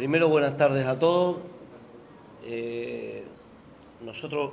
Primero, 0.00 0.30
buenas 0.30 0.56
tardes 0.56 0.86
a 0.86 0.98
todos. 0.98 1.36
Eh, 2.46 3.22
nosotros, 4.00 4.52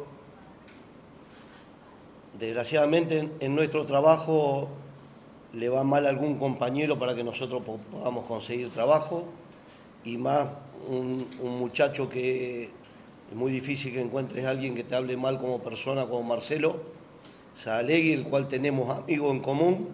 desgraciadamente, 2.38 3.30
en, 3.40 3.56
nuestro 3.56 3.86
trabajo 3.86 4.68
le 5.54 5.70
va 5.70 5.86
mal 5.86 6.06
a 6.06 6.10
algún 6.10 6.38
compañero 6.38 7.00
para 7.00 7.16
que 7.16 7.24
nosotros 7.24 7.62
podamos 7.90 8.26
conseguir 8.26 8.72
trabajo 8.72 9.24
y 10.04 10.18
más 10.18 10.48
un, 10.90 11.26
muchacho 11.42 12.10
que 12.10 12.64
es 13.32 13.34
muy 13.34 13.54
difícil 13.54 13.94
que 13.94 14.02
encuentres 14.02 14.44
a 14.44 14.50
alguien 14.50 14.76
que 14.76 14.84
te 14.84 14.96
hable 14.96 15.16
mal 15.16 15.40
como 15.40 15.60
persona, 15.60 16.08
como 16.08 16.24
Marcelo 16.24 16.82
Salegui, 17.54 18.12
el 18.12 18.26
cual 18.26 18.50
tenemos 18.50 18.90
amigos 18.90 19.34
en 19.34 19.40
común, 19.40 19.88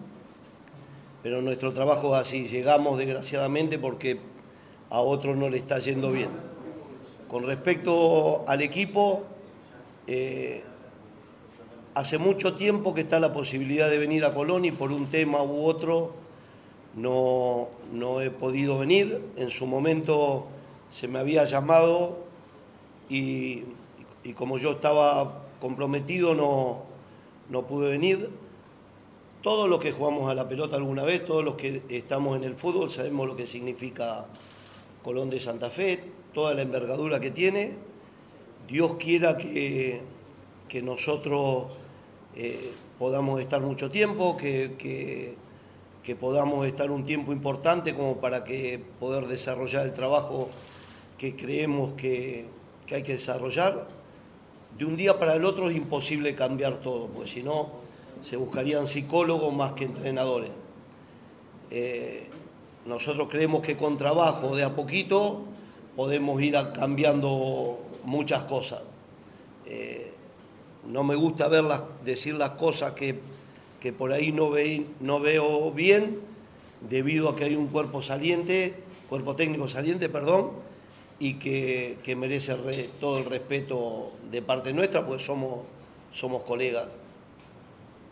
pero 1.22 1.44
nuestro 1.44 1.74
trabajo 1.74 2.16
es 2.16 2.22
así, 2.22 2.46
llegamos 2.48 2.98
desgraciadamente 2.98 3.78
porque 3.78 4.33
a 4.94 5.02
otros 5.02 5.36
no 5.36 5.50
le 5.50 5.57
está 5.57 5.80
yendo 5.80 6.12
bien. 6.12 6.30
Con 7.27 7.48
respecto 7.48 8.45
al 8.48 8.62
equipo, 8.62 9.23
eh, 10.05 10.63
hace 11.95 12.20
mucho 12.20 12.54
tiempo 12.54 12.94
que 12.94 13.02
está 13.02 13.20
la 13.20 13.34
posibilidad 13.34 13.90
de 13.90 13.98
venir 13.98 14.23
a 14.23 14.35
Colón 14.35 14.66
y 14.66 14.71
por 14.71 14.91
un 14.91 15.08
tema 15.08 15.41
u 15.41 15.66
otro 15.66 16.13
no, 16.95 17.70
no 17.91 18.21
he 18.21 18.30
podido 18.30 18.77
venir. 18.77 19.20
En 19.35 19.49
su 19.49 19.66
momento 19.66 20.45
se 20.91 21.07
me 21.07 21.18
había 21.18 21.44
llamado 21.46 22.20
y, 23.10 23.63
como 24.38 24.60
yo 24.60 24.73
estaba 24.73 25.41
comprometido 25.60 26.35
no, 26.35 26.84
no 27.49 27.63
pude 27.63 27.90
venir. 27.90 28.30
Todos 29.41 29.68
los 29.68 29.80
que 29.80 29.91
jugamos 29.91 30.30
a 30.30 30.35
la 30.35 30.48
pelota 30.48 30.76
alguna 30.76 31.02
vez, 31.02 31.26
todos 31.26 31.44
los 31.44 31.55
que 31.55 31.82
estamos 31.90 32.35
en 32.35 32.44
el 32.44 32.54
fútbol, 32.54 32.91
sabemos 32.91 33.26
lo 33.27 33.35
que 33.35 33.48
significa 33.48 34.27
Colón 35.03 35.30
de 35.30 35.39
Santa 35.39 35.70
Fe, 35.70 35.99
toda 36.34 36.53
la 36.53 36.62
envergadura 36.62 37.20
que 37.20 37.31
tiene. 37.31 37.73
Dios 38.68 38.93
quiera 38.98 39.37
que, 39.37 40.01
que 40.68 40.82
nosotros 40.82 41.65
eh, 42.35 42.71
podamos 42.98 43.41
estar 43.41 43.62
mucho 43.62 43.91
tiempo, 43.91 44.37
que, 44.37 44.76
que, 44.77 46.15
podamos 46.15 46.65
estar 46.65 46.91
un 46.91 47.04
tiempo 47.05 47.34
importante 47.34 47.95
como 47.95 48.18
para 48.18 48.43
que 48.43 48.79
poder 48.99 49.27
desarrollar 49.27 49.85
el 49.85 49.93
trabajo 49.93 50.49
que 51.17 51.35
creemos 51.35 51.93
que, 51.93 52.45
que 52.85 52.95
hay 52.95 53.04
que 53.04 53.13
desarrollar. 53.13 53.88
De 54.77 54.85
un 54.85 54.95
día 54.95 55.20
para 55.20 55.35
el 55.35 55.45
otro 55.45 55.70
es 55.70 55.76
imposible 55.76 56.35
cambiar 56.35 56.82
todo, 56.82 57.07
porque 57.07 57.29
si 57.29 57.43
no 57.43 57.70
se 58.21 58.38
buscarían 58.38 58.88
psicólogos 58.88 59.54
más 59.54 59.73
que 59.73 59.85
entrenadores. 59.85 60.49
Eh, 61.70 62.29
nosotros 62.85 63.27
creemos 63.29 63.65
que 63.65 63.77
con 63.77 63.98
trabajo 63.98 64.56
de 64.56 64.63
a 64.63 64.75
poquito 64.75 65.41
podemos 65.95 66.41
ir 66.41 66.56
cambiando 66.73 67.79
muchas 68.03 68.44
cosas. 68.44 68.81
Eh, 69.66 70.12
no 70.88 71.03
me 71.03 71.16
gusta 71.16 71.47
verlas, 71.47 71.81
decir 72.03 72.35
las 72.35 72.51
cosas 72.51 72.91
que, 72.91 73.19
que 73.79 73.94
por 73.94 74.11
ahí 74.11 74.31
no, 74.31 74.50
ve, 74.50 74.85
no 75.00 75.19
veo 75.19 75.72
bien, 75.72 76.19
debido 76.89 77.29
a 77.29 77.35
que 77.35 77.45
hay 77.45 77.56
un 77.56 77.67
cuerpo 77.67 78.01
saliente, 78.01 78.73
cuerpo 79.09 79.35
técnico 79.35 79.67
saliente, 79.69 80.09
perdón, 80.09 80.51
y 81.19 81.35
que, 81.35 82.00
que 82.03 82.16
merece 82.17 82.53
todo 83.00 83.19
el 83.19 83.25
respeto 83.25 84.11
de 84.29 84.41
parte 84.41 84.73
nuestra, 84.73 85.06
pues 85.06 85.23
somos, 85.23 85.59
somos 86.11 86.44
colegas. 86.44 86.88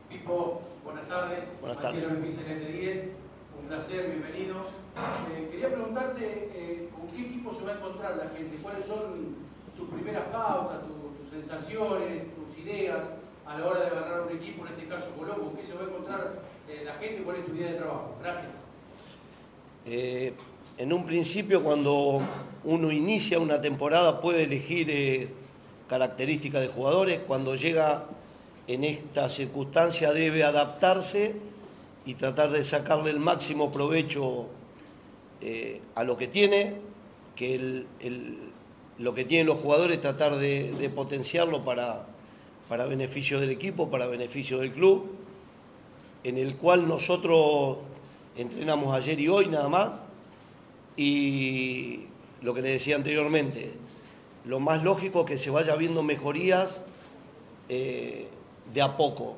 Pipo, 0.07 0.61
buenas 0.85 1.07
tardes. 1.09 1.43
Buenas 1.59 1.81
tardes 1.81 3.20
un 3.61 3.67
placer, 3.67 4.09
bienvenidos. 4.09 4.67
Eh, 5.31 5.47
quería 5.51 5.69
preguntarte 5.69 6.49
eh, 6.53 6.89
con 6.95 7.07
qué 7.09 7.27
equipo 7.27 7.53
se 7.53 7.63
va 7.63 7.73
a 7.73 7.75
encontrar 7.75 8.17
la 8.17 8.29
gente, 8.37 8.57
cuáles 8.61 8.85
son 8.85 9.35
tus 9.77 9.89
primeras 9.89 10.23
pautas, 10.31 10.79
tus 10.81 11.29
sensaciones, 11.31 12.23
tus 12.35 12.57
ideas 12.63 12.99
a 13.45 13.59
la 13.59 13.67
hora 13.67 13.81
de 13.81 13.87
agarrar 13.87 14.21
un 14.21 14.37
equipo, 14.37 14.65
en 14.65 14.73
este 14.73 14.87
caso 14.87 15.11
Colón, 15.17 15.39
con 15.39 15.55
qué 15.55 15.65
se 15.65 15.73
va 15.73 15.81
a 15.81 15.85
encontrar 15.85 16.39
eh, 16.69 16.83
la 16.85 16.93
gente, 16.95 17.23
cuál 17.23 17.37
es 17.37 17.45
tu 17.45 17.55
idea 17.55 17.71
de 17.71 17.77
trabajo. 17.77 18.15
Gracias. 18.21 18.51
en 20.77 20.93
un 20.93 21.05
principio, 21.05 21.63
cuando 21.63 22.21
uno 22.63 22.91
inicia 22.91 23.39
una 23.39 23.61
temporada, 23.61 24.19
puede 24.19 24.43
elegir 24.43 25.29
características 25.87 26.61
de 26.61 26.67
jugadores. 26.67 27.19
Cuando 27.27 27.55
llega 27.55 28.05
en 28.67 28.83
esta 28.83 29.29
circunstancia, 29.29 30.13
debe 30.13 30.43
adaptarse 30.43 31.50
y 32.05 32.15
tratar 32.15 32.51
de 32.51 32.63
sacarle 32.63 33.11
el 33.11 33.19
máximo 33.19 33.71
provecho 33.71 34.47
eh, 35.41 35.81
a 35.95 36.03
lo 36.03 36.17
que 36.17 36.27
tiene, 36.27 36.75
que 37.35 37.85
lo 38.97 39.15
que 39.15 39.25
tienen 39.25 39.47
los 39.47 39.59
jugadores 39.59 39.99
tratar 39.99 40.37
de, 40.37 40.91
potenciarlo 40.93 41.63
para, 41.63 42.05
para 42.69 42.85
beneficio 42.85 43.39
del 43.39 43.49
equipo, 43.49 43.89
para 43.89 44.07
beneficio 44.07 44.59
del 44.59 44.71
club, 44.71 45.11
en 46.23 46.37
el 46.37 46.55
cual 46.57 46.87
nosotros 46.87 47.77
entrenamos 48.35 48.95
ayer 48.95 49.19
y 49.19 49.27
hoy 49.27 49.47
nada 49.47 49.69
más, 49.69 49.99
y 50.95 52.01
lo 52.41 52.53
que 52.53 52.61
le 52.61 52.69
decía 52.69 52.95
anteriormente, 52.95 53.73
lo 54.45 54.59
más 54.59 54.83
lógico 54.83 55.21
es 55.21 55.25
que 55.25 55.37
se 55.37 55.49
vaya 55.49 55.75
viendo 55.75 56.03
mejorías 56.03 56.85
eh, 57.69 58.27
de 58.73 58.81
a 58.81 58.97
poco, 58.97 59.37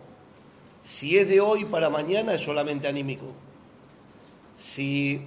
si 0.83 1.17
es 1.17 1.29
de 1.29 1.39
hoy 1.39 1.63
para 1.65 1.89
mañana 1.89 2.35
es 2.35 2.41
solamente 2.41 2.87
anímico. 2.87 3.27
Si 4.55 5.21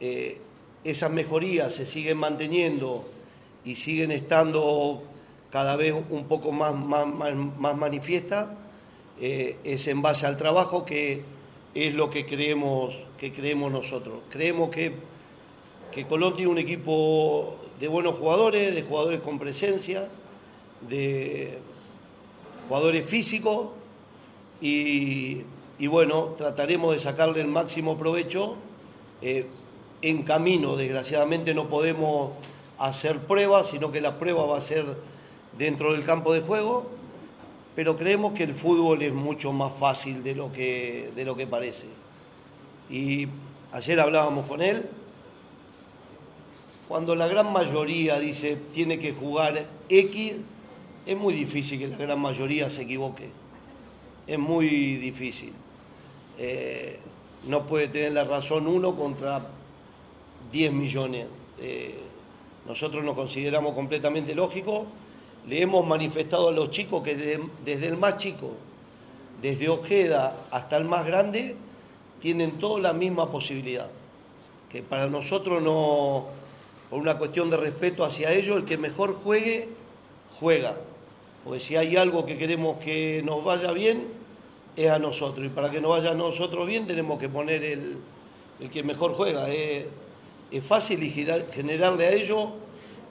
eh, 0.00 0.40
esas 0.82 1.10
mejorías 1.10 1.72
se 1.74 1.86
siguen 1.86 2.18
manteniendo 2.18 3.08
y 3.64 3.76
siguen 3.76 4.10
estando 4.10 5.04
cada 5.50 5.76
vez 5.76 5.94
un 6.10 6.24
poco 6.24 6.50
más, 6.50 6.74
más, 6.74 7.76
manifiestas, 7.76 8.48
eh, 9.20 9.56
es 9.62 9.86
en 9.86 10.02
base 10.02 10.26
al 10.26 10.36
trabajo 10.36 10.84
que 10.84 11.22
es 11.74 11.94
lo 11.94 12.10
que 12.10 12.26
creemos, 12.26 12.96
que 13.18 13.32
creemos 13.32 13.70
nosotros. 13.70 14.20
Creemos 14.30 14.70
que, 14.70 14.94
que 15.92 16.06
Colón 16.06 16.34
tiene 16.34 16.50
un 16.50 16.58
equipo 16.58 17.56
de 17.78 17.86
buenos 17.86 18.16
jugadores, 18.18 18.74
de 18.74 18.82
jugadores 18.82 19.20
con 19.20 19.38
presencia, 19.38 20.08
de 20.88 21.58
jugadores 22.68 23.06
físicos 23.06 23.77
y, 24.60 25.44
bueno, 25.86 26.34
trataremos 26.36 26.94
de 26.94 27.00
sacarle 27.00 27.40
el 27.40 27.48
máximo 27.48 27.96
provecho. 27.96 28.56
Eh, 29.22 29.46
en 30.02 30.22
camino, 30.22 30.76
desgraciadamente, 30.76 31.54
no 31.54 31.68
podemos 31.68 32.32
hacer 32.78 33.18
pruebas, 33.20 33.68
sino 33.68 33.90
que 33.90 34.00
la 34.00 34.18
prueba 34.18 34.46
va 34.46 34.58
a 34.58 34.60
ser 34.60 34.86
dentro 35.56 35.92
del 35.92 36.04
campo 36.04 36.32
de 36.32 36.40
juego, 36.40 36.86
pero 37.74 37.96
creemos 37.96 38.32
que 38.32 38.44
el 38.44 38.54
fútbol 38.54 39.02
es 39.02 39.12
mucho 39.12 39.52
más 39.52 39.72
fácil 39.74 40.22
de 40.22 40.34
lo 40.34 40.52
que, 40.52 41.10
de 41.16 41.24
lo 41.24 41.36
que 41.36 41.46
parece. 41.46 41.86
Y 42.88 43.26
ayer 43.72 43.98
hablábamos 43.98 44.46
con 44.46 44.62
él, 44.62 44.88
cuando 46.86 47.14
la 47.16 47.26
gran 47.26 47.52
mayoría 47.52 48.18
dice 48.18 48.56
tiene 48.72 48.98
que 48.98 49.12
jugar 49.12 49.66
X, 49.88 50.34
es 51.06 51.16
muy 51.16 51.34
difícil 51.34 51.78
que 51.78 51.88
la 51.88 51.96
gran 51.96 52.20
mayoría 52.20 52.70
se 52.70 52.82
equivoque 52.82 53.28
es 54.28 54.38
muy 54.38 54.96
difícil. 54.96 55.52
Eh, 56.38 57.00
no 57.48 57.66
puede 57.66 57.88
tener 57.88 58.12
la 58.12 58.24
razón 58.24 58.68
uno 58.68 58.94
contra 58.94 59.44
10 60.52 60.72
millones. 60.72 61.26
Nosotros 62.68 63.02
nos 63.02 63.14
consideramos 63.14 63.72
completamente 63.72 64.34
lógicos. 64.34 64.82
Le 65.48 65.62
hemos 65.62 65.86
manifestado 65.86 66.48
a 66.48 66.52
los 66.52 66.70
chicos 66.70 67.02
que 67.02 67.16
desde, 67.64 67.86
el 67.86 67.96
más 67.96 68.18
chico, 68.18 68.50
desde 69.40 69.70
Ojeda 69.70 70.36
hasta 70.50 70.76
el 70.76 70.84
más 70.84 71.06
grande, 71.06 71.56
tienen 72.20 72.58
toda 72.58 72.78
la 72.80 72.92
misma 72.92 73.30
posibilidad. 73.30 73.88
Que 74.68 74.82
para 74.82 75.06
nosotros 75.06 75.62
no, 75.62 76.26
por 76.90 77.00
una 77.00 77.16
cuestión 77.16 77.48
de 77.48 77.56
respeto 77.56 78.04
hacia 78.04 78.34
ellos, 78.34 78.58
el 78.58 78.64
que 78.66 78.76
mejor 78.76 79.14
juegue, 79.24 79.70
juega. 80.38 80.76
Porque 81.44 81.60
si 81.60 81.76
hay 81.76 81.96
algo 81.96 82.26
que 82.26 82.36
queremos 82.36 82.76
que 82.84 83.22
nos 83.24 83.42
vaya 83.42 83.72
bien, 83.72 84.08
es 84.78 84.90
a 84.90 84.98
nosotros. 84.98 85.44
Y 85.44 85.48
para 85.48 85.70
que 85.70 85.80
nos 85.80 85.90
vaya 85.90 86.12
a 86.12 86.14
nosotros 86.14 86.66
bien, 86.66 86.86
tenemos 86.86 87.18
que 87.18 87.28
poner 87.28 87.64
el, 87.64 87.98
que 88.70 88.82
mejor 88.84 89.12
juega. 89.14 89.48
Es, 89.50 89.86
fácil 90.66 91.02
y 91.02 91.10
generarle 91.10 92.06
a 92.06 92.12
ellos 92.12 92.48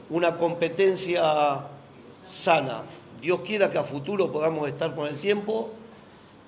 una 0.09 0.37
competencia 0.37 1.67
sana. 2.25 2.83
Dios 3.21 3.41
quiera 3.41 3.69
que 3.69 3.77
a 3.77 3.83
futuro 3.83 4.31
podamos 4.31 4.67
estar 4.67 4.95
con 4.95 5.07
el 5.07 5.17
tiempo 5.17 5.69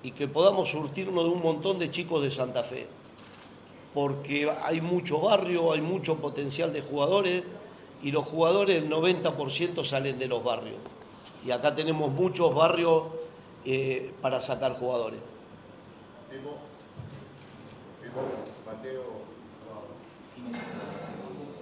y 0.01 0.12
que 0.12 0.27
podamos 0.27 0.69
surtirnos 0.69 1.25
de 1.25 1.30
un 1.30 1.42
montón 1.42 1.77
de 1.80 1.92
chicos 1.92 2.24
de 2.24 2.31
Santa 2.31 2.63
Fe. 2.63 2.88
Porque 3.94 4.50
hay 4.63 4.80
mucho 4.80 5.19
barrio, 5.19 5.74
hay 5.74 5.81
mucho 5.81 6.16
potencial 6.16 6.71
de 6.71 6.81
jugadores 6.81 7.44
y 8.01 8.12
los 8.12 8.25
jugadores 8.25 8.77
el 8.77 8.89
90% 8.89 9.83
salen 9.83 10.18
de 10.18 10.27
los 10.27 10.44
barrios. 10.44 10.77
Y 11.45 11.51
acá 11.51 11.75
tenemos 11.75 12.12
muchos 12.12 12.56
barrios 12.56 13.04
eh, 13.66 14.12
para 14.22 14.42
sacar 14.42 14.74
jugadores. 14.80 15.20
Mateo. 18.66 19.04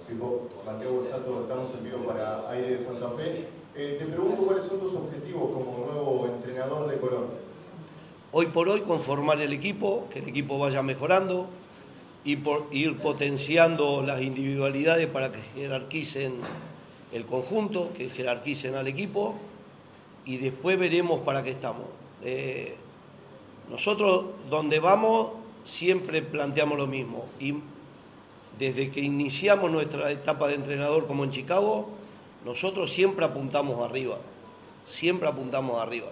Fico, 0.08 0.48
Mateo 0.64 0.92
Borsato, 0.92 1.42
estamos 1.42 1.74
en 1.74 1.84
vivo 1.84 1.98
para 2.06 2.50
Aire 2.50 2.76
de 2.76 2.84
Santa 2.84 3.10
Fe. 3.10 3.48
Eh, 3.74 3.96
te 3.98 4.06
pregunto 4.06 4.42
cuáles 4.44 4.64
son 4.64 4.80
tus 4.80 4.94
objetivos 4.94 5.52
como 5.52 5.86
nuevo 5.86 6.26
entrenador 6.26 6.90
de 6.90 6.98
Colón. 6.98 7.26
Hoy 8.32 8.46
por 8.46 8.68
hoy 8.68 8.82
conformar 8.82 9.40
el 9.40 9.52
equipo, 9.52 10.06
que 10.10 10.18
el 10.18 10.28
equipo 10.28 10.58
vaya 10.58 10.82
mejorando 10.82 11.46
y 12.24 12.36
por 12.36 12.66
ir 12.72 12.98
potenciando 12.98 14.02
las 14.02 14.20
individualidades 14.20 15.06
para 15.06 15.32
que 15.32 15.40
jerarquicen 15.54 16.34
el 17.12 17.24
conjunto, 17.24 17.90
que 17.94 18.10
jerarquicen 18.10 18.74
al 18.74 18.86
equipo 18.86 19.34
y 20.28 20.36
después 20.36 20.78
veremos 20.78 21.20
para 21.20 21.42
qué 21.42 21.50
estamos. 21.50 21.86
Eh, 22.22 22.76
nosotros 23.70 24.26
donde 24.50 24.78
vamos 24.78 25.30
siempre 25.64 26.20
planteamos 26.20 26.76
lo 26.78 26.86
mismo 26.86 27.24
y 27.40 27.54
desde 28.58 28.90
que 28.90 29.00
iniciamos 29.00 29.70
nuestra 29.70 30.10
etapa 30.10 30.48
de 30.48 30.56
entrenador 30.56 31.06
como 31.06 31.24
en 31.24 31.30
Chicago, 31.30 31.88
nosotros 32.44 32.92
siempre 32.92 33.24
apuntamos 33.24 33.82
arriba, 33.82 34.18
siempre 34.84 35.28
apuntamos 35.28 35.80
arriba. 35.80 36.08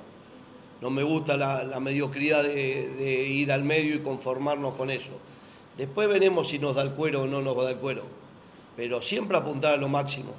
No 0.80 0.88
me 0.88 1.02
gusta 1.02 1.36
la, 1.36 1.78
mediocridad 1.80 2.42
de, 2.42 3.28
ir 3.28 3.52
al 3.52 3.64
medio 3.64 3.96
y 3.96 3.98
conformarnos 3.98 4.74
con 4.76 4.90
eso. 4.90 5.10
Después 5.76 6.08
veremos 6.08 6.48
si 6.48 6.58
nos 6.58 6.74
da 6.74 6.82
el 6.82 6.92
cuero 6.92 7.22
o 7.22 7.26
no 7.26 7.42
nos 7.42 7.54
da 7.56 7.70
el 7.70 7.76
cuero, 7.76 8.04
pero 8.76 9.02
siempre 9.02 9.36
apuntar 9.36 9.74
a 9.74 9.76
lo 9.76 9.88
máximo. 9.88 10.32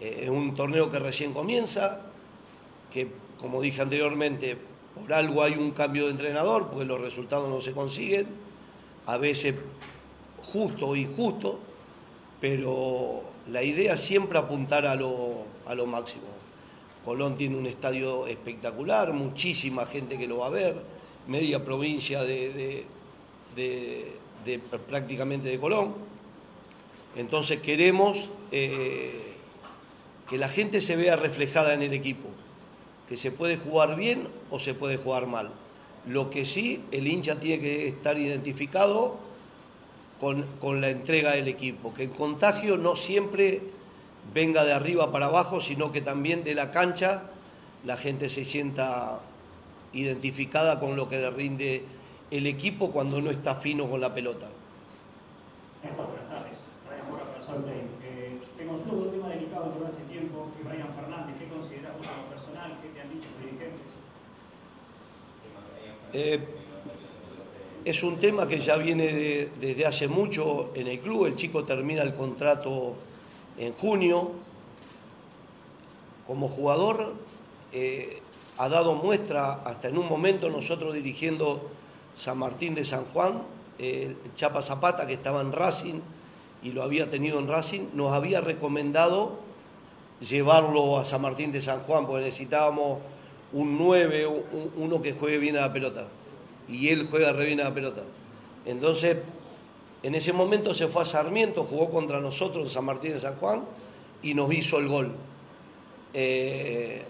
Eh, 0.00 0.22
es 0.24 0.28
un 0.28 0.56
torneo 0.56 0.90
que 0.90 0.98
recién 0.98 1.32
comienza, 1.32 2.09
que 2.90 3.08
como 3.40 3.60
dije 3.60 3.80
anteriormente, 3.80 4.56
por 4.94 5.12
algo 5.12 5.42
hay 5.42 5.54
un 5.54 5.70
cambio 5.70 6.04
de 6.04 6.10
entrenador, 6.10 6.68
porque 6.68 6.84
los 6.84 7.00
resultados 7.00 7.48
no 7.48 7.60
se 7.60 7.72
consiguen, 7.72 8.26
a 9.06 9.16
veces 9.16 9.54
justo 10.42 10.88
o 10.88 10.96
injusto, 10.96 11.58
pero 12.40 13.22
la 13.50 13.62
idea 13.62 13.94
es 13.94 14.00
siempre 14.00 14.38
apuntar 14.38 14.86
a 14.86 14.94
lo, 14.94 15.44
a 15.66 15.74
lo 15.74 15.86
máximo. 15.86 16.24
Colón 17.04 17.36
tiene 17.36 17.56
un 17.56 17.66
estadio 17.66 18.26
espectacular, 18.26 19.12
muchísima 19.12 19.86
gente 19.86 20.18
que 20.18 20.28
lo 20.28 20.38
va 20.38 20.46
a 20.46 20.50
ver, 20.50 20.82
media 21.26 21.64
provincia 21.64 22.22
de, 22.24 22.84
de, 23.54 24.58
prácticamente 24.88 25.48
de 25.48 25.58
Colón. 25.58 25.94
Entonces 27.16 27.60
queremos 27.60 28.30
eh, 28.52 29.34
que 30.28 30.38
la 30.38 30.48
gente 30.48 30.80
se 30.80 30.96
vea 30.96 31.16
reflejada 31.16 31.74
en 31.74 31.82
el 31.82 31.92
equipo, 31.92 32.28
que 33.10 33.18
se 33.18 33.30
puede 33.30 33.58
jugar 33.58 33.96
bien 33.96 34.28
o 34.50 34.58
se 34.58 34.72
puede 34.72 34.96
jugar 34.96 35.26
mal. 35.26 35.50
Lo 36.06 36.30
que 36.30 36.46
sí, 36.46 36.82
el 36.92 37.08
hincha 37.08 37.38
tiene 37.40 37.60
que 37.60 37.88
estar 37.88 38.16
identificado 38.16 39.18
con, 40.20 40.80
la 40.80 40.90
entrega 40.90 41.32
del 41.32 41.48
equipo, 41.48 41.94
que 41.94 42.04
el 42.04 42.10
contagio 42.10 42.76
no 42.76 42.94
siempre 42.94 43.62
venga 44.34 44.64
de 44.64 44.72
arriba 44.72 45.10
para 45.10 45.26
abajo, 45.26 45.60
sino 45.60 45.92
que 45.92 46.02
también 46.02 46.44
de 46.44 46.54
la 46.54 46.70
cancha 46.70 47.22
la 47.84 47.96
gente 47.96 48.28
se 48.28 48.44
sienta 48.44 49.20
identificada 49.94 50.78
con 50.78 50.94
lo 50.94 51.08
que 51.08 51.16
le 51.16 51.30
rinde 51.30 51.84
el 52.30 52.46
equipo 52.46 52.92
cuando 52.92 53.20
no 53.20 53.30
está 53.30 53.54
fino 53.56 53.88
con 53.88 54.00
la 54.00 54.14
pelota. 54.14 54.46
buenas 55.82 56.28
tardes. 56.28 56.58
Brian 57.64 57.88
eh, 58.04 58.38
te 58.56 58.66
consulto 58.66 58.96
un 58.96 59.10
tema 59.10 59.28
delicado 59.30 59.72
que 59.72 59.86
hace 59.86 60.02
tiempo, 60.02 60.52
que 60.56 60.68
Brian 60.68 60.94
Fernández, 60.94 61.34
¿qué 61.38 61.48
consideras 61.48 61.96
vos 61.96 62.06
como 62.06 62.28
personal? 62.28 62.78
¿Qué 62.82 62.88
te 62.90 63.00
han 63.00 63.10
dicho 63.10 63.26
los 63.32 63.40
dirigentes? 63.40 63.90
Eh, 66.12 66.40
es 67.84 68.02
un 68.02 68.18
tema 68.18 68.46
que 68.48 68.60
ya 68.60 68.76
viene 68.76 69.48
desde 69.60 69.86
hace 69.86 70.08
mucho 70.08 70.70
en 70.74 70.88
el 70.88 70.98
club. 71.00 71.26
El 71.26 71.36
chico 71.36 71.64
termina 71.64 72.02
el 72.02 72.14
contrato 72.14 72.94
en 73.56 73.72
junio. 73.74 74.32
Como 76.26 76.48
jugador 76.48 77.14
eh, 77.72 78.20
ha 78.58 78.68
dado 78.68 78.94
muestra 78.94 79.62
hasta 79.64 79.88
en 79.88 79.98
un 79.98 80.08
momento 80.08 80.50
nosotros 80.50 80.94
dirigiendo 80.94 81.70
San 82.14 82.38
Martín 82.38 82.74
de 82.74 82.84
San 82.84 83.04
Juan, 83.06 83.42
eh, 83.78 84.14
Chapa 84.34 84.62
Zapata 84.62 85.06
que 85.06 85.14
estaba 85.14 85.40
en 85.40 85.52
Racing 85.52 86.00
y 86.62 86.72
lo 86.72 86.82
había 86.82 87.08
tenido 87.08 87.38
en 87.38 87.48
Racing, 87.48 87.88
nos 87.94 88.12
había 88.12 88.40
recomendado 88.40 89.38
llevarlo 90.20 90.98
a 90.98 91.04
San 91.04 91.22
Martín 91.22 91.50
de 91.50 91.62
San 91.62 91.80
Juan 91.80 92.06
porque 92.06 92.24
necesitábamos 92.24 92.98
un 93.52 93.78
9, 93.78 94.28
uno 94.76 95.02
que 95.02 95.12
juegue 95.12 95.38
bien 95.38 95.56
a 95.56 95.62
la 95.62 95.72
pelota 95.72 96.06
y 96.68 96.88
él 96.88 97.08
juega 97.10 97.32
re 97.32 97.46
bien 97.46 97.58
la 97.58 97.74
pelota. 97.74 98.02
Entonces, 98.64 99.16
en 100.02 100.14
ese 100.14 100.32
momento 100.32 100.72
se 100.72 100.88
fue 100.88 101.02
a 101.02 101.04
Sarmiento, 101.04 101.64
jugó 101.64 101.90
contra 101.90 102.20
nosotros 102.20 102.64
en 102.64 102.70
San 102.70 102.84
Martín 102.84 103.12
de 103.12 103.20
San 103.20 103.36
Juan 103.36 103.64
y 104.22 104.34
nos 104.34 104.52
hizo 104.52 104.78
el 104.78 104.88
gol. 104.88 105.12
Eh, 106.14 107.02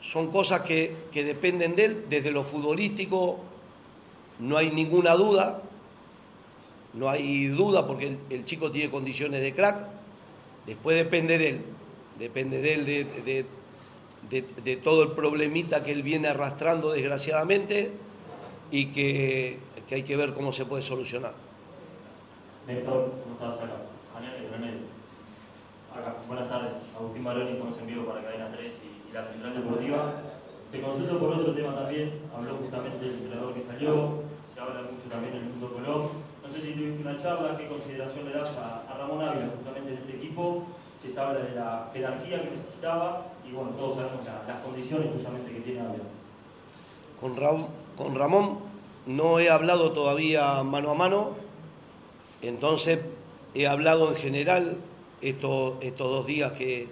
son 0.00 0.30
cosas 0.30 0.62
que, 0.62 0.96
dependen 1.14 1.76
de 1.76 1.84
él. 1.84 2.06
Desde 2.08 2.30
lo 2.30 2.44
futbolístico 2.44 3.38
no 4.40 4.56
hay 4.56 4.70
ninguna 4.70 5.14
duda, 5.14 5.62
no 6.94 7.08
hay 7.08 7.46
duda 7.46 7.86
porque 7.86 8.16
el, 8.30 8.44
chico 8.44 8.70
tiene 8.70 8.90
condiciones 8.90 9.40
de 9.40 9.54
crack. 9.54 9.86
Después 10.66 10.96
depende 10.96 11.38
de 11.38 11.48
él, 11.48 11.60
depende 12.18 12.60
de 12.60 12.74
él 12.74 12.86
de, 12.86 13.46
todo 14.82 15.02
el 15.02 15.12
problemita 15.12 15.82
que 15.82 15.92
él 15.92 16.02
viene 16.02 16.28
arrastrando 16.28 16.92
desgraciadamente 16.92 17.92
y 18.70 18.86
que, 18.86 19.58
hay 19.90 20.02
que 20.04 20.16
ver 20.16 20.32
cómo 20.32 20.52
se 20.52 20.64
puede 20.64 20.82
solucionar. 20.82 21.34
Buenas 26.26 26.48
tardes. 26.48 26.72
Agustín 26.96 27.24
Baroni, 27.24 27.58
como 27.58 27.76
en 27.76 27.86
vivo 27.86 28.06
para 28.06 28.22
Cadena 28.22 28.50
3 28.56 28.72
y, 28.72 29.12
la 29.12 29.26
Central 29.26 29.54
Deportiva. 29.54 30.14
Te 30.70 30.80
consulto 30.80 31.18
por 31.18 31.34
otro 31.34 31.52
tema 31.52 31.74
también. 31.74 32.20
Habló 32.34 32.56
justamente 32.56 33.04
el 33.04 33.12
entrenador 33.12 33.52
que 33.52 33.62
salió, 33.64 34.22
se 34.54 34.60
habla 34.60 34.88
mucho 34.88 35.08
también 35.10 35.34
en 35.36 35.42
el 35.42 35.48
mundo 35.50 35.74
Colón. 35.74 36.08
No 36.42 36.48
sé 36.48 36.62
si 36.62 36.72
tuviste 36.72 37.02
una 37.02 37.18
charla, 37.18 37.58
qué 37.58 37.68
consideración 37.68 38.24
le 38.24 38.32
das 38.32 38.56
a, 38.56 38.88
a 38.88 38.96
Ramón 38.96 39.20
Ávila, 39.20 39.50
justamente 39.54 39.90
de 39.90 39.96
este 39.96 40.16
equipo, 40.16 40.66
que 41.02 41.08
se 41.08 41.20
habla 41.20 41.40
de 41.40 41.54
la 41.54 41.90
jerarquía 41.92 42.42
que 42.42 42.50
necesitaba 42.50 43.26
y 43.46 43.52
bueno, 43.52 43.70
todos 43.72 43.96
sabemos 43.96 44.24
las 44.46 44.60
condiciones 44.60 45.10
justamente 45.12 45.52
que 45.52 45.60
tiene 45.60 45.80
Ávila. 45.80 46.04
Con, 47.20 47.66
con 47.96 48.14
Ramón 48.14 48.58
no 49.06 49.40
he 49.40 49.50
hablado 49.50 49.92
todavía 49.92 50.62
mano 50.62 50.90
a 50.90 50.94
mano, 50.94 51.30
entonces 52.40 53.00
he 53.54 53.66
hablado 53.66 54.10
en 54.10 54.16
general 54.16 54.76
estos, 55.20 55.74
estos 55.80 56.08
dos 56.08 56.26
días 56.26 56.52
que, 56.52 56.88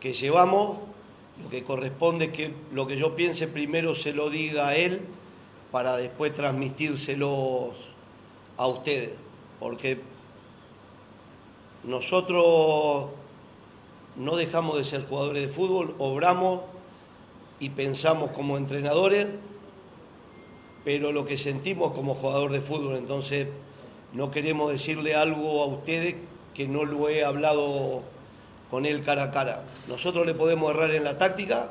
que 0.00 0.14
llevamos, 0.14 0.78
lo 1.42 1.50
que 1.50 1.62
corresponde 1.62 2.26
es 2.26 2.32
que 2.32 2.54
lo 2.72 2.86
que 2.86 2.96
yo 2.96 3.14
piense 3.14 3.46
primero 3.46 3.94
se 3.94 4.14
lo 4.14 4.30
diga 4.30 4.68
a 4.68 4.76
él 4.76 5.02
para 5.70 5.96
después 5.96 6.32
transmitírselos 6.34 7.92
a 8.56 8.66
ustedes, 8.66 9.12
porque 9.60 10.00
nosotros 11.84 13.10
no 14.16 14.36
dejamos 14.36 14.78
de 14.78 14.84
ser 14.84 15.06
jugadores 15.06 15.46
de 15.46 15.52
fútbol, 15.52 15.94
obramos 15.98 16.62
y 17.60 17.70
pensamos 17.70 18.30
como 18.30 18.56
entrenadores, 18.56 19.26
pero 20.84 21.12
lo 21.12 21.26
que 21.26 21.38
sentimos 21.38 21.92
como 21.92 22.14
jugador 22.14 22.52
de 22.52 22.60
fútbol, 22.60 22.96
entonces 22.96 23.48
no 24.12 24.30
queremos 24.30 24.72
decirle 24.72 25.14
algo 25.14 25.62
a 25.62 25.66
ustedes 25.66 26.16
que 26.54 26.66
no 26.66 26.84
lo 26.84 27.08
he 27.08 27.24
hablado 27.24 28.02
con 28.70 28.86
él 28.86 29.02
cara 29.02 29.24
a 29.24 29.30
cara. 29.30 29.64
Nosotros 29.88 30.26
le 30.26 30.34
podemos 30.34 30.70
errar 30.70 30.90
en 30.92 31.04
la 31.04 31.18
táctica, 31.18 31.70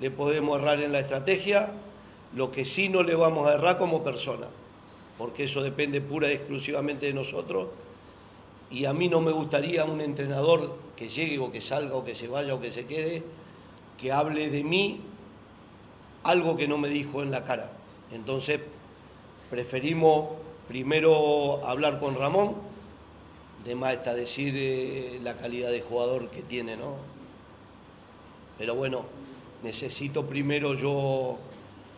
le 0.00 0.10
podemos 0.10 0.58
errar 0.58 0.80
en 0.80 0.92
la 0.92 1.00
estrategia, 1.00 1.72
lo 2.34 2.52
que 2.52 2.64
sí 2.64 2.88
no 2.88 3.02
le 3.02 3.14
vamos 3.14 3.48
a 3.48 3.54
errar 3.54 3.78
como 3.78 4.04
persona, 4.04 4.46
porque 5.18 5.44
eso 5.44 5.62
depende 5.62 6.00
pura 6.00 6.28
y 6.30 6.34
exclusivamente 6.34 7.06
de 7.06 7.14
nosotros 7.14 7.68
y 8.70 8.84
a 8.84 8.92
mí 8.92 9.08
no 9.08 9.20
me 9.20 9.32
gustaría 9.32 9.84
un 9.84 10.00
entrenador 10.00 10.76
que 10.96 11.08
llegue 11.08 11.38
o 11.38 11.50
que 11.50 11.60
salga 11.60 11.96
o 11.96 12.04
que 12.04 12.14
se 12.14 12.28
vaya 12.28 12.54
o 12.54 12.60
que 12.60 12.70
se 12.70 12.86
quede, 12.86 13.22
que 13.98 14.12
hable 14.12 14.48
de 14.48 14.62
mí 14.62 15.00
algo 16.22 16.56
que 16.56 16.68
no 16.68 16.78
me 16.78 16.88
dijo 16.88 17.22
en 17.22 17.30
la 17.30 17.44
cara. 17.44 17.72
Entonces, 18.12 18.60
preferimos 19.50 20.30
primero 20.68 21.64
hablar 21.66 21.98
con 21.98 22.14
Ramón, 22.14 22.54
de 23.64 23.74
más 23.74 23.94
está 23.94 24.14
decir 24.14 24.54
eh, 24.56 25.20
la 25.22 25.36
calidad 25.36 25.70
de 25.70 25.80
jugador 25.80 26.30
que 26.30 26.42
tiene, 26.42 26.76
¿no? 26.76 26.94
Pero 28.56 28.74
bueno, 28.74 29.04
necesito 29.62 30.26
primero 30.26 30.74
yo 30.74 31.38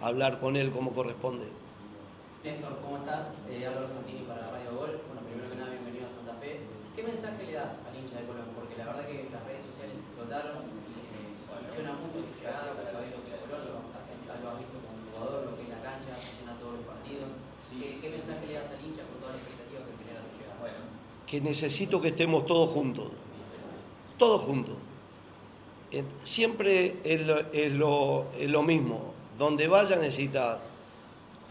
hablar 0.00 0.41
con 0.41 0.57
él 0.57 0.71
como 0.71 0.93
corresponde. 0.93 1.47
Néstor, 2.43 2.79
¿cómo 2.83 2.97
estás? 2.99 3.29
Eh, 3.50 3.67
Álvaro 3.67 3.88
Santini 3.88 4.23
para 4.26 4.50
Radio 4.50 4.75
Gol. 4.76 5.00
¿Qué 7.02 7.09
mensaje 7.11 7.42
le 7.50 7.54
das 7.59 7.82
al 7.82 7.99
hincha 7.99 8.14
de 8.14 8.30
Colón? 8.30 8.47
Porque 8.54 8.78
la 8.78 8.87
verdad 8.87 9.02
que 9.11 9.26
las 9.26 9.42
redes 9.42 9.66
sociales 9.66 9.99
explotaron, 9.99 10.71
eh, 10.71 11.35
funciona 11.66 11.99
mucho 11.99 12.23
tu 12.23 12.30
llegada, 12.38 12.78
vos 12.78 12.87
sabés 12.87 13.11
lo 13.11 13.26
que 13.26 13.35
es 13.35 13.42
Colón, 13.42 13.66
lo, 13.66 13.90
has 13.90 14.59
visto 14.62 14.78
como 14.78 15.02
jugador, 15.11 15.50
lo 15.50 15.56
que 15.59 15.62
es 15.66 15.71
la 15.75 15.82
cancha, 15.82 16.14
funciona 16.14 16.54
todos 16.62 16.78
los 16.78 16.87
partidos. 16.87 17.26
¿Qué, 17.75 18.06
mensaje 18.06 18.47
le 18.47 18.54
das 18.54 18.71
al 18.71 18.78
hincha 18.87 19.02
con 19.02 19.18
toda 19.18 19.35
la 19.35 19.38
expectativa 19.42 19.82
que 19.82 19.94
genera 19.99 20.23
tu 20.23 20.30
llegada? 20.38 20.62
Bueno. 20.62 20.78
que 21.26 21.40
necesito 21.42 21.99
que 21.99 22.09
estemos 22.14 22.47
todos 22.47 22.71
juntos, 22.71 23.11
todos 24.16 24.42
juntos. 24.47 24.78
Eh, 25.90 26.04
Siempre 26.23 27.02
es 27.02 27.26
lo, 27.26 27.50
es 27.50 27.73
lo- 27.73 28.26
es 28.38 28.47
lo 28.49 28.62
mismo, 28.62 29.11
donde 29.42 29.66
vaya 29.66 29.97
necesita 29.99 30.62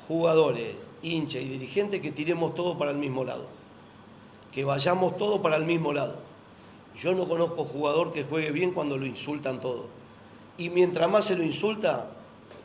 jugadores, 0.08 0.80
hinchas 1.04 1.44
y 1.44 1.50
dirigentes 1.50 2.00
que 2.00 2.14
tiremos 2.16 2.56
todos 2.56 2.78
para 2.78 2.92
el 2.92 2.98
mismo 3.04 3.26
lado, 3.26 3.60
que 4.52 4.66
vayamos 4.66 5.18
todos 5.18 5.40
para 5.40 5.56
el 5.56 5.66
mismo 5.66 5.94
lado. 5.94 6.16
Yo 7.00 7.14
no 7.14 7.28
conozco 7.28 7.66
jugador 7.66 8.12
que 8.12 8.24
juegue 8.24 8.52
bien 8.52 8.72
cuando 8.72 8.98
lo 8.98 9.06
insultan 9.06 9.60
todo. 9.60 9.86
Y 10.58 10.70
mientras 10.70 11.10
más 11.10 11.26
se 11.26 11.36
lo 11.36 11.44
insulta, 11.44 12.10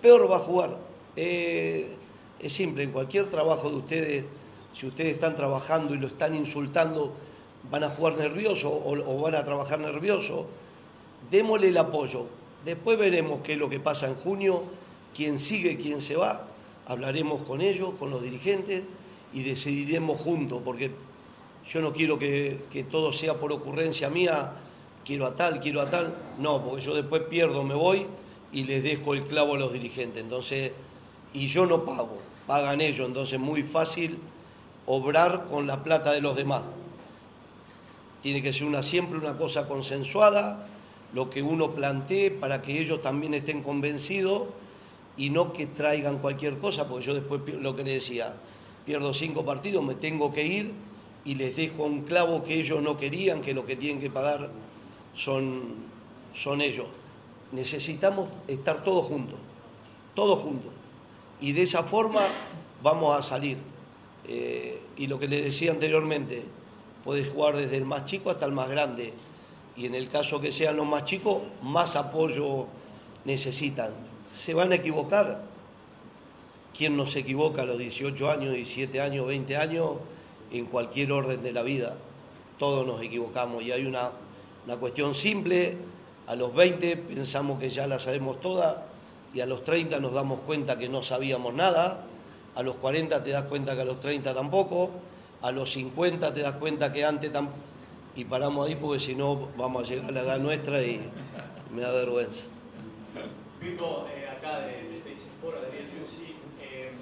peor 0.02 0.30
va 0.30 0.36
a 0.36 0.40
jugar. 0.40 0.76
Eh, 1.14 1.96
es 2.40 2.52
simple, 2.52 2.82
en 2.82 2.92
cualquier 2.92 3.30
trabajo 3.30 3.70
de 3.70 3.76
ustedes, 3.76 4.24
si 4.74 4.86
ustedes 4.86 5.14
están 5.14 5.36
trabajando 5.36 5.94
y 5.94 5.98
lo 5.98 6.08
están 6.08 6.34
insultando, 6.34 7.12
van 7.70 7.84
a 7.84 7.90
jugar 7.90 8.16
nervioso 8.18 8.70
o, 8.70 9.20
van 9.20 9.34
a 9.34 9.44
trabajar 9.44 9.78
nervioso. 9.80 10.46
Démosle 11.30 11.68
el 11.68 11.78
apoyo. 11.78 12.26
Después 12.64 12.98
veremos 12.98 13.40
qué 13.42 13.52
es 13.52 13.58
lo 13.58 13.70
que 13.70 13.80
pasa 13.80 14.08
en 14.08 14.16
junio, 14.16 14.64
quién 15.14 15.38
sigue, 15.38 15.76
quién 15.76 16.00
se 16.00 16.16
va. 16.16 16.46
Hablaremos 16.86 17.42
con 17.42 17.60
ellos, 17.60 17.94
con 17.98 18.10
los 18.10 18.22
dirigentes 18.22 18.82
y 19.32 19.42
decidiremos 19.42 20.20
juntos, 20.20 20.60
porque 20.64 20.90
yo 21.68 21.80
no 21.80 21.92
quiero 21.92 22.18
que, 22.18 22.64
que 22.70 22.84
todo 22.84 23.12
sea 23.12 23.34
por 23.34 23.52
ocurrencia 23.52 24.08
mía, 24.08 24.52
quiero 25.04 25.26
a 25.26 25.34
tal, 25.34 25.60
quiero 25.60 25.80
a 25.80 25.90
tal. 25.90 26.14
No, 26.38 26.62
porque 26.64 26.84
yo 26.84 26.94
después 26.94 27.22
pierdo, 27.22 27.62
me 27.64 27.74
voy 27.74 28.06
y 28.52 28.64
les 28.64 28.82
dejo 28.82 29.14
el 29.14 29.24
clavo 29.24 29.54
a 29.54 29.58
los 29.58 29.72
dirigentes. 29.72 30.22
Entonces, 30.22 30.72
y 31.32 31.48
yo 31.48 31.66
no 31.66 31.84
pago, 31.84 32.18
pagan 32.46 32.80
ellos. 32.80 33.06
Entonces, 33.06 33.34
es 33.34 33.40
muy 33.40 33.62
fácil 33.62 34.18
obrar 34.86 35.46
con 35.50 35.66
la 35.66 35.82
plata 35.82 36.12
de 36.12 36.20
los 36.20 36.36
demás. 36.36 36.62
Tiene 38.22 38.42
que 38.42 38.52
ser 38.52 38.66
una, 38.66 38.82
siempre 38.82 39.18
una 39.18 39.36
cosa 39.36 39.66
consensuada, 39.66 40.66
lo 41.12 41.30
que 41.30 41.42
uno 41.42 41.72
plantee 41.72 42.30
para 42.30 42.62
que 42.62 42.80
ellos 42.80 43.00
también 43.00 43.34
estén 43.34 43.62
convencidos 43.62 44.44
y 45.16 45.30
no 45.30 45.52
que 45.52 45.66
traigan 45.66 46.18
cualquier 46.18 46.58
cosa, 46.58 46.88
porque 46.88 47.06
yo 47.06 47.14
después 47.14 47.40
lo 47.60 47.74
que 47.74 47.84
le 47.84 47.94
decía, 47.94 48.34
pierdo 48.84 49.14
cinco 49.14 49.44
partidos, 49.44 49.84
me 49.84 49.94
tengo 49.94 50.32
que 50.32 50.46
ir 50.46 50.72
y 51.26 51.34
les 51.34 51.56
dejo 51.56 51.82
un 51.82 52.02
clavo 52.02 52.44
que 52.44 52.54
ellos 52.54 52.80
no 52.80 52.96
querían, 52.96 53.42
que 53.42 53.52
lo 53.52 53.66
que 53.66 53.74
tienen 53.74 54.00
que 54.00 54.08
pagar 54.08 54.48
son, 55.14 55.74
son 56.32 56.60
ellos. 56.60 56.86
Necesitamos 57.50 58.28
estar 58.46 58.84
todos 58.84 59.06
juntos, 59.06 59.38
todos 60.14 60.38
juntos. 60.38 60.70
Y 61.40 61.52
de 61.52 61.62
esa 61.62 61.82
forma 61.82 62.20
vamos 62.80 63.18
a 63.18 63.24
salir. 63.24 63.58
Eh, 64.28 64.80
y 64.96 65.08
lo 65.08 65.18
que 65.18 65.26
les 65.26 65.44
decía 65.44 65.72
anteriormente, 65.72 66.44
puedes 67.02 67.28
jugar 67.28 67.56
desde 67.56 67.76
el 67.76 67.84
más 67.84 68.04
chico 68.04 68.30
hasta 68.30 68.46
el 68.46 68.52
más 68.52 68.68
grande. 68.68 69.12
Y 69.76 69.86
en 69.86 69.96
el 69.96 70.08
caso 70.08 70.40
que 70.40 70.52
sean 70.52 70.76
los 70.76 70.86
más 70.86 71.04
chicos, 71.04 71.38
más 71.60 71.96
apoyo 71.96 72.66
necesitan. 73.24 73.90
Se 74.30 74.54
van 74.54 74.70
a 74.70 74.76
equivocar. 74.76 75.42
¿Quién 76.76 76.96
no 76.96 77.04
se 77.04 77.20
equivoca 77.20 77.62
a 77.62 77.64
los 77.64 77.78
18 77.78 78.30
años, 78.30 78.52
17 78.52 79.00
años, 79.00 79.26
20 79.26 79.56
años, 79.56 79.92
en 80.50 80.66
cualquier 80.66 81.12
orden 81.12 81.42
de 81.42 81.52
la 81.52 81.62
vida? 81.62 81.96
Todos 82.58 82.86
nos 82.86 83.02
equivocamos 83.02 83.62
y 83.62 83.72
hay 83.72 83.86
una, 83.86 84.10
una 84.64 84.76
cuestión 84.76 85.14
simple. 85.14 85.76
A 86.26 86.34
los 86.34 86.54
20 86.54 86.96
pensamos 86.96 87.60
que 87.60 87.70
ya 87.70 87.86
la 87.86 87.98
sabemos 87.98 88.40
toda 88.40 88.86
y 89.34 89.40
a 89.40 89.46
los 89.46 89.62
30 89.64 90.00
nos 90.00 90.12
damos 90.12 90.40
cuenta 90.40 90.78
que 90.78 90.88
no 90.88 91.02
sabíamos 91.02 91.54
nada. 91.54 92.04
A 92.54 92.62
los 92.62 92.76
40 92.76 93.22
te 93.22 93.30
das 93.30 93.44
cuenta 93.44 93.74
que 93.74 93.82
a 93.82 93.84
los 93.84 94.00
30 94.00 94.34
tampoco. 94.34 94.90
A 95.42 95.52
los 95.52 95.72
50 95.72 96.32
te 96.32 96.40
das 96.40 96.54
cuenta 96.54 96.92
que 96.92 97.04
antes 97.04 97.30
tampoco. 97.32 97.58
Y 98.16 98.24
paramos 98.24 98.66
ahí 98.66 98.76
porque 98.76 98.98
si 98.98 99.14
no 99.14 99.48
vamos 99.58 99.84
a 99.84 99.86
llegar 99.86 100.08
a 100.08 100.12
la 100.12 100.20
edad 100.22 100.38
nuestra 100.38 100.82
y 100.82 101.00
me 101.74 101.82
da 101.82 101.92
vergüenza. 101.92 102.48
Eh, 103.60 104.28
acá 104.30 104.60
de, 104.60 104.66
de 104.66 105.02
Daniel 105.42 105.86
Liuzzi, 105.92 106.34
eh, 106.62 106.92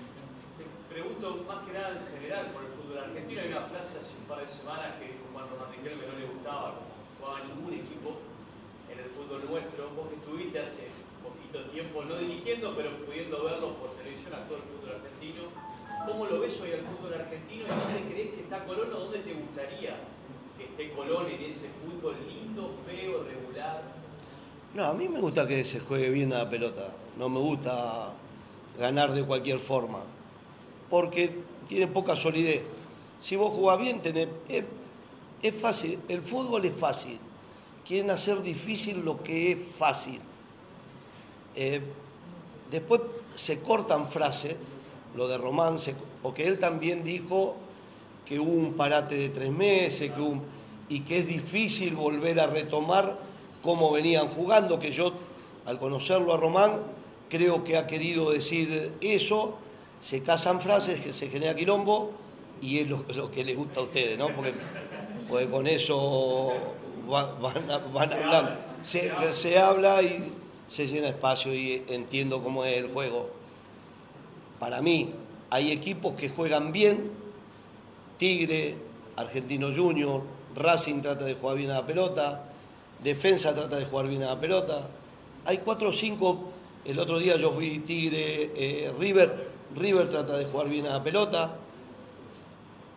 te 0.58 0.94
pregunto 0.94 1.44
más 1.46 1.64
que 1.66 1.72
nada 1.72 1.90
en 1.90 2.20
general 2.20 2.46
por 2.52 2.64
el 2.64 2.73
fútbol 3.14 3.22
argentino. 3.22 3.40
Hay 3.42 3.48
una 3.48 3.66
frase 3.70 3.98
hace 3.98 4.12
un 4.18 4.26
par 4.26 4.40
de 4.42 4.48
semanas 4.48 4.98
que 4.98 5.06
dijo 5.06 5.24
Juan 5.32 5.46
Román 5.50 5.70
que 5.70 6.06
no 6.06 6.18
le 6.18 6.26
gustaba, 6.26 6.74
como 6.74 6.90
jugaba 7.18 7.46
ningún 7.46 7.74
equipo 7.74 8.18
en 8.90 8.98
el 8.98 9.08
fútbol 9.14 9.46
nuestro. 9.46 9.90
Vos 9.94 10.08
que 10.10 10.16
estuviste 10.16 10.58
hace 10.58 10.90
poquito 11.22 11.70
tiempo, 11.70 12.04
no 12.04 12.18
dirigiendo, 12.18 12.74
pero 12.76 12.90
pudiendo 13.06 13.44
verlo 13.44 13.74
por 13.78 13.94
televisión 13.96 14.34
a 14.34 14.44
todo 14.46 14.58
el 14.58 14.66
fútbol 14.66 14.98
argentino. 14.98 15.42
¿Cómo 16.06 16.26
lo 16.26 16.40
ves 16.40 16.60
hoy 16.60 16.72
al 16.72 16.84
fútbol 16.84 17.14
argentino 17.14 17.64
y 17.64 17.68
dónde 17.68 18.12
crees 18.12 18.30
que 18.34 18.40
está 18.42 18.64
Colón 18.66 18.92
o 18.92 18.98
dónde 19.08 19.20
te 19.20 19.32
gustaría 19.32 19.96
que 20.58 20.64
esté 20.64 20.92
Colón 20.92 21.30
en 21.30 21.40
ese 21.40 21.70
fútbol 21.80 22.16
lindo, 22.28 22.74
feo, 22.84 23.24
regular? 23.24 23.82
No, 24.74 24.84
a 24.84 24.92
mí 24.92 25.08
me 25.08 25.20
gusta 25.20 25.46
que 25.46 25.64
se 25.64 25.80
juegue 25.80 26.10
bien 26.10 26.32
a 26.32 26.44
la 26.44 26.50
pelota. 26.50 26.90
No 27.16 27.28
me 27.28 27.38
gusta 27.38 28.12
ganar 28.78 29.12
de 29.12 29.24
cualquier 29.24 29.58
forma. 29.58 30.00
Porque 30.90 31.32
tiene 31.68 31.86
poca 31.86 32.16
solidez. 32.16 32.62
Si 33.20 33.36
vos 33.36 33.50
jugás 33.50 33.78
bien, 33.78 34.00
tenés, 34.00 34.28
es, 34.48 34.64
es 35.42 35.54
fácil. 35.54 35.98
El 36.08 36.22
fútbol 36.22 36.64
es 36.64 36.74
fácil. 36.76 37.18
Quieren 37.86 38.10
hacer 38.10 38.42
difícil 38.42 39.00
lo 39.04 39.22
que 39.22 39.52
es 39.52 39.58
fácil. 39.78 40.20
Eh, 41.56 41.80
después 42.70 43.00
se 43.36 43.60
cortan 43.60 44.08
frases, 44.08 44.56
lo 45.16 45.28
de 45.28 45.38
Román, 45.38 45.78
se- 45.78 45.94
porque 46.22 46.46
él 46.46 46.58
también 46.58 47.04
dijo 47.04 47.56
que 48.26 48.40
hubo 48.40 48.50
un 48.52 48.74
parate 48.74 49.14
de 49.16 49.28
tres 49.28 49.50
meses, 49.50 50.10
que 50.12 50.38
y 50.88 51.00
que 51.00 51.20
es 51.20 51.26
difícil 51.26 51.94
volver 51.94 52.40
a 52.40 52.46
retomar 52.46 53.18
cómo 53.62 53.90
venían 53.92 54.28
jugando, 54.28 54.78
que 54.78 54.92
yo, 54.92 55.12
al 55.64 55.78
conocerlo 55.78 56.34
a 56.34 56.36
Román, 56.36 56.72
creo 57.30 57.64
que 57.64 57.76
ha 57.78 57.86
querido 57.86 58.30
decir 58.30 58.92
eso, 59.00 59.56
se 60.00 60.22
casan 60.22 60.60
frases, 60.60 61.00
que 61.00 61.12
se 61.12 61.28
genera 61.30 61.54
quilombo, 61.56 62.10
y 62.64 62.78
es 62.78 62.88
lo, 62.88 63.30
que 63.30 63.44
les 63.44 63.56
gusta 63.56 63.80
a 63.80 63.82
ustedes, 63.82 64.18
¿no? 64.18 64.28
Porque, 64.28 64.54
con 65.50 65.66
eso 65.66 66.74
va- 67.12 67.34
van, 67.40 67.70
a- 67.70 67.78
van 67.78 68.12
hablando. 68.12 68.52
Se, 68.82 69.10
se 69.32 69.58
habla 69.58 70.02
y 70.02 70.32
se 70.68 70.86
llena 70.86 71.08
espacio 71.08 71.54
y 71.54 71.82
entiendo 71.88 72.42
cómo 72.42 72.64
es 72.64 72.78
el 72.78 72.88
juego. 72.92 73.30
Para 74.58 74.80
mí, 74.80 75.10
hay 75.50 75.72
equipos 75.72 76.14
que 76.14 76.28
juegan 76.30 76.72
bien, 76.72 77.10
Tigre, 78.18 78.76
Argentino 79.16 79.70
Junior, 79.74 80.22
Racing 80.56 81.00
trata 81.02 81.24
de 81.24 81.34
jugar 81.34 81.56
bien 81.56 81.70
a 81.70 81.74
la 81.80 81.86
pelota, 81.86 82.44
Defensa 83.02 83.54
trata 83.54 83.76
de 83.76 83.84
jugar 83.84 84.08
bien 84.08 84.22
a 84.22 84.26
la 84.26 84.40
pelota. 84.40 84.88
Hay 85.44 85.58
cuatro 85.58 85.90
o 85.90 85.92
cinco, 85.92 86.50
el 86.84 86.98
otro 86.98 87.18
día 87.18 87.36
yo 87.36 87.52
fui 87.52 87.80
Tigre, 87.80 88.52
eh, 88.56 88.92
River, 88.98 89.48
River 89.76 90.08
trata 90.08 90.38
de 90.38 90.46
jugar 90.46 90.68
bien 90.68 90.86
a 90.86 90.90
la 90.94 91.02
pelota. 91.02 91.56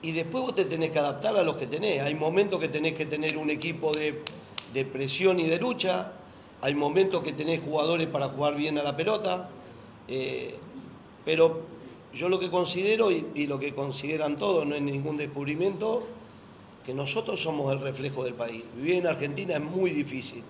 Y 0.08 0.14
después 0.14 0.42
vos 0.42 0.56
te 0.56 0.64
tenés 0.64 0.92
que 0.92 1.00
adaptar 1.00 1.36
a 1.36 1.44
los 1.44 1.58
que 1.58 1.68
tenés. 1.68 2.02
Hay 2.02 2.16
momentos 2.16 2.62
que 2.62 2.70
tenés 2.70 2.94
que 2.94 3.06
tener 3.06 3.38
un 3.38 3.50
equipo 3.50 3.92
de, 3.92 4.24
de 4.74 4.86
presión 4.86 5.38
y 5.38 5.48
de 5.50 5.58
lucha, 5.58 6.14
hay 6.62 6.76
momentos 6.76 7.22
que 7.24 7.34
tenés 7.34 7.60
jugadores 7.60 8.08
para 8.08 8.30
jugar 8.30 8.56
bien 8.56 8.78
a 8.78 8.84
la 8.84 8.96
pelota, 8.96 9.50
eh, 10.08 10.56
pero 11.26 11.64
yo 12.14 12.30
lo 12.30 12.40
que 12.40 12.50
considero 12.50 13.12
y, 13.12 13.28
y 13.36 13.48
lo 13.48 13.60
que 13.60 13.76
consideran 13.76 14.38
todos, 14.38 14.66
no 14.66 14.76
es 14.76 14.82
ningún 14.82 15.18
descubrimiento, 15.18 16.08
que 16.86 16.94
nosotros 16.94 17.42
somos 17.42 17.74
el 17.74 17.82
reflejo 17.82 18.24
del 18.24 18.34
país. 18.34 18.64
Vivir 18.78 18.94
en 18.94 19.08
Argentina 19.08 19.56
es 19.56 19.62
muy 19.62 19.90
difícil, 19.90 20.42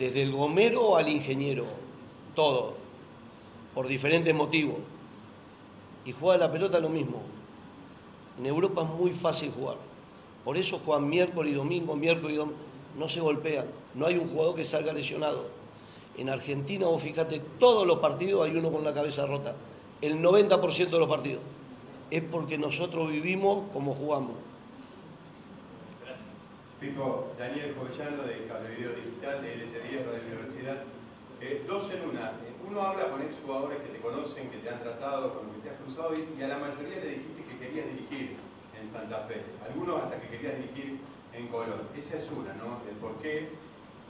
desde 0.00 0.20
el 0.22 0.32
gomero 0.32 0.96
al 0.96 1.08
ingeniero, 1.08 1.64
todo, 2.34 2.74
por 3.72 3.86
diferentes 3.86 4.34
motivos. 4.34 4.78
Y 6.04 6.10
jugar 6.10 6.42
a 6.42 6.46
la 6.46 6.52
pelota 6.52 6.80
lo 6.80 6.88
mismo. 6.88 7.22
En 8.40 8.46
Europa 8.46 8.82
es 8.82 8.88
muy 8.98 9.10
fácil 9.10 9.52
jugar. 9.52 9.76
Por 10.46 10.56
eso 10.56 10.80
juegan 10.82 11.10
miércoles 11.10 11.52
y 11.52 11.56
domingo, 11.56 11.94
miércoles 11.94 12.32
y 12.32 12.38
domingo. 12.38 12.58
No 12.98 13.06
se 13.06 13.20
golpean. 13.20 13.66
No 13.94 14.06
hay 14.06 14.16
un 14.16 14.30
jugador 14.30 14.56
que 14.56 14.64
salga 14.64 14.94
lesionado. 14.94 15.44
En 16.16 16.30
Argentina, 16.30 16.86
vos 16.86 17.02
fíjate, 17.02 17.42
todos 17.58 17.86
los 17.86 17.98
partidos 17.98 18.48
hay 18.48 18.56
uno 18.56 18.72
con 18.72 18.82
la 18.82 18.94
cabeza 18.94 19.26
rota. 19.26 19.54
El 20.00 20.22
90% 20.22 20.88
de 20.88 20.98
los 20.98 21.08
partidos. 21.08 21.42
Es 22.10 22.22
porque 22.22 22.56
nosotros 22.56 23.10
vivimos 23.10 23.64
como 23.74 23.92
jugamos. 23.94 24.32
Pipo, 26.80 27.26
Daniel 27.38 27.76
Jovellano 27.78 28.22
de 28.22 28.46
Cable 28.46 28.74
Video 28.74 28.92
Digital, 28.92 29.42
de 29.42 29.54
LTV 29.54 30.06
Radio 30.06 30.22
Universidad. 30.32 30.82
Eh, 31.42 31.62
dos 31.68 31.92
en 31.92 32.08
una. 32.08 32.32
Uno 32.66 32.80
habla 32.80 33.10
con 33.10 33.20
exjugadores 33.20 33.82
que 33.82 33.88
te 33.88 34.00
conocen, 34.00 34.48
que 34.48 34.58
te 34.58 34.70
han 34.70 34.80
tratado, 34.80 35.34
con 35.34 35.48
los 35.48 35.56
que 35.56 35.62
te 35.62 35.70
has 35.70 35.80
cruzado 35.82 36.14
y 36.14 36.42
a 36.42 36.48
la 36.48 36.56
mayoría 36.56 37.04
le 37.04 37.10
dijiste 37.10 37.44
que 37.44 37.49
querías 37.60 37.86
dirigir 37.92 38.36
en 38.74 38.88
Santa 38.90 39.28
Fe. 39.28 39.44
Algunos 39.68 40.02
hasta 40.02 40.20
que 40.20 40.28
querías 40.28 40.56
dirigir 40.56 40.98
en 41.36 41.48
Colón. 41.48 41.86
Esa 41.96 42.16
es 42.16 42.26
una, 42.32 42.54
¿no? 42.56 42.80
El 42.88 42.96
por 42.96 43.20
qué. 43.20 43.48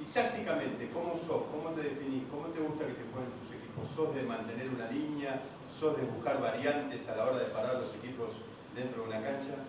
Y 0.00 0.04
tácticamente, 0.14 0.88
¿cómo 0.94 1.18
sos? 1.18 1.42
¿Cómo 1.50 1.74
te 1.74 1.82
definís? 1.82 2.24
¿Cómo 2.30 2.46
te 2.54 2.60
gusta 2.60 2.86
que 2.86 2.94
te 2.94 3.04
jueguen 3.12 3.34
tus 3.42 3.52
equipos? 3.52 3.90
¿Sos 3.92 4.14
de 4.14 4.22
mantener 4.22 4.70
una 4.70 4.88
línea? 4.90 5.42
¿Sos 5.68 5.96
de 5.96 6.02
buscar 6.04 6.40
variantes 6.40 7.06
a 7.08 7.16
la 7.16 7.26
hora 7.26 7.38
de 7.38 7.46
parar 7.46 7.74
los 7.74 7.92
equipos 7.94 8.30
dentro 8.74 9.02
de 9.02 9.08
una 9.08 9.20
cancha? 9.20 9.60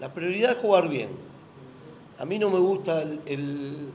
La 0.00 0.12
prioridad 0.12 0.52
es 0.52 0.58
jugar 0.58 0.88
bien. 0.88 1.10
A 2.18 2.24
mí 2.24 2.38
no 2.38 2.50
me 2.50 2.58
gusta 2.58 3.02
el, 3.02 3.92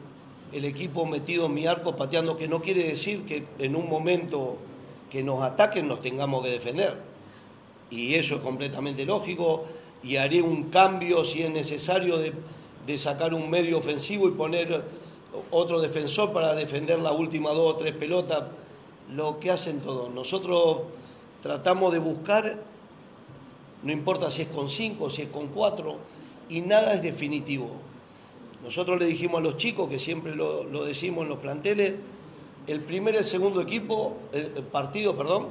equipo 0.51 1.05
metido 1.05 1.47
en 1.47 1.53
mi 1.53 1.67
arco 1.67 1.95
pateando, 1.95 2.37
que 2.37 2.47
no 2.47 2.61
quiere 2.61 2.83
decir 2.83 3.25
que 3.25 3.45
en 3.59 3.75
un 3.75 3.89
momento 3.89 4.57
que 5.09 5.23
nos 5.23 5.41
ataquen 5.41 5.87
nos 5.87 6.01
tengamos 6.01 6.43
que 6.43 6.49
defender. 6.51 7.06
Y 7.89 8.15
eso 8.15 8.35
es 8.35 8.41
completamente 8.41 9.05
lógico. 9.05 9.65
Y 10.03 10.17
haré 10.17 10.41
un 10.41 10.69
cambio 10.69 11.25
si 11.25 11.41
es 11.41 11.49
necesario 11.49 12.17
de, 12.17 12.33
sacar 12.97 13.33
un 13.33 13.49
medio 13.49 13.79
ofensivo 13.79 14.27
y 14.27 14.31
poner 14.31 14.83
otro 15.51 15.81
defensor 15.81 16.31
para 16.31 16.55
defender 16.55 16.99
las 16.99 17.13
últimas 17.13 17.53
dos 17.53 17.73
o 17.73 17.75
tres 17.77 17.93
pelotas. 17.93 18.43
Lo 19.13 19.39
que 19.39 19.51
hacen 19.51 19.79
todos. 19.79 20.13
Nosotros 20.13 20.79
tratamos 21.41 21.93
de 21.93 21.99
buscar 21.99 22.59
no 23.83 23.91
importa 23.91 24.31
si 24.31 24.43
es 24.43 24.47
con 24.47 24.69
cinco, 24.69 25.09
si 25.09 25.23
es 25.23 25.29
con 25.29 25.47
cuatro, 25.47 25.97
y 26.49 26.61
nada 26.61 26.93
es 26.93 27.03
definitivo. 27.03 27.69
Nosotros 28.63 28.99
le 28.99 29.05
dijimos 29.05 29.39
a 29.39 29.43
los 29.43 29.57
chicos, 29.57 29.87
que 29.87 29.99
siempre 29.99 30.35
lo, 30.35 30.63
lo 30.63 30.83
decimos 30.83 31.23
en 31.23 31.29
los 31.29 31.37
planteles, 31.37 31.93
el 32.65 32.81
primer 32.81 33.13
y 33.13 33.17
el 33.17 33.23
segundo 33.23 33.61
equipo, 33.61 34.17
el 34.33 34.63
partido, 34.63 35.15
perdón, 35.15 35.47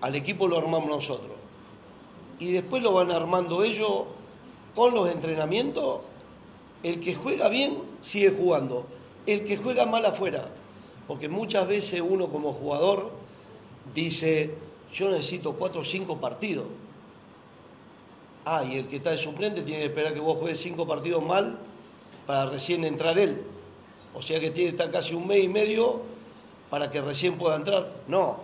al 0.00 0.14
equipo 0.14 0.46
lo 0.46 0.58
armamos 0.58 0.88
nosotros. 0.88 1.32
Y 2.40 2.52
después 2.52 2.82
lo 2.82 2.92
van 2.92 3.12
armando 3.12 3.62
ellos 3.62 4.04
con 4.74 4.94
los 4.94 5.10
entrenamientos. 5.10 6.00
El 6.82 6.98
que 6.98 7.14
juega 7.14 7.48
bien 7.50 7.78
sigue 8.00 8.30
jugando, 8.30 8.86
el 9.26 9.44
que 9.44 9.58
juega 9.58 9.84
mal 9.84 10.04
afuera. 10.06 10.48
Porque 11.06 11.28
muchas 11.28 11.68
veces 11.68 12.00
uno 12.00 12.28
como 12.28 12.54
jugador 12.54 13.10
dice, 13.94 14.54
yo 14.92 15.10
necesito 15.10 15.52
cuatro 15.52 15.82
o 15.82 15.84
cinco 15.84 16.16
partidos. 16.16 16.66
Ah, 18.46 18.64
y 18.64 18.78
el 18.78 18.88
que 18.88 18.96
está 18.96 19.10
de 19.10 19.18
suplente 19.18 19.60
tiene 19.60 19.80
que 19.80 19.86
esperar 19.88 20.14
que 20.14 20.20
vos 20.20 20.38
juegues 20.38 20.60
cinco 20.60 20.86
partidos 20.86 21.22
mal 21.22 21.58
para 22.26 22.46
recién 22.46 22.84
entrar 22.84 23.18
él. 23.18 23.44
O 24.14 24.22
sea 24.22 24.40
que 24.40 24.50
tiene 24.50 24.70
que 24.70 24.76
estar 24.76 24.90
casi 24.90 25.14
un 25.14 25.26
mes 25.26 25.44
y 25.44 25.48
medio 25.48 26.00
para 26.70 26.90
que 26.90 27.02
recién 27.02 27.36
pueda 27.36 27.56
entrar. 27.56 27.86
No, 28.08 28.38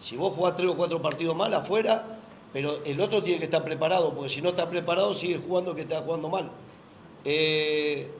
si 0.00 0.16
vos 0.16 0.34
jugás 0.34 0.54
tres 0.54 0.68
o 0.68 0.76
cuatro 0.76 1.02
partidos 1.02 1.34
mal 1.34 1.52
afuera, 1.52 2.19
pero 2.52 2.78
el 2.84 3.00
otro 3.00 3.22
tiene 3.22 3.38
que 3.38 3.44
estar 3.44 3.64
preparado, 3.64 4.12
porque 4.14 4.28
si 4.28 4.42
no 4.42 4.50
está 4.50 4.68
preparado 4.68 5.14
sigue 5.14 5.40
jugando 5.46 5.74
que 5.74 5.82
está 5.82 6.02
jugando 6.02 6.28
mal. 6.28 6.50
Eh, 7.24 8.10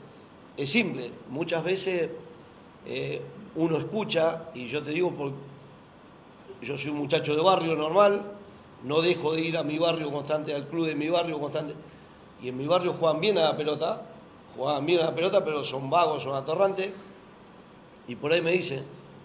es 0.57 0.71
simple, 0.71 1.11
muchas 1.31 1.65
veces 1.65 2.11
eh, 2.87 3.21
uno 3.57 3.79
escucha, 3.79 4.45
y 4.55 4.69
yo 4.69 4.83
te 4.83 4.91
digo, 4.91 5.11
por, 5.13 5.33
yo 6.63 6.79
soy 6.79 6.91
un 6.91 6.99
muchacho 6.99 7.35
de 7.35 7.43
barrio 7.43 7.75
normal, 7.75 8.23
no 8.85 9.01
dejo 9.01 9.33
de 9.35 9.43
ir 9.43 9.57
a 9.57 9.63
mi 9.63 9.79
barrio 9.79 10.11
constante, 10.13 10.55
al 10.55 10.67
club 10.69 10.87
de 10.87 10.95
mi 10.95 11.09
barrio 11.09 11.39
constante. 11.39 11.75
Y 12.43 12.49
en 12.49 12.57
mi 12.57 12.67
barrio 12.67 12.95
juegan 12.95 13.21
bien 13.21 13.39
a 13.39 13.43
la 13.43 13.57
pelota, 13.57 14.03
juegan 14.57 14.87
bien 14.87 15.01
a 15.01 15.07
la 15.07 15.15
pelota, 15.15 15.45
pero 15.45 15.65
son 15.65 15.91
vagos, 15.91 16.23
son 16.23 16.35
atorrantes. 16.35 16.91
Y 18.09 18.17
por 18.17 18.33
ahí 18.33 18.41
me 18.41 18.53
dicen, 18.53 18.85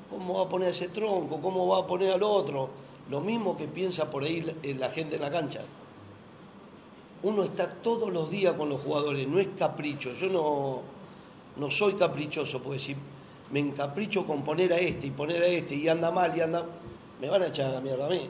¿cómo 0.09 0.35
va 0.39 0.43
a 0.43 0.49
poner 0.49 0.69
a 0.69 0.71
ese 0.71 0.89
tronco? 0.89 1.39
¿Cómo 1.41 1.67
va 1.67 1.79
a 1.79 1.87
poner 1.87 2.11
al 2.11 2.23
otro? 2.23 2.69
Lo 3.09 3.21
mismo 3.21 3.57
que 3.57 3.67
piensa 3.67 4.09
por 4.09 4.23
ahí 4.23 4.41
la, 4.41 4.53
la 4.77 4.91
gente 4.91 5.15
en 5.15 5.21
la 5.21 5.31
cancha. 5.31 5.61
Uno 7.23 7.43
está 7.43 7.71
todos 7.73 8.11
los 8.11 8.29
días 8.29 8.53
con 8.53 8.69
los 8.69 8.81
jugadores, 8.81 9.27
no 9.27 9.39
es 9.39 9.47
capricho. 9.57 10.13
Yo 10.13 10.27
no, 10.29 10.81
no 11.57 11.71
soy 11.71 11.93
caprichoso, 11.93 12.61
porque 12.61 12.79
si 12.79 12.95
me 13.51 13.59
encapricho 13.59 14.25
con 14.25 14.43
poner 14.43 14.73
a 14.73 14.77
este 14.77 15.07
y 15.07 15.11
poner 15.11 15.41
a 15.41 15.47
este 15.47 15.75
y 15.75 15.87
anda 15.87 16.11
mal 16.11 16.35
y 16.35 16.41
anda, 16.41 16.65
me 17.21 17.29
van 17.29 17.43
a 17.43 17.47
echar 17.47 17.67
a 17.67 17.73
la 17.73 17.81
mierda 17.81 18.05
a 18.05 18.09
mí 18.09 18.29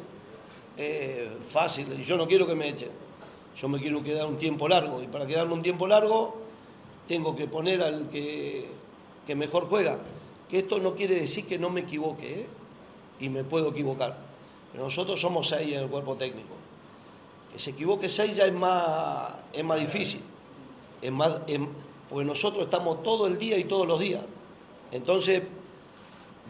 eh, 0.78 1.30
fácil, 1.52 2.02
yo 2.04 2.18
no 2.18 2.28
quiero 2.28 2.46
que 2.48 2.56
me 2.56 2.70
echen. 2.70 2.90
Yo 3.58 3.70
me 3.70 3.80
quiero 3.80 4.04
quedar 4.04 4.26
un 4.26 4.38
tiempo 4.38 4.68
largo, 4.68 5.02
y 5.02 5.08
para 5.08 5.26
quedarme 5.26 5.54
un 5.54 5.62
tiempo 5.62 5.88
largo 5.88 6.36
tengo 7.08 7.36
que 7.36 7.48
poner 7.48 7.82
al 7.82 8.10
que, 8.10 8.68
que 9.26 9.36
mejor 9.36 9.68
juega. 9.68 10.00
Que 10.50 10.60
esto 10.60 10.80
no 10.80 10.94
quiere 10.94 11.16
decir 11.16 11.46
que 11.46 11.58
no 11.58 11.70
me 11.70 11.82
equivoque, 11.82 12.42
¿eh? 12.42 12.46
y 13.20 13.30
me 13.30 13.44
puedo 13.44 13.70
equivocar. 13.70 14.25
Nosotros 14.78 15.20
somos 15.20 15.48
seis 15.48 15.74
en 15.74 15.84
el 15.84 15.90
cuerpo 15.90 16.16
técnico. 16.16 16.56
Que 17.52 17.60
se 17.60 17.72
equivoque 17.72 18.10
seis 18.10 18.36
ya 18.36 18.46
es 18.46 18.54
más, 18.54 19.34
es 19.54 19.64
más 19.64 19.80
difícil. 19.80 20.22
Es 21.02 21.12
más, 21.12 21.42
es, 21.48 21.60
porque 22.10 22.26
nosotros 22.26 22.64
estamos 22.64 23.02
todo 23.04 23.28
el 23.28 23.38
día 23.38 23.58
y 23.58 23.64
todos 23.66 23.88
los 23.88 24.00
días. 24.00 24.24
Entonces, 24.92 25.42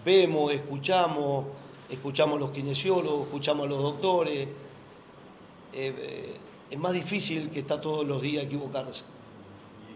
vemos, 0.03 0.51
escuchamos, 0.53 1.45
escuchamos 1.89 2.37
a 2.37 2.39
los 2.39 2.49
kinesiólogos, 2.51 3.27
escuchamos 3.27 3.65
a 3.67 3.69
los 3.69 3.81
doctores. 3.81 4.47
Eh, 4.47 4.49
eh, 5.73 6.37
es 6.71 6.79
más 6.79 6.93
difícil 6.93 7.49
que 7.49 7.59
está 7.59 7.79
todos 7.79 8.05
los 8.07 8.21
días 8.21 8.45
equivocarse. 8.45 9.03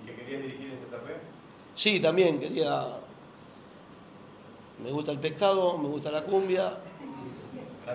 ¿Y 0.04 0.06
que 0.06 0.16
querías 0.16 0.44
dirigir 0.44 0.72
en 0.72 0.80
Santa 0.82 1.06
Fe? 1.06 1.16
Sí, 1.76 2.00
también 2.00 2.40
quería. 2.40 3.00
Me 4.84 4.92
gusta 4.92 5.12
el 5.12 5.20
pescado, 5.20 5.78
me 5.78 5.90
gusta 5.90 6.12
la 6.12 6.24
cumbia 6.24 6.78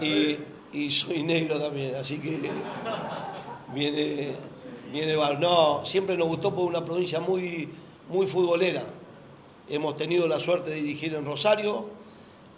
y, 0.00 0.38
y 0.72 0.90
soy 0.90 1.22
negro 1.22 1.58
también, 1.60 1.94
así 1.94 2.18
que 2.18 2.38
viene, 3.74 4.32
viene. 4.92 5.16
No, 5.40 5.84
siempre 5.84 6.16
nos 6.16 6.28
gustó 6.28 6.54
por 6.54 6.64
una 6.66 6.84
provincia 6.84 7.20
muy, 7.20 7.68
muy 8.08 8.26
futbolera. 8.26 8.84
Hemos 9.68 9.96
tenido 9.96 10.28
la 10.28 10.38
suerte 10.38 10.70
de 10.70 10.76
dirigir 10.76 11.14
en 11.14 11.24
Rosario, 11.24 11.86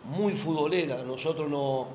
muy 0.05 0.33
futbolera. 0.35 1.03
Nosotros 1.03 1.49
no, 1.49 1.87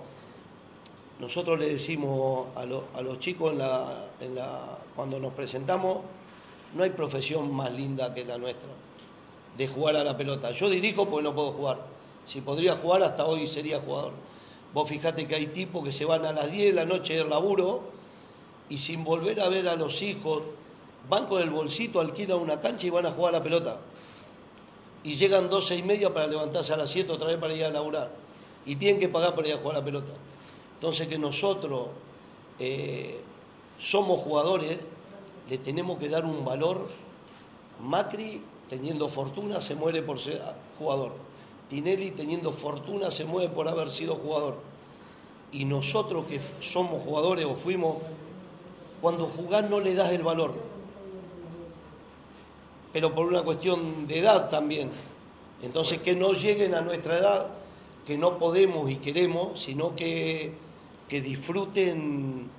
nosotros 1.19 1.60
le 1.60 1.69
decimos 1.69 2.47
a, 2.56 2.65
lo- 2.65 2.86
a 2.95 3.01
los 3.01 3.19
chicos 3.19 3.51
en 3.51 3.60
la, 3.60 4.08
en 4.19 4.36
la, 4.36 4.77
cuando 4.95 5.19
nos 5.19 5.34
presentamos, 5.34 5.99
no 6.75 6.84
hay 6.84 6.89
profesión 6.91 7.54
más 7.54 7.71
linda 7.73 8.13
que 8.13 8.23
la 8.25 8.38
nuestra, 8.38 8.69
de 9.58 9.67
jugar 9.67 9.97
a 9.97 10.04
la 10.04 10.17
pelota. 10.17 10.51
Yo 10.51 10.69
dirijo 10.69 11.08
porque 11.08 11.23
no 11.23 11.36
puedo 11.36 11.51
jugar. 11.51 11.80
Si 12.25 12.41
podría 12.41 12.75
jugar, 12.77 13.04
hasta 13.04 13.25
hoy 13.25 13.45
sería 13.47 13.80
jugador. 13.82 14.13
Vos 14.73 14.88
fijate 14.88 15.27
que 15.27 15.36
hay 15.36 15.47
tipos 15.47 15.84
que 15.84 15.91
se 15.91 16.05
van 16.05 16.25
a 16.25 16.31
las 16.31 16.51
10 16.51 16.67
de 16.67 16.73
la 16.73 16.86
noche 16.86 17.15
del 17.15 17.29
laburo 17.29 17.81
y 18.69 18.77
sin 18.77 19.03
volver 19.03 19.41
a 19.41 19.49
ver 19.49 19.67
a 19.67 19.75
los 19.75 20.01
hijos, 20.01 20.43
van 21.10 21.27
con 21.27 21.41
el 21.41 21.49
bolsito, 21.49 21.99
alquilan 21.99 22.39
una 22.39 22.62
cancha 22.62 22.88
y 22.88 22.89
van 22.89 23.05
a 23.05 23.12
jugar 23.12 23.36
a 23.36 23.39
la 23.39 23.43
pelota. 23.43 23.77
Y 25.03 25.15
llegan 25.15 25.49
12 25.49 25.75
y 25.75 25.84
media 25.84 26.13
para 26.13 26.27
levantarse 26.27 26.73
a 26.73 26.77
las 26.77 26.89
7 26.89 27.12
otra 27.12 27.27
vez 27.27 27.38
para 27.38 27.53
ir 27.53 27.65
a 27.65 27.69
laburar. 27.69 28.12
Y 28.65 28.77
tienen 28.77 28.99
que 28.99 29.10
pagar 29.10 29.36
para 29.36 29.49
ir 29.49 29.55
a 29.55 29.57
jugar 29.57 29.75
a 29.75 29.79
la 29.79 29.86
pelota. 29.86 30.13
Entonces 30.75 31.07
que 31.07 31.17
nosotros 31.17 31.88
eh, 32.60 33.19
somos 33.77 34.19
jugadores, 34.19 34.77
le 35.49 35.57
tenemos 35.57 35.97
que 35.99 36.07
dar 36.07 36.23
un 36.23 36.45
valor. 36.45 36.88
Macri, 37.81 38.41
teniendo 38.69 39.10
fortuna, 39.10 39.60
se 39.60 39.75
muere 39.75 40.01
por 40.01 40.19
ser 40.19 40.41
jugador. 40.77 41.12
Tinelli, 41.71 42.12
teniendo 42.12 42.51
fortuna, 42.51 43.12
se 43.12 43.23
muere 43.23 43.47
por 43.47 43.69
haber 43.69 43.89
sido 43.89 44.15
jugador. 44.15 44.57
Y 45.53 45.63
nosotros 45.63 46.25
que 46.25 46.41
somos 46.60 47.01
jugadores 47.01 47.45
o 47.45 47.55
fuimos, 47.55 47.95
cuando 48.99 49.25
jugás 49.27 49.69
no 49.69 49.79
le 49.79 49.95
das 49.95 50.12
el 50.12 50.21
valor. 50.21 50.53
Pero 52.91 53.15
por 53.15 53.25
una 53.25 53.43
cuestión 53.43 54.05
de 54.05 54.19
edad 54.19 54.49
también. 54.49 54.91
Entonces 55.63 56.01
que 56.01 56.13
no 56.13 56.34
lleguen 56.34 56.75
a 56.75 56.81
nuestra 56.81 57.17
edad, 57.17 57.47
que 58.05 58.17
no 58.17 58.38
podemos 58.38 58.91
y 58.91 58.97
queremos, 58.97 59.62
sino 59.62 59.95
que, 59.95 60.51
que 61.07 61.21
disfruten 61.21 62.49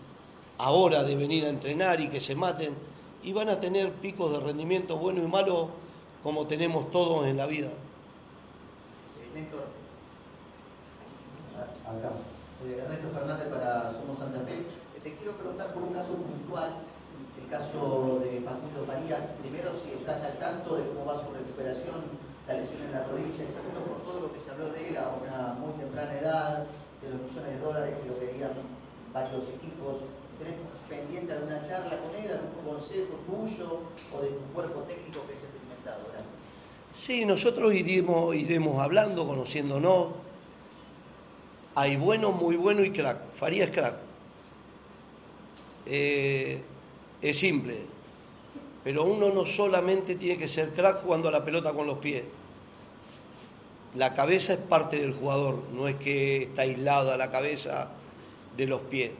ahora 0.56 1.04
de 1.04 1.16
venir 1.16 1.44
a 1.44 1.50
entrenar 1.50 2.00
y 2.00 2.08
que 2.08 2.18
se 2.18 2.34
maten. 2.34 2.74
Y 3.22 3.34
van 3.34 3.50
a 3.50 3.60
tener 3.60 3.92
picos 3.92 4.32
de 4.32 4.40
rendimiento 4.40 4.96
buenos 4.96 5.22
y 5.22 5.28
malos 5.28 5.66
como 6.22 6.46
tenemos 6.46 6.90
todos 6.90 7.26
en 7.26 7.36
la 7.36 7.44
vida. 7.44 7.68
Néstor. 9.34 9.64
Ah, 11.56 11.90
Acá. 11.90 12.10
Eh, 12.64 12.78
Ernesto 12.84 13.08
Fernández 13.10 13.48
para 13.48 13.92
Somos 13.96 14.18
Santa 14.18 14.40
Fe. 14.44 14.60
Eh, 14.60 15.00
Te 15.02 15.16
quiero 15.16 15.32
preguntar 15.40 15.72
por 15.72 15.82
un 15.82 15.94
caso 15.94 16.12
puntual, 16.14 16.84
el 17.40 17.46
caso 17.48 18.20
de 18.20 18.40
Facundo 18.44 18.84
Farías. 18.86 19.24
Primero, 19.40 19.72
si 19.80 19.96
estás 19.96 20.22
al 20.22 20.38
tanto 20.38 20.76
de 20.76 20.86
cómo 20.92 21.04
va 21.08 21.24
su 21.24 21.32
recuperación, 21.32 22.22
la 22.46 22.54
lesión 22.54 22.82
en 22.82 22.92
la 22.92 23.04
rodilla, 23.08 23.42
y 23.44 23.50
segundo, 23.56 23.80
por 23.88 23.98
todo 24.04 24.20
lo 24.28 24.32
que 24.32 24.40
se 24.40 24.50
habló 24.50 24.68
de 24.70 24.88
él 24.88 24.96
a 24.96 25.16
una 25.16 25.54
muy 25.58 25.72
temprana 25.80 26.12
edad, 26.18 26.66
de 27.00 27.10
los 27.10 27.20
millones 27.26 27.50
de 27.56 27.58
dólares 27.58 27.98
que 27.98 28.08
lo 28.08 28.18
querían 28.20 28.54
varios 29.12 29.44
equipos. 29.48 30.06
Si 30.28 30.32
tenés 30.38 30.60
pendiente 30.88 31.32
alguna 31.32 31.66
charla 31.66 31.98
con 31.98 32.14
él, 32.14 32.30
algún 32.30 32.62
consejo 32.62 33.18
tuyo 33.26 33.90
o 34.12 34.16
de 34.22 34.28
tu 34.28 34.44
cuerpo 34.54 34.80
técnico 34.86 35.26
que. 35.26 35.34
Gracias. 35.34 35.51
Sí, 37.02 37.24
nosotros 37.24 37.74
iremos, 37.74 38.32
iremos 38.36 38.80
hablando, 38.80 39.26
conociéndonos. 39.26 40.10
Hay 41.74 41.96
bueno, 41.96 42.30
muy 42.30 42.54
bueno 42.54 42.84
y 42.84 42.92
crack. 42.92 43.34
Farías 43.34 43.70
crack. 43.70 43.96
Eh, 45.84 46.62
es 47.20 47.36
simple. 47.36 47.78
Pero 48.84 49.02
uno 49.02 49.30
no 49.30 49.44
solamente 49.44 50.14
tiene 50.14 50.38
que 50.38 50.46
ser 50.46 50.74
crack 50.74 51.02
jugando 51.02 51.26
a 51.26 51.32
la 51.32 51.44
pelota 51.44 51.72
con 51.72 51.88
los 51.88 51.98
pies. 51.98 52.22
La 53.96 54.14
cabeza 54.14 54.52
es 54.52 54.60
parte 54.60 55.00
del 55.00 55.12
jugador, 55.12 55.58
no 55.72 55.88
es 55.88 55.96
que 55.96 56.44
está 56.44 56.62
aislado 56.62 57.10
a 57.10 57.16
la 57.16 57.32
cabeza 57.32 57.88
de 58.56 58.66
los 58.68 58.80
pies. 58.82 59.10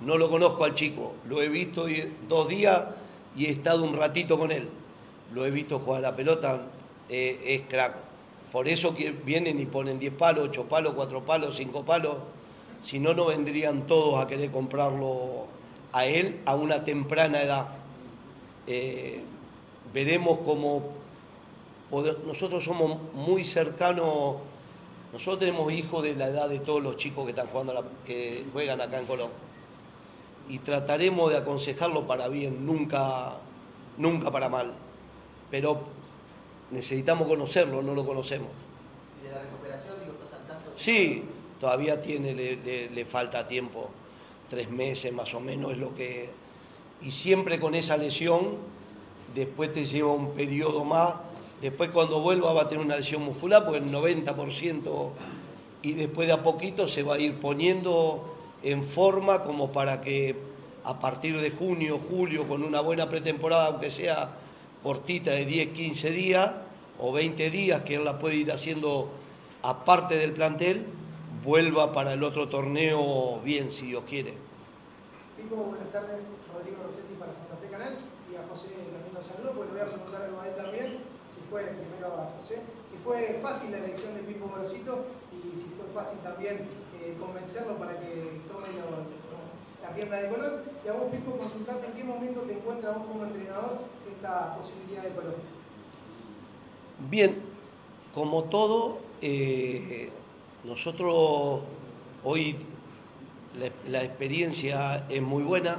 No 0.00 0.18
lo 0.18 0.28
conozco 0.28 0.64
al 0.64 0.74
chico, 0.74 1.14
lo 1.26 1.40
he 1.40 1.48
visto 1.48 1.86
dos 2.28 2.48
días 2.48 2.82
y 3.34 3.46
he 3.46 3.50
estado 3.50 3.82
un 3.82 3.94
ratito 3.94 4.38
con 4.38 4.52
él. 4.52 4.68
lo 5.32 5.46
he 5.46 5.50
visto 5.50 5.78
jugar 5.78 6.02
la 6.02 6.14
pelota, 6.14 6.60
eh, 7.10 7.40
es 7.44 7.62
crack. 7.68 7.94
Por 8.52 8.68
eso 8.68 8.94
que 8.94 9.10
vienen 9.10 9.60
y 9.60 9.66
ponen 9.66 9.98
10 9.98 10.14
palos, 10.14 10.48
8 10.48 10.64
palos, 10.64 10.94
4 10.94 11.24
palos, 11.24 11.56
5 11.56 11.84
palos. 11.84 12.16
Si 12.82 12.98
no, 12.98 13.14
no 13.14 13.26
vendrían 13.26 13.86
todos 13.86 14.22
a 14.22 14.26
querer 14.26 14.50
comprarlo 14.50 15.46
a 15.92 16.06
él 16.06 16.40
a 16.46 16.54
una 16.54 16.84
temprana 16.84 17.42
edad. 17.42 17.68
Eh, 18.66 19.20
veremos 19.92 20.38
cómo 20.44 21.00
nosotros 22.26 22.62
somos 22.62 22.98
muy 23.12 23.42
cercanos, 23.42 24.36
nosotros 25.12 25.40
tenemos 25.40 25.72
hijos 25.72 26.04
de 26.04 26.14
la 26.14 26.28
edad 26.28 26.48
de 26.48 26.60
todos 26.60 26.80
los 26.80 26.96
chicos 26.96 27.24
que 27.24 27.30
están 27.30 27.48
jugando, 27.48 27.84
que 28.06 28.44
juegan 28.52 28.80
acá 28.80 29.00
en 29.00 29.06
Colón. 29.06 29.30
Y 30.48 30.58
trataremos 30.58 31.30
de 31.30 31.38
aconsejarlo 31.38 32.06
para 32.06 32.28
bien, 32.28 32.64
nunca, 32.64 33.38
nunca 33.98 34.30
para 34.30 34.48
mal. 34.48 34.72
Pero 35.50 35.80
necesitamos 36.70 37.28
conocerlo, 37.28 37.82
no 37.82 37.94
lo 37.94 38.04
conocemos. 38.04 38.48
¿Y 39.20 39.26
de 39.26 39.34
la 39.34 39.42
recuperación, 39.42 39.94
digo, 40.00 40.16
estás 40.24 40.46
tanto? 40.46 40.72
Sí, 40.76 41.24
todavía 41.60 42.00
tiene, 42.00 42.34
le, 42.34 43.04
falta 43.04 43.46
tiempo, 43.46 43.90
tres 44.48 44.70
meses 44.70 45.12
más 45.12 45.34
o 45.34 45.40
menos 45.40 45.72
es 45.72 45.78
lo 45.78 45.94
que... 45.94 46.30
Y 47.02 47.10
siempre 47.10 47.58
con 47.58 47.74
esa 47.74 47.96
lesión, 47.96 48.56
después 49.34 49.72
te 49.72 49.84
lleva 49.86 50.12
un 50.12 50.32
periodo 50.32 50.84
más, 50.84 51.14
después 51.62 51.90
cuando 51.90 52.20
vuelva 52.20 52.52
va 52.52 52.62
a 52.62 52.68
tener 52.68 52.84
una 52.84 52.96
lesión 52.96 53.22
muscular, 53.22 53.66
pues 53.66 53.82
el 53.82 53.90
90%, 53.90 55.10
y 55.82 55.92
después 55.92 56.26
de 56.26 56.34
a 56.34 56.42
poquito 56.42 56.86
se 56.88 57.02
va 57.02 57.14
a 57.14 57.18
ir 57.18 57.40
poniendo 57.40 58.36
en 58.62 58.84
forma 58.84 59.44
como 59.44 59.72
para 59.72 60.02
que 60.02 60.36
a 60.84 60.98
partir 60.98 61.40
de 61.40 61.50
junio, 61.50 61.98
julio, 61.98 62.46
con 62.46 62.62
una 62.62 62.80
buena 62.80 63.08
pretemporada, 63.08 63.66
aunque 63.66 63.90
sea 63.90 64.30
cortita 64.82 65.32
de 65.32 65.44
10, 65.44 65.68
15 65.68 66.10
días 66.10 66.50
o 66.98 67.12
20 67.12 67.50
días, 67.50 67.82
que 67.82 67.96
él 67.96 68.04
la 68.04 68.18
puede 68.18 68.36
ir 68.36 68.52
haciendo 68.52 69.10
aparte 69.62 70.16
del 70.16 70.32
plantel, 70.32 70.86
vuelva 71.44 71.92
para 71.92 72.12
el 72.14 72.22
otro 72.22 72.48
torneo 72.48 73.40
bien, 73.44 73.72
si 73.72 73.88
Dios 73.88 74.04
quiere. 74.08 74.34
Pico, 75.36 75.56
buenas 75.56 75.90
tardes. 75.92 76.24
Rodrigo 76.52 76.82
Rossetti 76.84 77.14
para 77.18 77.32
Santa 77.32 77.56
Fe 77.56 77.68
Canal 77.70 77.96
y 78.30 78.36
a 78.36 78.44
José 78.48 78.68
Camilo 78.74 79.22
Saludo, 79.22 79.52
pues 79.56 79.68
le 79.68 79.80
voy 79.80 79.82
a 79.82 79.88
preguntar 79.88 80.22
algo 80.22 80.40
a 80.40 80.48
él 80.48 80.54
también, 80.56 80.86
si 81.32 81.40
fue, 81.48 81.62
primero 81.62 82.20
a 82.20 82.36
José, 82.36 82.60
si 82.90 82.96
fue 83.00 83.40
fácil 83.42 83.70
la 83.70 83.78
elección 83.78 84.14
de 84.14 84.20
Pipo 84.20 84.48
Gorosito 84.48 85.06
y 85.32 85.56
si 85.56 85.68
fue 85.78 85.88
fácil 85.94 86.18
también 86.20 86.68
eh, 87.00 87.16
convencerlo 87.18 87.76
para 87.78 87.98
que 88.00 88.44
tome 88.50 88.68
la 89.82 89.94
pierna 89.94 90.16
de 90.16 90.28
color. 90.28 90.64
Y 90.84 90.88
a 90.88 90.92
vos, 90.92 91.10
Pipo, 91.10 91.36
consultarte 91.36 91.86
en 91.86 91.92
qué 91.92 92.04
momento 92.04 92.40
te 92.42 92.52
encuentras 92.52 92.96
vos 92.96 93.06
como 93.06 93.24
entrenador 93.24 93.78
esta 94.10 94.56
posibilidad 94.56 95.02
de 95.02 95.10
color. 95.10 95.36
Bien, 97.08 97.36
como 98.14 98.44
todo, 98.44 98.98
eh, 99.22 100.10
nosotros 100.64 101.60
hoy 102.24 102.56
la, 103.88 104.04
experiencia 104.04 105.06
es 105.08 105.22
muy 105.22 105.42
buena, 105.42 105.78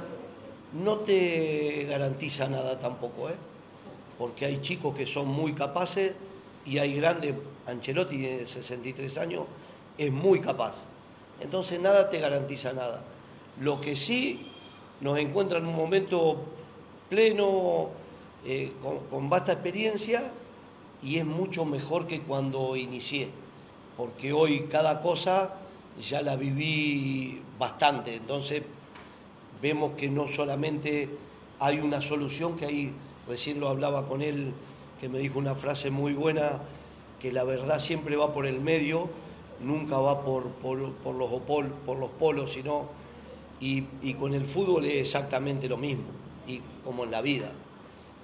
no 0.72 0.98
te 0.98 1.84
garantiza 1.88 2.48
nada 2.48 2.78
tampoco, 2.78 3.28
¿eh? 3.28 3.34
porque 4.18 4.46
hay 4.46 4.60
chicos 4.60 4.96
que 4.96 5.06
son 5.06 5.28
muy 5.28 5.52
capaces 5.52 6.14
y 6.64 6.78
hay 6.78 6.96
grandes, 6.96 7.34
Ancelotti 7.66 8.20
de 8.20 8.46
63 8.46 9.18
años 9.18 9.44
es 9.98 10.10
muy 10.10 10.40
capaz, 10.40 10.88
entonces 11.40 11.80
nada 11.80 12.10
te 12.10 12.18
garantiza 12.18 12.72
nada. 12.72 13.04
Lo 13.60 13.80
que 13.80 13.96
sí 13.96 14.46
nos 15.00 15.18
encuentra 15.18 15.58
en 15.58 15.66
un 15.66 15.76
momento 15.76 16.36
pleno, 17.08 17.90
eh, 18.44 18.72
con, 19.10 19.28
vasta 19.28 19.52
experiencia 19.52 20.32
y 21.02 21.18
es 21.18 21.24
mucho 21.24 21.64
mejor 21.64 22.06
que 22.06 22.20
cuando 22.20 22.76
inicié 22.76 23.28
porque 23.96 24.32
hoy 24.32 24.66
cada 24.70 25.02
cosa 25.02 25.54
ya 26.00 26.22
la 26.22 26.36
viví 26.36 27.40
bastante, 27.58 28.16
entonces 28.16 28.62
vemos 29.60 29.92
que 29.92 30.08
no 30.08 30.26
solamente 30.28 31.08
hay 31.60 31.78
una 31.78 32.00
solución, 32.00 32.56
que 32.56 32.66
ahí 32.66 32.92
recién 33.28 33.60
lo 33.60 33.68
hablaba 33.68 34.06
con 34.08 34.22
él, 34.22 34.52
que 35.00 35.08
me 35.08 35.18
dijo 35.18 35.38
una 35.38 35.54
frase 35.54 35.90
muy 35.90 36.14
buena, 36.14 36.60
que 37.20 37.30
la 37.30 37.44
verdad 37.44 37.78
siempre 37.78 38.16
va 38.16 38.32
por 38.32 38.46
el 38.46 38.60
medio, 38.60 39.08
nunca 39.60 39.98
va 39.98 40.24
por, 40.24 40.48
por, 40.48 40.78
los, 40.78 40.90
por 40.94 41.98
los 41.98 42.10
polos, 42.18 42.52
sino, 42.52 42.86
y, 43.62 44.14
con 44.14 44.34
el 44.34 44.44
fútbol 44.46 44.84
es 44.86 44.96
exactamente 44.96 45.68
lo 45.68 45.76
mismo, 45.76 46.04
y 46.46 46.60
como 46.84 47.04
en 47.04 47.12
la 47.12 47.22
vida. 47.22 47.52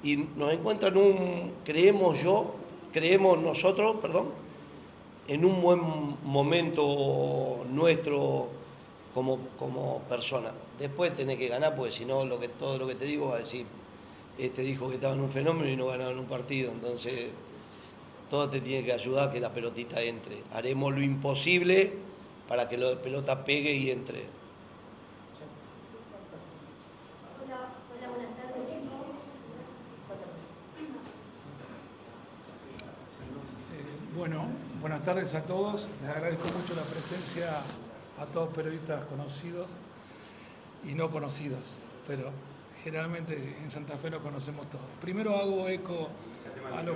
Y 0.03 0.17
nos 0.17 0.53
encuentran 0.53 0.97
un, 0.97 1.53
creemos 1.65 2.21
yo, 2.23 2.55
creemos 2.93 3.39
nosotros, 3.39 3.97
perdón, 4.03 4.27
en 5.29 5.45
un 5.45 5.63
buen 5.63 5.81
momento 6.25 7.65
nuestro 7.71 8.49
como, 9.15 9.39
como 9.59 10.01
persona. 10.09 10.53
Después 10.79 11.15
tenés 11.15 11.39
que 11.39 11.49
ganar, 11.49 11.77
porque 11.77 11.93
si 11.93 12.05
no, 12.05 12.25
lo 12.25 12.41
que, 12.41 12.49
todo 12.49 12.79
lo 12.79 12.87
que 12.87 12.95
te 12.95 13.05
digo 13.05 13.29
va 13.29 13.37
a 13.37 13.39
decir, 13.39 13.67
este 14.39 14.63
dijo 14.63 14.89
que 14.89 14.95
estaba 14.95 15.15
en 15.15 15.21
un 15.21 15.31
fenómeno 15.31 15.69
y 15.69 15.77
no 15.77 15.87
ganaba 15.87 16.11
en 16.11 16.19
un 16.19 16.27
partido. 16.27 16.71
Entonces, 16.73 17.31
todo 18.31 18.49
te 18.49 18.61
tiene 18.61 18.85
que 18.85 18.93
ayudar 18.93 19.29
a 19.29 19.33
que 19.33 19.41
la 19.41 19.53
pelotita 19.53 20.03
entre. 20.03 20.43
Haremos 20.53 20.95
lo 20.95 21.03
imposible 21.03 21.93
para 22.49 22.69
que 22.69 22.79
la 22.79 23.01
pelota 23.01 23.45
pegue 23.45 23.73
y 23.73 23.91
entre. 23.91 24.21
Hola, 27.45 27.75
hola, 27.97 28.09
buenas 28.11 28.37
tardes. 28.37 28.59
Bueno, 34.19 34.47
Buenas 34.81 35.03
tardes 35.03 35.35
a 35.35 35.43
todos. 35.43 35.87
Les 36.03 36.11
agradezco 36.11 36.45
mucho 36.47 36.75
la 36.75 36.83
presencia 36.83 37.63
a 38.21 38.27
todos 38.27 38.55
periodistas 38.55 39.05
conocidos 39.07 39.69
y 40.85 40.95
no 40.95 41.11
conocidos, 41.11 41.61
pero 42.07 42.31
generalmente 42.85 43.57
en 43.61 43.71
Santa 43.71 43.97
Fe 43.97 44.11
lo 44.11 44.23
conocemos 44.23 44.69
todos. 44.71 44.85
Primero 45.01 45.37
hago 45.37 45.69
eco 45.69 46.09
a 46.77 46.83
lo, 46.83 46.95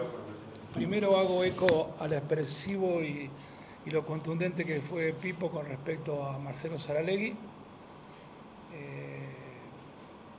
primero 0.74 1.16
hago 1.16 1.42
eco 1.42 1.94
al 1.98 2.12
expresivo 2.12 3.02
y, 3.02 3.30
lo 3.86 4.06
contundente 4.06 4.64
que 4.64 4.80
fue 4.80 5.12
Pipo 5.12 5.50
con 5.50 5.66
respecto 5.66 6.24
a 6.24 6.38
Marcelo 6.38 6.78
Saralegui. 6.78 7.30
Eh, 8.74 9.28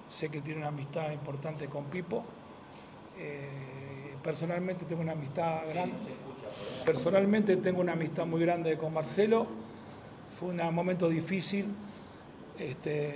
sé 0.10 0.30
que 0.30 0.40
tiene 0.40 0.60
una 0.60 0.70
amistad 0.70 1.12
importante 1.12 1.68
con 1.68 1.86
Pipo. 1.86 2.24
Eh, 3.18 4.16
personalmente 4.24 4.86
tengo 4.86 5.02
una 5.02 5.12
amistad 5.12 5.68
grande. 5.68 5.98
Personalmente 6.86 7.56
tengo 7.58 7.82
una 7.82 7.94
amistad 7.94 8.26
muy 8.26 8.42
grande 8.42 8.78
con 8.78 8.94
Marcelo. 8.94 9.48
Fue 10.40 10.50
un 10.50 10.76
momento 10.76 11.08
difícil 11.08 11.68
este, 12.60 13.14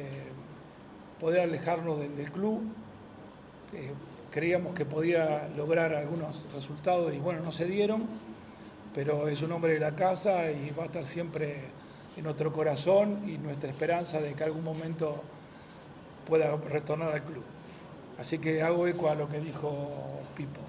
poder 1.20 1.42
alejarnos 1.42 2.00
del, 2.00 2.32
club. 2.32 2.62
creíamos 4.32 4.74
que 4.76 4.86
podía 4.86 5.50
lograr 5.56 5.94
algunos 5.94 6.44
resultados 6.54 7.14
y 7.14 7.18
bueno, 7.18 7.42
no 7.42 7.52
se 7.52 7.66
dieron, 7.66 8.06
pero 8.96 9.28
es 9.28 9.42
un 9.42 9.52
hombre 9.52 9.74
de 9.74 9.80
la 9.80 9.92
casa 9.92 10.50
y 10.52 10.72
va 10.72 10.84
a 10.84 10.86
estar 10.88 11.06
siempre 11.06 11.58
en 12.16 12.24
nuestro 12.24 12.52
corazón 12.52 13.30
y 13.30 13.38
nuestra 13.38 13.70
esperanza 13.70 14.20
de 14.20 14.34
que 14.34 14.44
algún 14.44 14.64
momento 14.64 15.22
pueda 16.28 16.56
retornar 16.56 17.14
al 17.14 17.24
club. 17.24 17.44
Así 18.20 18.40
que 18.40 18.62
hago 18.62 18.88
eco 18.88 19.10
a 19.10 19.16
lo 19.16 19.30
que 19.30 19.40
dijo 19.40 19.90
Pipo. 20.36 20.62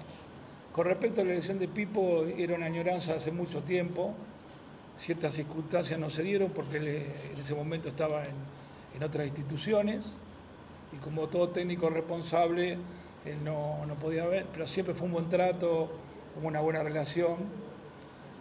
Con 0.73 0.85
respecto 0.85 1.21
a 1.21 1.23
la 1.23 1.31
elección 1.31 1.57
de 1.57 1.67
Pipo, 1.67 2.25
era 2.37 2.55
una 2.55 2.67
añoranza 2.67 3.15
hace 3.15 3.31
mucho 3.31 3.61
tiempo. 3.61 4.13
Ciertas 4.99 5.33
circunstancias 5.33 5.99
no 5.99 6.09
se 6.09 6.21
dieron 6.21 6.51
porque 6.51 6.77
él 6.77 6.87
en 6.87 7.41
ese 7.41 7.55
momento 7.55 7.89
estaba 7.89 8.23
en, 8.23 8.59
otras 9.01 9.27
instituciones 9.27 10.03
y 10.91 10.97
como 10.97 11.27
todo 11.27 11.49
técnico 11.49 11.89
responsable, 11.89 12.73
él 13.25 13.43
no, 13.45 13.79
podía 14.01 14.25
ver, 14.25 14.45
pero 14.51 14.67
siempre 14.67 14.93
fue 14.93 15.07
un 15.07 15.13
buen 15.13 15.29
trato, 15.29 15.89
una 16.43 16.59
buena 16.59 16.83
relación. 16.83 17.37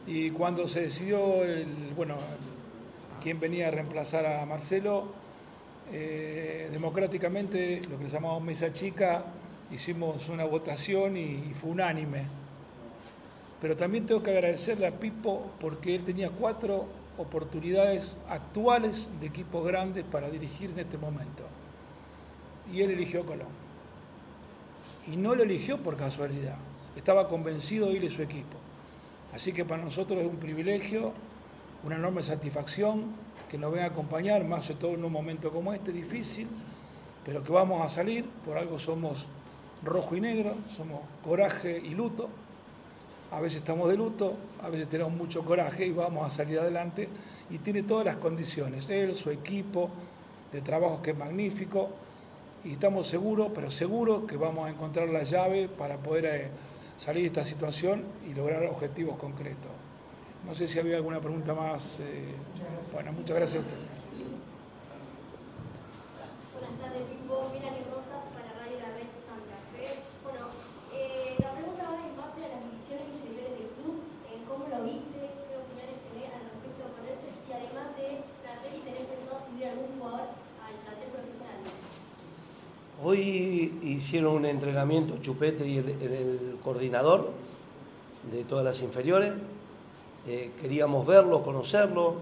Y 0.04 0.30
cuando 0.30 0.66
se 0.66 0.82
decidió, 0.82 1.44
el, 1.44 1.64
bueno, 1.94 2.16
quién 3.22 3.38
venía 3.38 3.68
a 3.68 3.70
reemplazar 3.70 4.26
a 4.26 4.44
Marcelo, 4.46 5.12
eh, 5.92 6.68
democráticamente, 6.72 7.82
lo 7.88 7.98
que 7.98 8.04
le 8.04 8.10
llamamos 8.10 8.42
mesa 8.42 8.72
chica, 8.72 9.22
hicimos 9.70 10.28
una 10.28 10.44
votación 10.44 11.16
y, 11.16 11.52
fue 11.60 11.70
unánime. 11.70 12.24
Pero 13.60 13.76
también 13.76 14.06
tengo 14.06 14.22
que 14.22 14.30
agradecerle 14.30 14.86
a 14.86 14.92
Pipo 14.92 15.50
porque 15.60 15.96
él 15.96 16.04
tenía 16.04 16.30
cuatro 16.30 16.86
oportunidades 17.18 18.14
actuales 18.28 19.08
de 19.20 19.26
equipos 19.26 19.66
grandes 19.66 20.04
para 20.04 20.30
dirigir 20.30 20.70
en 20.70 20.78
este 20.78 20.96
momento. 20.96 21.42
Y 22.72 22.82
él 22.82 22.90
eligió 22.92 23.26
Colón. 23.26 23.48
Y 25.10 25.16
no 25.16 25.34
lo 25.34 25.42
eligió 25.42 25.78
por 25.78 25.96
casualidad. 25.96 26.56
Estaba 26.96 27.28
convencido 27.28 27.88
de 27.88 27.96
él 27.96 28.04
y 28.04 28.10
su 28.10 28.22
equipo. 28.22 28.56
Así 29.34 29.52
que 29.52 29.64
para 29.64 29.82
nosotros 29.82 30.20
es 30.20 30.28
un 30.28 30.36
privilegio, 30.36 31.12
una 31.82 31.96
enorme 31.96 32.22
satisfacción 32.22 33.06
que 33.50 33.58
nos 33.58 33.72
venga 33.72 33.86
a 33.86 33.88
acompañar, 33.88 34.44
más 34.44 34.68
de 34.68 34.74
todo 34.74 34.94
en 34.94 35.04
un 35.04 35.12
momento 35.12 35.50
como 35.50 35.72
este, 35.72 35.92
difícil, 35.92 36.46
pero 37.24 37.42
que 37.42 37.52
vamos 37.52 37.84
a 37.84 37.88
salir, 37.88 38.24
por 38.44 38.58
algo 38.58 38.78
somos 38.78 39.26
rojo 39.84 40.16
y 40.16 40.20
negro, 40.20 40.54
somos 40.76 41.00
coraje 41.24 41.78
y 41.78 41.90
luto. 41.90 42.28
A 43.30 43.40
veces 43.40 43.58
estamos 43.58 43.88
de 43.88 43.96
luto, 43.96 44.34
a 44.62 44.68
veces 44.70 44.88
tenemos 44.88 45.12
mucho 45.12 45.44
coraje 45.44 45.86
y 45.86 45.92
vamos 45.92 46.26
a 46.26 46.34
salir 46.34 46.58
adelante. 46.58 47.08
Y 47.50 47.58
tiene 47.58 47.82
todas 47.82 48.06
las 48.06 48.16
condiciones, 48.16 48.88
él, 48.90 49.14
su 49.14 49.30
equipo 49.30 49.90
de 50.52 50.60
trabajo 50.60 51.00
que 51.02 51.10
es 51.12 51.16
magnífico. 51.16 51.90
Y 52.64 52.72
estamos 52.72 53.06
seguros, 53.06 53.50
pero 53.54 53.70
seguros 53.70 54.24
que 54.24 54.36
vamos 54.36 54.66
a 54.66 54.70
encontrar 54.70 55.08
la 55.08 55.22
llave 55.22 55.68
para 55.68 55.96
poder 55.96 56.26
eh, 56.26 56.48
salir 56.98 57.22
de 57.22 57.28
esta 57.28 57.44
situación 57.44 58.02
y 58.28 58.34
lograr 58.34 58.64
objetivos 58.66 59.16
concretos. 59.18 59.70
No 60.46 60.54
sé 60.54 60.68
si 60.68 60.78
había 60.78 60.96
alguna 60.96 61.20
pregunta 61.20 61.54
más. 61.54 61.98
Eh, 62.00 62.34
bueno, 62.92 63.12
muchas 63.12 63.36
gracias 63.36 63.62
a 63.62 63.66
ustedes. 63.66 63.98
Buenas 66.58 66.74
tardes, 66.80 67.02
Pipo. 67.06 67.52
Melanie 67.54 67.86
Rosas 67.86 68.22
para 68.34 68.50
Radio 68.58 68.82
La 68.82 68.90
Red 68.98 69.10
Santa 69.22 69.58
Fe. 69.70 70.02
Bueno, 70.26 70.50
eh, 70.90 71.38
la 71.38 71.54
pregunta 71.54 71.84
va 71.86 72.02
en 72.02 72.16
base 72.18 72.38
a 72.42 72.48
las 72.50 72.62
divisiones 72.66 73.06
inferiores 73.14 73.54
del 73.62 73.70
club. 73.78 74.02
Eh, 74.26 74.42
¿Cómo 74.46 74.66
lo 74.66 74.78
viste? 74.82 75.20
¿Qué 75.46 75.54
opiniones 75.54 76.02
tenés 76.10 76.34
al 76.34 76.50
respecto 76.50 76.80
de 76.82 76.90
ponerse? 76.98 77.26
Si 77.38 77.48
además 77.54 77.94
de 77.94 78.26
Natel 78.42 78.74
y 78.74 78.82
tenés 78.82 79.06
pensado 79.06 79.38
subir 79.46 79.70
algún 79.70 79.90
jugador 80.02 80.34
al 80.34 80.74
plantel 80.82 81.10
profesional. 81.14 81.60
Hoy 83.10 83.72
hicieron 83.84 84.34
un 84.34 84.44
entrenamiento 84.44 85.16
Chupete 85.22 85.66
y 85.66 85.78
el, 85.78 86.58
coordinador 86.62 87.30
de 88.30 88.44
todas 88.44 88.62
las 88.62 88.82
inferiores. 88.82 89.32
Eh, 90.26 90.50
queríamos 90.60 91.06
verlo, 91.06 91.42
conocerlo. 91.42 92.16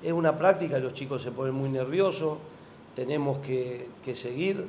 Es 0.00 0.12
una 0.12 0.38
práctica, 0.38 0.78
los 0.78 0.94
chicos 0.94 1.22
se 1.22 1.32
ponen 1.32 1.54
muy 1.54 1.68
nerviosos, 1.68 2.38
tenemos 2.94 3.38
que, 3.38 3.88
que 4.04 4.14
seguir. 4.14 4.68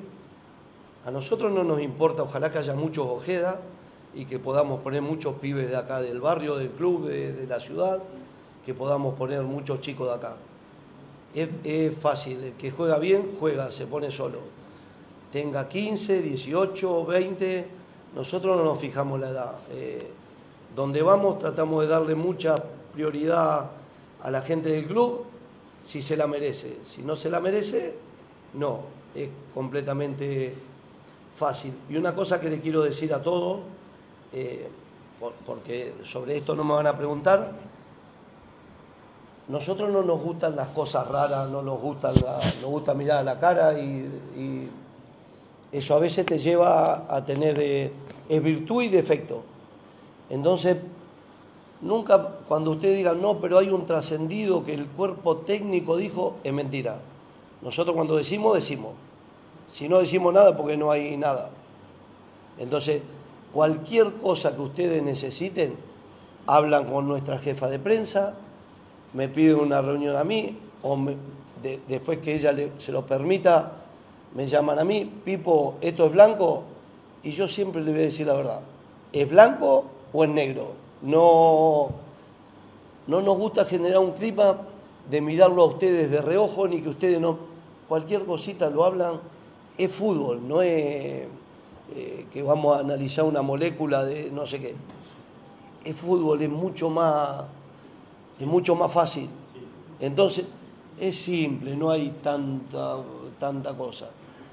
A 1.05 1.11
nosotros 1.11 1.51
no 1.51 1.63
nos 1.63 1.79
importa, 1.79 2.23
ojalá 2.23 2.51
que 2.51 2.57
haya 2.57 2.73
muchos 2.73 3.05
Ojeda 3.05 3.59
y 4.15 4.25
que 4.25 4.39
podamos 4.39 4.81
poner 4.81 5.03
muchos 5.03 5.35
pibes 5.35 5.69
de 5.69 5.77
acá 5.77 6.01
del 6.01 6.21
barrio, 6.21 6.55
del 6.55 6.69
club, 6.69 7.05
de, 7.05 7.33
de 7.33 7.45
la 7.45 7.59
ciudad, 7.59 7.99
que 8.65 8.73
podamos 8.73 9.13
poner 9.13 9.43
muchos 9.43 9.79
chicos 9.81 10.07
de 10.07 10.13
acá. 10.15 10.37
Es, 11.35 11.49
es 11.63 11.95
fácil, 11.99 12.45
el 12.45 12.53
que 12.53 12.71
juega 12.71 12.97
bien, 12.97 13.37
juega, 13.39 13.69
se 13.69 13.85
pone 13.85 14.09
solo. 14.09 14.39
Tenga 15.31 15.67
15, 15.69 16.21
18, 16.21 17.05
20, 17.05 17.67
nosotros 18.15 18.57
no 18.57 18.63
nos 18.65 18.79
fijamos 18.79 19.19
la 19.19 19.29
edad. 19.29 19.51
Eh, 19.71 20.11
donde 20.75 21.01
vamos 21.01 21.39
tratamos 21.39 21.81
de 21.83 21.87
darle 21.87 22.15
mucha 22.15 22.61
prioridad 22.93 23.69
a 24.23 24.31
la 24.31 24.41
gente 24.41 24.69
del 24.69 24.85
club 24.87 25.23
si 25.85 26.01
se 26.01 26.15
la 26.17 26.27
merece. 26.27 26.77
Si 26.87 27.01
no 27.01 27.15
se 27.15 27.29
la 27.29 27.39
merece, 27.39 27.95
no. 28.53 28.79
Es 29.15 29.29
completamente 29.53 30.53
fácil. 31.37 31.73
Y 31.89 31.97
una 31.97 32.13
cosa 32.15 32.39
que 32.39 32.49
le 32.49 32.59
quiero 32.59 32.81
decir 32.83 33.13
a 33.13 33.21
todos, 33.21 33.59
eh, 34.33 34.69
por- 35.19 35.33
porque 35.45 35.93
sobre 36.05 36.37
esto 36.37 36.55
no 36.55 36.63
me 36.63 36.73
van 36.73 36.87
a 36.87 36.97
preguntar, 36.97 37.51
nosotros 39.47 39.89
no 39.89 40.01
nos 40.03 40.21
gustan 40.21 40.55
las 40.55 40.69
cosas 40.69 41.07
raras, 41.07 41.49
no 41.49 41.61
nos, 41.61 41.81
la- 42.21 42.39
nos 42.61 42.69
gusta 42.69 42.93
mirar 42.93 43.19
a 43.19 43.23
la 43.23 43.39
cara 43.39 43.73
y 43.77 44.69
eso 45.71 45.95
a 45.95 45.99
veces 45.99 46.25
te 46.25 46.37
lleva 46.37 47.05
a 47.09 47.23
tener, 47.23 47.57
eh, 47.59 47.91
es 48.27 48.43
virtud 48.43 48.83
y 48.83 48.89
defecto. 48.89 49.43
Entonces, 50.29 50.77
nunca 51.81 52.35
cuando 52.47 52.71
usted 52.71 52.95
diga, 52.95 53.13
no, 53.13 53.39
pero 53.39 53.57
hay 53.57 53.69
un 53.69 53.85
trascendido 53.85 54.65
que 54.65 54.73
el 54.73 54.85
cuerpo 54.85 55.37
técnico 55.37 55.97
dijo, 55.97 56.35
es 56.43 56.53
mentira. 56.53 56.99
Nosotros 57.61 57.95
cuando 57.95 58.17
decimos, 58.17 58.55
decimos. 58.55 58.93
Si 59.73 59.87
no 59.87 59.99
decimos 59.99 60.33
nada, 60.33 60.55
porque 60.57 60.75
no 60.75 60.91
hay 60.91 61.15
nada. 61.15 61.51
Entonces, 62.57 63.01
cualquier 63.53 64.13
cosa 64.15 64.55
que 64.55 64.61
ustedes 64.61 65.01
necesiten, 65.01 65.75
hablan 66.47 66.91
con 66.91 67.07
nuestra 67.07 67.39
jefa 67.39 67.69
de 67.69 67.79
prensa, 67.79 68.33
me 69.13 69.29
piden 69.29 69.55
una 69.55 69.81
reunión 69.81 70.15
a 70.15 70.23
mí, 70.23 70.57
o 70.83 70.97
después 71.87 72.19
que 72.19 72.35
ella 72.35 72.53
se 72.77 72.91
lo 72.91 73.05
permita, 73.05 73.80
me 74.33 74.47
llaman 74.47 74.79
a 74.79 74.83
mí, 74.83 75.09
Pipo, 75.23 75.75
esto 75.81 76.05
es 76.05 76.11
blanco, 76.11 76.63
y 77.23 77.31
yo 77.31 77.47
siempre 77.47 77.81
le 77.81 77.91
voy 77.91 78.01
a 78.01 78.03
decir 78.03 78.27
la 78.27 78.33
verdad, 78.33 78.61
¿es 79.11 79.29
blanco 79.29 79.85
o 80.13 80.23
es 80.23 80.29
negro? 80.29 80.73
No, 81.01 81.89
no 83.07 83.21
nos 83.21 83.37
gusta 83.37 83.65
generar 83.65 83.99
un 83.99 84.11
clima 84.11 84.57
de 85.09 85.21
mirarlo 85.21 85.63
a 85.63 85.65
ustedes 85.65 86.09
de 86.09 86.21
reojo, 86.21 86.67
ni 86.67 86.81
que 86.81 86.89
ustedes 86.89 87.19
no, 87.19 87.37
cualquier 87.87 88.25
cosita 88.25 88.69
lo 88.69 88.85
hablan, 88.85 89.19
es 89.77 89.91
fútbol, 89.91 90.47
no 90.47 90.61
es 90.61 91.27
eh, 91.93 92.25
que 92.31 92.41
vamos 92.41 92.77
a 92.77 92.79
analizar 92.79 93.25
una 93.25 93.41
molécula 93.41 94.05
de 94.05 94.31
no 94.31 94.45
sé 94.45 94.59
qué. 94.61 94.75
Es 95.83 95.95
fútbol, 95.95 96.41
es 96.41 96.49
mucho 96.49 96.89
más, 96.89 97.43
es 98.39 98.47
mucho 98.47 98.75
más 98.75 98.91
fácil. 98.91 99.27
Entonces, 99.99 100.45
es 100.99 101.17
simple, 101.17 101.75
no 101.75 101.89
hay 101.89 102.11
tanta, 102.23 102.97
tanta 103.39 103.73
cosa. 103.73 104.09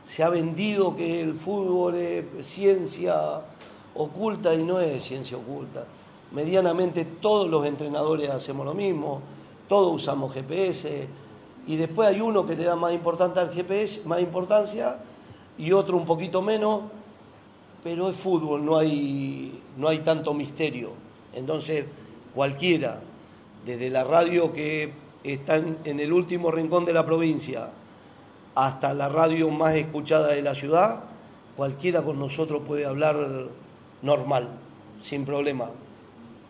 Se 0.08 0.22
ha 0.22 0.30
vendido 0.30 0.96
que 0.96 1.20
el 1.20 1.34
fútbol 1.34 1.94
es 1.94 2.24
ciencia 2.46 3.42
oculta 3.94 4.54
y 4.54 4.64
no 4.64 4.80
es 4.80 5.04
ciencia 5.04 5.36
oculta. 5.36 5.84
Medianamente 6.32 7.04
todos 7.04 7.48
los 7.48 7.66
entrenadores 7.66 8.30
hacemos 8.30 8.64
lo 8.64 8.72
mismo, 8.72 9.20
todos 9.68 9.94
usamos 9.94 10.32
GPS 10.32 11.06
y 11.66 11.76
después 11.76 12.08
hay 12.08 12.22
uno 12.22 12.46
que 12.46 12.56
le 12.56 12.64
da 12.64 12.74
más 12.74 12.94
importancia 12.94 13.42
al 13.42 13.50
GPS, 13.50 14.02
más 14.06 14.20
importancia 14.20 14.96
y 15.58 15.72
otro 15.72 15.98
un 15.98 16.06
poquito 16.06 16.40
menos, 16.40 16.80
pero 17.84 18.08
es 18.08 18.16
fútbol, 18.16 18.64
no 18.64 18.78
hay, 18.78 19.60
no 19.76 19.88
hay 19.88 19.98
tanto 19.98 20.32
misterio. 20.32 20.92
Entonces, 21.34 21.84
cualquiera, 22.34 23.00
desde 23.66 23.90
la 23.90 24.04
radio 24.04 24.54
que 24.54 24.90
está 25.22 25.56
en, 25.56 25.76
en 25.84 26.00
el 26.00 26.14
último 26.14 26.50
rincón 26.50 26.86
de 26.86 26.94
la 26.94 27.04
provincia 27.04 27.68
hasta 28.58 28.92
la 28.92 29.08
radio 29.08 29.48
más 29.50 29.76
escuchada 29.76 30.34
de 30.34 30.42
la 30.42 30.52
ciudad, 30.52 31.04
cualquiera 31.56 32.02
con 32.02 32.18
nosotros 32.18 32.62
puede 32.66 32.86
hablar 32.86 33.14
normal, 34.02 34.48
sin 35.00 35.24
problema. 35.24 35.70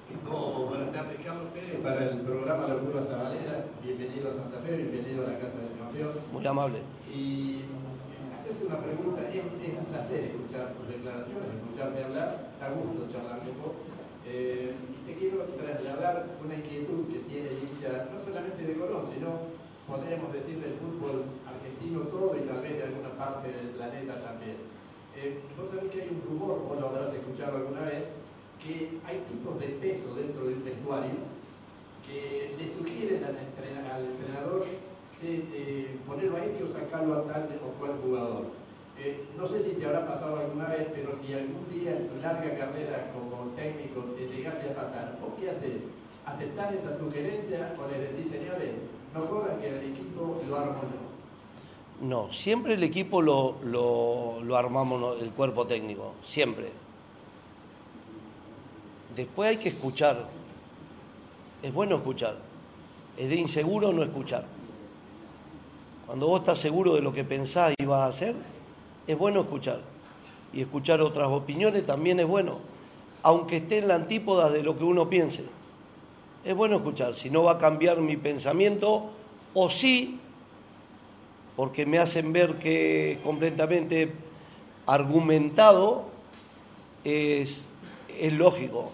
Pipo, 0.09 0.73
buenas 0.73 0.91
tardes, 0.91 1.19
Carlos 1.23 1.53
Pérez 1.53 1.77
para 1.83 2.09
el 2.09 2.21
programa 2.25 2.67
La 2.67 2.77
Curva 2.77 3.05
Zabalera. 3.05 3.61
Bienvenido 3.85 4.31
a 4.31 4.41
Santa 4.41 4.57
Fe, 4.65 4.77
bienvenido 4.89 5.27
a 5.27 5.33
la 5.33 5.39
Casa 5.39 5.61
del 5.61 5.77
Campeón. 5.77 6.13
Muy 6.33 6.47
amable. 6.47 6.79
Y 7.13 7.61
hacerte 8.41 8.65
una 8.65 8.81
pregunta, 8.81 9.29
es, 9.29 9.45
es 9.45 9.77
un 9.77 9.85
placer 9.93 10.33
escuchar 10.33 10.73
tus 10.81 10.89
declaraciones, 10.89 11.61
escucharte 11.61 12.05
hablar, 12.05 12.57
da 12.57 12.71
gusto 12.73 13.05
charlar 13.13 13.41
con 13.45 13.53
vos. 13.61 13.77
Eh, 14.25 14.73
y 14.73 15.13
te 15.13 15.13
quiero 15.13 15.45
trasladar 15.61 16.25
una 16.41 16.55
inquietud 16.57 17.05
que 17.13 17.21
tiene 17.29 17.53
el 17.53 17.69
hincha, 17.69 18.09
no 18.09 18.17
solamente 18.25 18.65
de 18.65 18.81
Colón, 18.81 19.05
sino, 19.13 19.68
podríamos 19.89 20.33
decir, 20.33 20.61
del 20.61 20.77
fútbol 20.77 21.25
argentino 21.49 22.01
todo 22.13 22.37
y 22.37 22.45
tal 22.47 22.61
vez 22.61 22.77
de 22.77 22.85
alguna 22.85 23.11
parte 23.17 23.49
del 23.49 23.73
planeta 23.73 24.21
también. 24.23 24.57
Eh, 25.17 25.41
vos 25.57 25.69
sabés 25.73 25.91
que 25.91 26.03
hay 26.03 26.09
un 26.13 26.23
rumor, 26.29 26.61
vos 26.69 26.79
lo 26.79 26.89
habrás 26.89 27.15
escuchado 27.15 27.57
alguna 27.57 27.83
vez, 27.89 28.05
que 28.63 29.01
hay 29.07 29.19
tipos 29.33 29.59
de 29.59 29.69
peso 29.81 30.15
dentro 30.15 30.45
del 30.45 30.61
vestuario 30.63 31.17
que 32.07 32.55
le 32.59 32.67
sugieren 32.69 33.25
al, 33.25 33.37
entren- 33.37 33.89
al 33.91 34.05
entrenador 34.07 34.65
de, 35.23 35.33
eh, 35.53 35.97
ponerlo 36.07 36.37
a 36.37 36.45
este 36.45 36.65
o 36.65 36.67
sacarlo 36.69 37.15
a 37.15 37.23
tal 37.25 37.49
o 37.65 37.69
cual 37.81 37.99
jugador. 38.03 38.45
Eh, 38.99 39.25
no 39.37 39.47
sé 39.47 39.63
si 39.63 39.71
te 39.79 39.87
habrá 39.87 40.07
pasado 40.07 40.39
alguna 40.39 40.69
vez, 40.69 40.89
pero 40.95 41.15
si 41.23 41.33
algún 41.33 41.69
día 41.71 41.97
en 41.97 42.09
tu 42.09 42.17
larga 42.21 42.51
carrera 42.59 43.11
como 43.15 43.53
técnico 43.55 44.03
te 44.19 44.27
llegase 44.27 44.71
a 44.71 44.75
pasar, 44.75 45.19
¿vos 45.21 45.35
qué 45.39 45.51
haces? 45.51 45.83
¿Aceptás 46.27 46.75
esa 46.75 46.99
sugerencia 46.99 47.75
o 47.79 47.91
le 47.91 47.99
decís, 48.01 48.31
señores, 48.31 48.75
no 49.15 49.27
jodan 49.27 49.61
que 49.61 49.69
el 49.69 49.93
equipo 49.93 50.41
lo 50.49 50.57
armo 50.59 50.75
yo? 50.83 52.07
No, 52.07 52.33
siempre 52.33 52.75
el 52.75 52.83
equipo 52.85 53.21
lo, 53.23 53.57
lo- 53.65 54.57
armamos 54.57 55.21
el 55.21 55.31
cuerpo 55.31 55.67
técnico, 55.67 56.13
siempre. 56.23 56.71
Después 59.17 59.51
hay 59.51 59.57
que 59.57 59.71
escuchar. 59.71 60.29
Es 61.63 61.73
bueno 61.73 61.97
escuchar. 61.97 62.37
Es 63.17 63.29
de 63.29 63.35
inseguro 63.37 63.93
no 63.93 64.05
escuchar. 64.05 64.45
Cuando 66.07 66.29
vos 66.29 66.41
estás 66.41 66.59
seguro 66.59 66.95
de 66.95 67.03
lo 67.03 67.13
que 67.13 67.25
pensás 67.25 67.75
y 67.77 67.85
vas 67.85 68.03
a 68.03 68.07
hacer, 68.07 68.37
es 69.07 69.19
bueno 69.19 69.41
escuchar. 69.41 69.81
Y 70.53 70.61
escuchar 70.63 71.03
otras 71.03 71.29
opiniones 71.29 71.85
también 71.85 72.21
es 72.21 72.27
bueno, 72.27 72.59
aunque 73.23 73.57
esté 73.59 73.79
en 73.79 73.89
la 73.89 73.97
antípoda 73.97 74.51
de 74.51 74.63
lo 74.63 74.79
que 74.79 74.85
uno 74.85 75.11
piense. 75.11 75.45
Es 76.49 76.57
bueno 76.57 76.77
escuchar. 76.77 77.13
Si 77.13 77.29
no 77.29 77.43
va 77.43 77.53
a 77.53 77.59
cambiar 77.59 77.99
mi 77.99 78.17
pensamiento, 78.17 79.11
o 79.53 79.69
sí, 79.69 80.19
porque 81.55 81.85
me 81.85 81.99
hacen 81.99 82.33
ver 82.33 82.55
que 82.55 83.21
completamente 83.23 84.15
argumentado, 84.87 86.07
es, 87.05 87.69
es 88.19 88.33
lógico. 88.33 88.93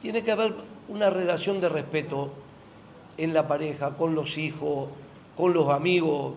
Tiene 0.00 0.22
que 0.22 0.32
haber 0.32 0.54
una 0.88 1.10
relación 1.10 1.60
de 1.60 1.68
respeto 1.68 2.30
en 3.18 3.34
la 3.34 3.46
pareja, 3.46 3.94
con 3.98 4.14
los 4.14 4.38
hijos, 4.38 4.88
con 5.36 5.52
los 5.52 5.68
amigos. 5.68 6.36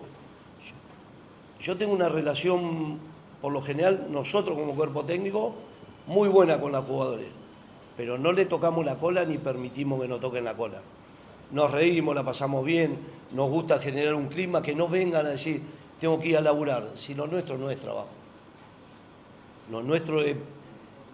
Yo 1.60 1.78
tengo 1.78 1.94
una 1.94 2.10
relación 2.10 2.98
por 3.40 3.52
lo 3.52 3.62
general 3.62 4.08
nosotros 4.10 4.58
como 4.58 4.74
cuerpo 4.74 5.02
técnico, 5.02 5.54
muy 6.06 6.28
buena 6.28 6.60
con 6.60 6.72
los 6.72 6.84
jugadores, 6.84 7.28
pero 8.00 8.16
no 8.16 8.32
le 8.32 8.46
tocamos 8.46 8.82
la 8.82 8.96
cola 8.96 9.26
ni 9.26 9.36
permitimos 9.36 10.00
que 10.00 10.08
nos 10.08 10.20
toquen 10.20 10.42
la 10.42 10.56
cola. 10.56 10.80
Nos 11.50 11.70
reímos, 11.70 12.14
la 12.14 12.24
pasamos 12.24 12.64
bien, 12.64 12.96
nos 13.32 13.50
gusta 13.50 13.78
generar 13.78 14.14
un 14.14 14.28
clima 14.28 14.62
que 14.62 14.74
no 14.74 14.88
vengan 14.88 15.26
a 15.26 15.28
decir, 15.28 15.60
tengo 16.00 16.18
que 16.18 16.28
ir 16.28 16.38
a 16.38 16.40
laburar, 16.40 16.92
si 16.94 17.14
lo 17.14 17.26
nuestro 17.26 17.58
no 17.58 17.70
es 17.70 17.78
trabajo. 17.78 18.08
Lo 19.70 19.82
nuestro 19.82 20.22
es, 20.22 20.34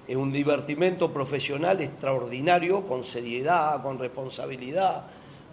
es 0.07 0.14
un 0.14 0.31
divertimento 0.31 1.12
profesional 1.12 1.81
extraordinario, 1.81 2.87
con 2.87 3.03
seriedad, 3.03 3.83
con 3.83 3.99
responsabilidad, 3.99 5.07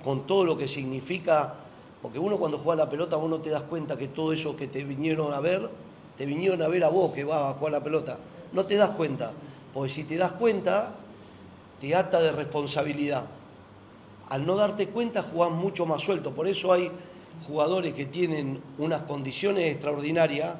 con 0.03 0.27
todo 0.27 0.45
lo 0.45 0.55
que 0.55 0.67
significa, 0.67 1.55
porque 1.99 2.19
uno 2.19 2.37
cuando 2.37 2.59
juega 2.59 2.83
la 2.83 2.91
pelota 2.91 3.15
vos 3.15 3.31
no 3.31 3.39
te 3.39 3.49
das 3.49 3.63
cuenta 3.63 3.97
que 3.97 4.09
todo 4.09 4.33
eso 4.33 4.55
que 4.55 4.67
te 4.67 4.83
vinieron 4.83 5.33
a 5.33 5.39
ver, 5.39 5.67
te 6.15 6.27
vinieron 6.27 6.61
a 6.61 6.67
ver 6.67 6.83
a 6.83 6.89
vos 6.89 7.11
que 7.11 7.23
vas 7.23 7.41
a 7.41 7.53
jugar 7.55 7.71
la 7.71 7.83
pelota, 7.83 8.19
no 8.51 8.67
te 8.67 8.75
das 8.75 8.91
cuenta, 8.91 9.31
porque 9.73 9.89
si 9.89 10.03
te 10.03 10.15
das 10.15 10.33
cuenta, 10.33 10.97
te 11.83 11.93
ata 11.93 12.21
de 12.21 12.31
responsabilidad. 12.31 13.25
Al 14.29 14.45
no 14.45 14.55
darte 14.55 14.87
cuenta 14.87 15.21
jugás 15.21 15.51
mucho 15.51 15.85
más 15.85 16.01
suelto, 16.01 16.31
por 16.31 16.47
eso 16.47 16.71
hay 16.71 16.89
jugadores 17.45 17.93
que 17.93 18.05
tienen 18.05 18.61
unas 18.77 19.01
condiciones 19.01 19.69
extraordinarias 19.69 20.55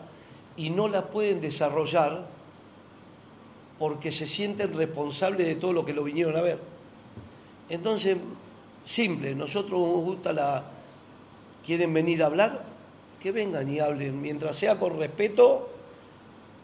y 0.57 0.69
no 0.69 0.89
las 0.89 1.03
pueden 1.03 1.39
desarrollar 1.39 2.25
porque 3.79 4.11
se 4.11 4.27
sienten 4.27 4.73
responsables 4.73 5.47
de 5.47 5.55
todo 5.55 5.71
lo 5.71 5.85
que 5.85 5.93
lo 5.93 6.03
vinieron 6.03 6.35
a 6.35 6.41
ver. 6.41 6.59
Entonces, 7.69 8.17
simple, 8.83 9.33
nosotros 9.33 9.79
nos 9.79 10.03
gusta 10.03 10.33
la... 10.33 10.65
¿Quieren 11.65 11.93
venir 11.93 12.21
a 12.21 12.25
hablar? 12.25 12.65
Que 13.21 13.31
vengan 13.31 13.73
y 13.73 13.79
hablen, 13.79 14.21
mientras 14.21 14.57
sea 14.57 14.77
con 14.77 14.99
respeto, 14.99 15.69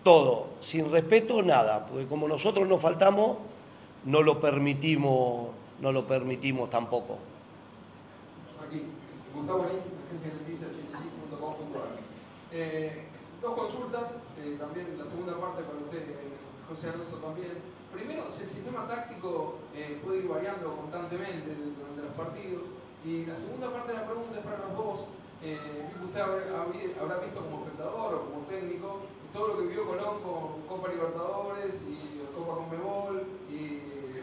todo. 0.04 0.48
Sin 0.60 0.92
respeto, 0.92 1.42
nada, 1.42 1.86
porque 1.86 2.08
como 2.08 2.28
nosotros 2.28 2.68
nos 2.68 2.82
faltamos, 2.82 3.38
no 4.06 4.22
lo 4.22 4.40
permitimos, 4.40 5.50
no 5.82 5.92
lo 5.92 6.06
permitimos 6.06 6.70
tampoco. 6.70 7.18
Aquí, 8.66 8.84
Gustavo 9.34 9.66
eh, 12.52 13.06
dos 13.42 13.54
consultas, 13.54 14.12
eh, 14.42 14.58
también 14.60 14.98
la 14.98 15.06
segunda 15.06 15.38
parte 15.40 15.64
para 15.64 15.78
usted, 15.80 16.02
eh, 16.02 16.34
José 16.68 16.90
Alonso 16.90 17.18
también. 17.18 17.62
Primero, 17.94 18.26
si 18.36 18.44
el 18.44 18.50
sistema 18.50 18.88
táctico 18.88 19.60
eh, 19.76 20.00
puede 20.04 20.20
ir 20.20 20.28
variando 20.28 20.76
constantemente 20.76 21.54
durante 21.54 22.02
los 22.02 22.14
partidos. 22.14 22.64
Y 23.06 23.26
la 23.26 23.36
segunda 23.38 23.72
parte 23.72 23.94
de 23.94 23.98
la 24.00 24.06
pregunta 24.06 24.40
es 24.40 24.46
para 24.46 24.60
los 24.60 24.76
dos. 24.76 25.00
Eh, 25.42 25.58
usted 26.04 26.20
habrá, 26.20 26.66
visto 27.22 27.40
como 27.40 27.64
espectador 27.64 28.16
o 28.16 28.26
como 28.26 28.46
técnico 28.48 29.00
todo 29.34 29.48
lo 29.48 29.58
que 29.58 29.68
vivió 29.68 29.86
Colón 29.86 30.20
con 30.22 30.68
Copa 30.68 30.92
Libertadores 30.92 31.76
y 31.88 32.36
Copa 32.36 32.56
Conmebol 32.56 33.24
y 33.50 33.80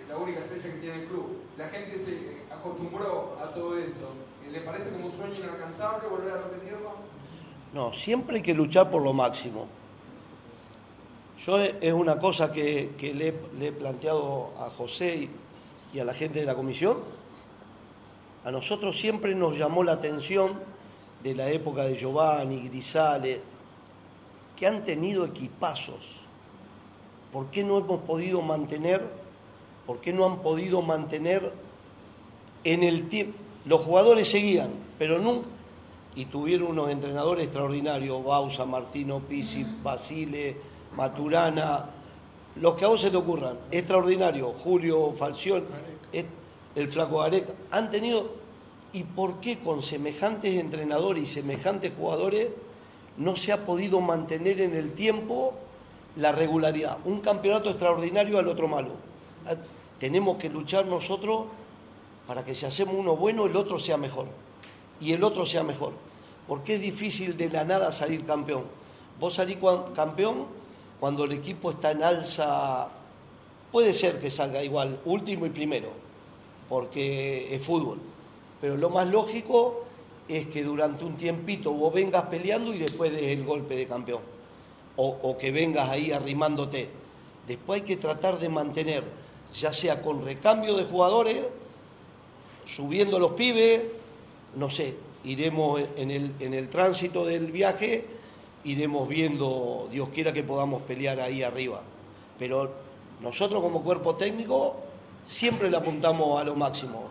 la 0.08 0.16
única 0.18 0.40
estrella 0.40 0.74
que 0.74 0.80
tiene 0.80 1.02
el 1.02 1.08
club. 1.08 1.38
La 1.56 1.68
gente 1.68 1.98
se 1.98 2.52
acostumbró 2.52 3.36
a 3.40 3.54
todo 3.54 3.78
eso. 3.78 4.12
¿Le 4.50 4.60
parece 4.60 4.90
como 4.90 5.06
un 5.06 5.16
sueño 5.16 5.34
inalcanzable 5.36 6.08
volver 6.08 6.32
a 6.32 6.42
repetirlo? 6.42 6.90
No, 7.72 7.92
siempre 7.92 8.36
hay 8.36 8.42
que 8.42 8.54
luchar 8.54 8.90
por 8.90 9.02
lo 9.02 9.12
máximo. 9.12 9.66
Yo 11.44 11.58
es 11.58 11.92
una 11.92 12.18
cosa 12.18 12.52
que, 12.52 12.90
le, 13.00 13.66
he 13.66 13.72
planteado 13.72 14.52
a 14.58 14.70
José 14.70 15.28
y, 15.92 15.98
a 15.98 16.04
la 16.04 16.14
gente 16.14 16.40
de 16.40 16.46
la 16.46 16.54
comisión. 16.54 16.98
A 18.44 18.50
nosotros 18.50 18.98
siempre 18.98 19.34
nos 19.34 19.56
llamó 19.56 19.82
la 19.82 19.92
atención 19.92 20.75
de 21.26 21.34
la 21.34 21.50
época 21.50 21.82
de 21.82 21.96
Giovanni, 21.96 22.68
Grisale, 22.68 23.40
que 24.56 24.64
han 24.64 24.84
tenido 24.84 25.24
equipazos. 25.24 26.20
¿Por 27.32 27.46
qué 27.46 27.64
no 27.64 27.78
hemos 27.78 28.02
podido 28.02 28.42
mantener, 28.42 29.02
por 29.86 30.00
qué 30.00 30.12
no 30.12 30.24
han 30.24 30.38
podido 30.38 30.82
mantener 30.82 31.52
en 32.62 32.84
el 32.84 33.08
tiempo? 33.08 33.36
Los 33.64 33.80
jugadores 33.80 34.30
seguían, 34.30 34.70
pero 35.00 35.18
nunca, 35.18 35.48
y 36.14 36.26
tuvieron 36.26 36.68
unos 36.68 36.90
entrenadores 36.90 37.46
extraordinarios, 37.46 38.24
Bausa, 38.24 38.64
Martino, 38.64 39.18
Pisi, 39.18 39.66
Basile, 39.82 40.56
Maturana, 40.96 41.86
los 42.54 42.74
que 42.74 42.84
a 42.84 42.88
vos 42.88 43.00
se 43.00 43.10
te 43.10 43.16
ocurran, 43.16 43.58
extraordinario, 43.72 44.52
Julio 44.52 45.12
Falción, 45.12 45.64
el 46.76 46.88
Flaco 46.88 47.20
Areca, 47.20 47.52
han 47.72 47.90
tenido, 47.90 48.30
¿y 48.92 49.02
por 49.02 49.40
qué 49.40 49.58
con 49.58 49.82
semejantes 49.82 50.58
entrenadores 50.58 51.22
y 51.22 51.26
semejantes 51.26 51.92
jugadores 51.96 52.48
no 53.16 53.36
se 53.36 53.52
ha 53.52 53.64
podido 53.64 54.00
mantener 54.00 54.60
en 54.60 54.74
el 54.74 54.92
tiempo 54.92 55.54
la 56.16 56.32
regularidad? 56.32 56.98
Un 57.04 57.20
campeonato 57.20 57.70
extraordinario 57.70 58.38
al 58.38 58.48
otro 58.48 58.68
malo. 58.68 58.92
Ah, 59.46 59.56
tenemos 59.98 60.36
que 60.36 60.48
luchar 60.48 60.86
nosotros 60.86 61.46
para 62.26 62.44
que 62.44 62.54
si 62.54 62.66
hacemos 62.66 62.94
uno 62.96 63.16
bueno, 63.16 63.46
el 63.46 63.56
otro 63.56 63.78
sea 63.78 63.96
mejor. 63.96 64.26
Y 65.00 65.12
el 65.12 65.22
otro 65.22 65.46
sea 65.46 65.62
mejor. 65.62 65.92
Porque 66.48 66.76
es 66.76 66.80
difícil 66.80 67.36
de 67.36 67.50
la 67.50 67.64
nada 67.64 67.92
salir 67.92 68.24
campeón. 68.24 68.64
Vos 69.20 69.34
salís 69.34 69.58
campeón 69.94 70.46
cuando 71.00 71.24
el 71.24 71.32
equipo 71.32 71.70
está 71.70 71.90
en 71.90 72.02
alza, 72.02 72.88
puede 73.70 73.92
ser 73.92 74.20
que 74.20 74.30
salga 74.30 74.62
igual, 74.62 75.00
último 75.04 75.46
y 75.46 75.50
primero, 75.50 75.90
porque 76.68 77.54
es 77.54 77.62
fútbol. 77.62 77.98
Pero 78.60 78.76
lo 78.76 78.90
más 78.90 79.08
lógico 79.08 79.84
es 80.28 80.46
que 80.48 80.64
durante 80.64 81.04
un 81.04 81.16
tiempito 81.16 81.72
vos 81.72 81.92
vengas 81.92 82.24
peleando 82.24 82.74
y 82.74 82.78
después 82.78 83.12
des 83.12 83.22
el 83.22 83.44
golpe 83.44 83.76
de 83.76 83.86
campeón. 83.86 84.20
O, 84.98 85.36
que 85.36 85.52
vengas 85.52 85.90
ahí 85.90 86.10
arrimándote. 86.10 86.88
Después 87.46 87.82
hay 87.82 87.86
que 87.86 87.96
tratar 87.96 88.38
de 88.38 88.48
mantener, 88.48 89.04
ya 89.54 89.72
sea 89.72 90.00
con 90.00 90.24
recambio 90.24 90.74
de 90.74 90.84
jugadores, 90.84 91.46
subiendo 92.64 93.18
los 93.18 93.32
pibes, 93.32 93.82
no 94.56 94.70
sé, 94.70 94.96
iremos 95.24 95.82
en 95.96 96.10
el, 96.10 96.32
en 96.40 96.54
el 96.54 96.68
tránsito 96.68 97.26
del 97.26 97.52
viaje 97.52 98.06
iremos 98.66 99.08
viendo, 99.08 99.88
Dios 99.90 100.08
quiera 100.12 100.32
que 100.32 100.42
podamos 100.42 100.82
pelear 100.82 101.20
ahí 101.20 101.42
arriba. 101.42 101.82
Pero 102.38 102.72
nosotros 103.20 103.62
como 103.62 103.82
cuerpo 103.82 104.16
técnico 104.16 104.76
siempre 105.24 105.70
le 105.70 105.76
apuntamos 105.76 106.40
a 106.40 106.44
lo 106.44 106.56
máximo. 106.56 107.08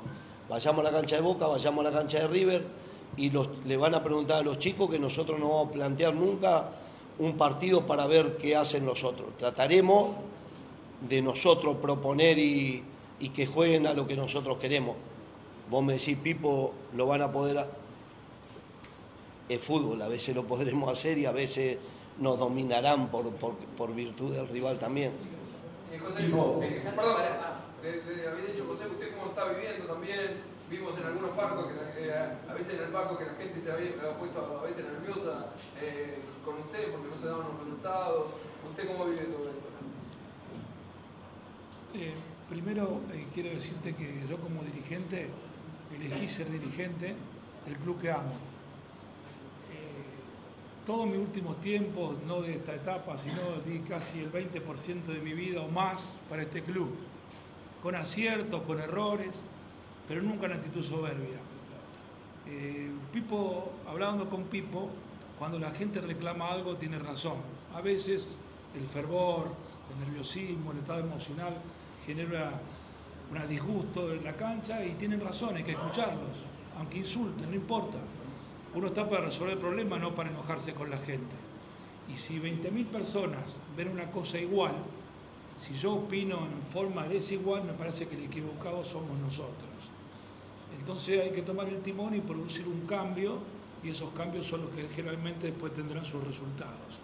Vayamos 0.49 0.85
a 0.85 0.91
la 0.91 0.97
cancha 0.97 1.15
de 1.15 1.21
Boca, 1.21 1.47
vayamos 1.47 1.85
a 1.85 1.89
la 1.89 1.97
cancha 1.97 2.19
de 2.19 2.27
River 2.27 2.63
y 3.17 3.29
los, 3.29 3.49
le 3.65 3.77
van 3.77 3.95
a 3.95 4.03
preguntar 4.03 4.39
a 4.39 4.41
los 4.43 4.59
chicos 4.59 4.89
que 4.89 4.99
nosotros 4.99 5.39
no 5.39 5.49
vamos 5.49 5.69
a 5.69 5.71
plantear 5.71 6.13
nunca 6.13 6.69
un 7.17 7.37
partido 7.37 7.85
para 7.85 8.05
ver 8.07 8.37
qué 8.37 8.55
hacen 8.55 8.85
los 8.85 9.03
otros. 9.03 9.35
Trataremos 9.37 10.09
de 11.07 11.21
nosotros 11.21 11.77
proponer 11.77 12.37
y, 12.37 12.83
que 13.33 13.47
jueguen 13.47 13.87
a 13.87 13.93
lo 13.93 14.05
que 14.05 14.15
nosotros 14.15 14.57
queremos. 14.57 14.95
Vos 15.69 15.83
me 15.83 15.93
decís, 15.93 16.17
Pipo, 16.21 16.73
lo 16.93 17.07
van 17.07 17.23
a 17.23 17.31
poder 17.31 17.67
es 19.49 19.61
fútbol, 19.61 20.01
a 20.01 20.07
veces 20.07 20.35
lo 20.35 20.43
podremos 20.45 20.89
hacer 20.89 21.17
y 21.17 21.25
a 21.25 21.31
veces 21.31 21.77
nos 22.19 22.39
dominarán 22.39 23.09
por, 23.09 23.31
por, 23.31 23.93
virtud 23.93 24.33
del 24.33 24.47
rival 24.47 24.79
también. 24.79 25.11
Eh, 25.91 25.99
José, 25.99 26.25
eh, 26.25 26.91
perdón, 26.95 27.21
le, 27.85 28.27
había 28.27 28.45
dicho 28.45 28.65
José, 28.65 28.87
usted 28.87 29.13
cómo 29.15 29.29
está 29.29 29.49
viviendo 29.53 29.85
también, 29.85 30.41
vimos 30.69 30.97
en 30.97 31.05
algunos 31.05 31.31
parques, 31.31 31.65
que 31.93 32.13
a 32.13 32.53
veces 32.53 32.73
en 32.73 32.83
el 32.83 32.89
parque 32.89 33.17
que 33.17 33.25
la 33.25 33.35
gente 33.35 33.61
se 33.61 33.71
había, 33.71 34.17
puesto 34.17 34.59
a 34.59 34.63
veces 34.65 34.85
nerviosa 34.85 35.53
eh, 35.81 36.19
con 36.43 36.55
usted 36.55 36.91
porque 36.91 37.09
no 37.09 37.17
se 37.17 37.27
daban 37.27 37.47
los 37.47 37.59
resultados. 37.59 38.25
¿Usted 38.69 38.87
cómo 38.87 39.05
vive 39.05 39.25
todo 39.25 39.49
esto? 39.49 39.65
primero 42.49 42.99
quiero 43.33 43.51
decirte 43.51 43.95
que 43.95 44.21
yo 44.29 44.37
como 44.37 44.61
dirigente 44.63 45.29
elegí 45.95 46.27
ser 46.27 46.51
dirigente 46.51 47.15
del 47.65 47.77
club 47.77 48.01
que 48.01 48.11
amo 48.11 48.33
todos 50.85 51.07
mis 51.07 51.17
últimos 51.17 51.59
tiempos, 51.59 52.17
no 52.27 52.41
de 52.41 52.55
esta 52.55 52.75
etapa, 52.75 53.17
sino 53.17 53.59
di 53.65 53.79
casi 53.79 54.19
el 54.19 54.31
20% 54.31 55.05
de 55.05 55.19
mi 55.19 55.33
vida 55.33 55.61
o 55.61 55.67
más 55.67 56.13
para 56.29 56.43
este 56.43 56.61
club, 56.61 56.95
con 57.85 57.93
aciertos, 57.93 58.63
con 58.63 58.79
errores, 58.79 59.29
pero 60.07 60.19
nunca 60.23 60.47
en 60.47 60.53
actitud 60.53 60.81
soberbia. 60.81 61.37
Eh, 62.47 62.89
Pipo, 63.13 63.73
hablando 63.87 64.27
con 64.27 64.45
Pipo, 64.45 64.89
cuando 65.37 65.59
la 65.59 65.69
gente 65.69 66.01
reclama 66.01 66.49
algo 66.49 66.77
tiene 66.77 66.97
razón. 66.97 67.35
A 67.75 67.81
veces 67.81 68.35
el 68.75 68.87
fervor, 68.87 69.49
el 69.93 70.03
nerviosismo, 70.03 70.71
el 70.71 70.79
estado 70.79 71.01
emocional 71.01 71.57
genera 72.07 72.59
un 73.31 73.47
disgusto 73.47 74.11
en 74.11 74.23
la 74.23 74.33
cancha 74.33 74.83
y 74.83 74.93
tienen 74.93 75.21
razón, 75.21 75.55
hay 75.55 75.63
que 75.63 75.73
escucharlos, 75.73 76.37
aunque 76.79 76.97
insulten, 76.97 77.51
no 77.51 77.55
importa. 77.55 77.99
Uno 78.73 78.87
está 78.87 79.07
para 79.07 79.25
resolver 79.25 79.53
el 79.53 79.59
problema, 79.59 79.99
no 79.99 80.15
para 80.15 80.31
enojarse 80.31 80.73
con 80.73 80.89
la 80.89 80.97
gente. 80.97 81.35
Y 82.11 82.17
si 82.17 82.39
20.000 82.39 82.87
personas 82.87 83.59
ven 83.77 83.89
una 83.89 84.09
cosa 84.09 84.39
igual, 84.39 84.73
si 85.59 85.73
yo 85.75 85.93
opino 85.93 86.37
en 86.45 86.61
forma 86.71 87.07
desigual, 87.07 87.63
me 87.63 87.73
parece 87.73 88.07
que 88.07 88.15
el 88.15 88.23
equivocado 88.23 88.83
somos 88.83 89.17
nosotros. 89.19 89.69
Entonces 90.79 91.21
hay 91.21 91.31
que 91.31 91.41
tomar 91.41 91.67
el 91.67 91.81
timón 91.81 92.15
y 92.15 92.21
producir 92.21 92.67
un 92.67 92.81
cambio, 92.85 93.39
y 93.83 93.89
esos 93.89 94.11
cambios 94.13 94.47
son 94.47 94.61
los 94.61 94.71
que 94.71 94.87
generalmente 94.89 95.47
después 95.47 95.73
tendrán 95.73 96.05
sus 96.05 96.23
resultados. 96.23 96.99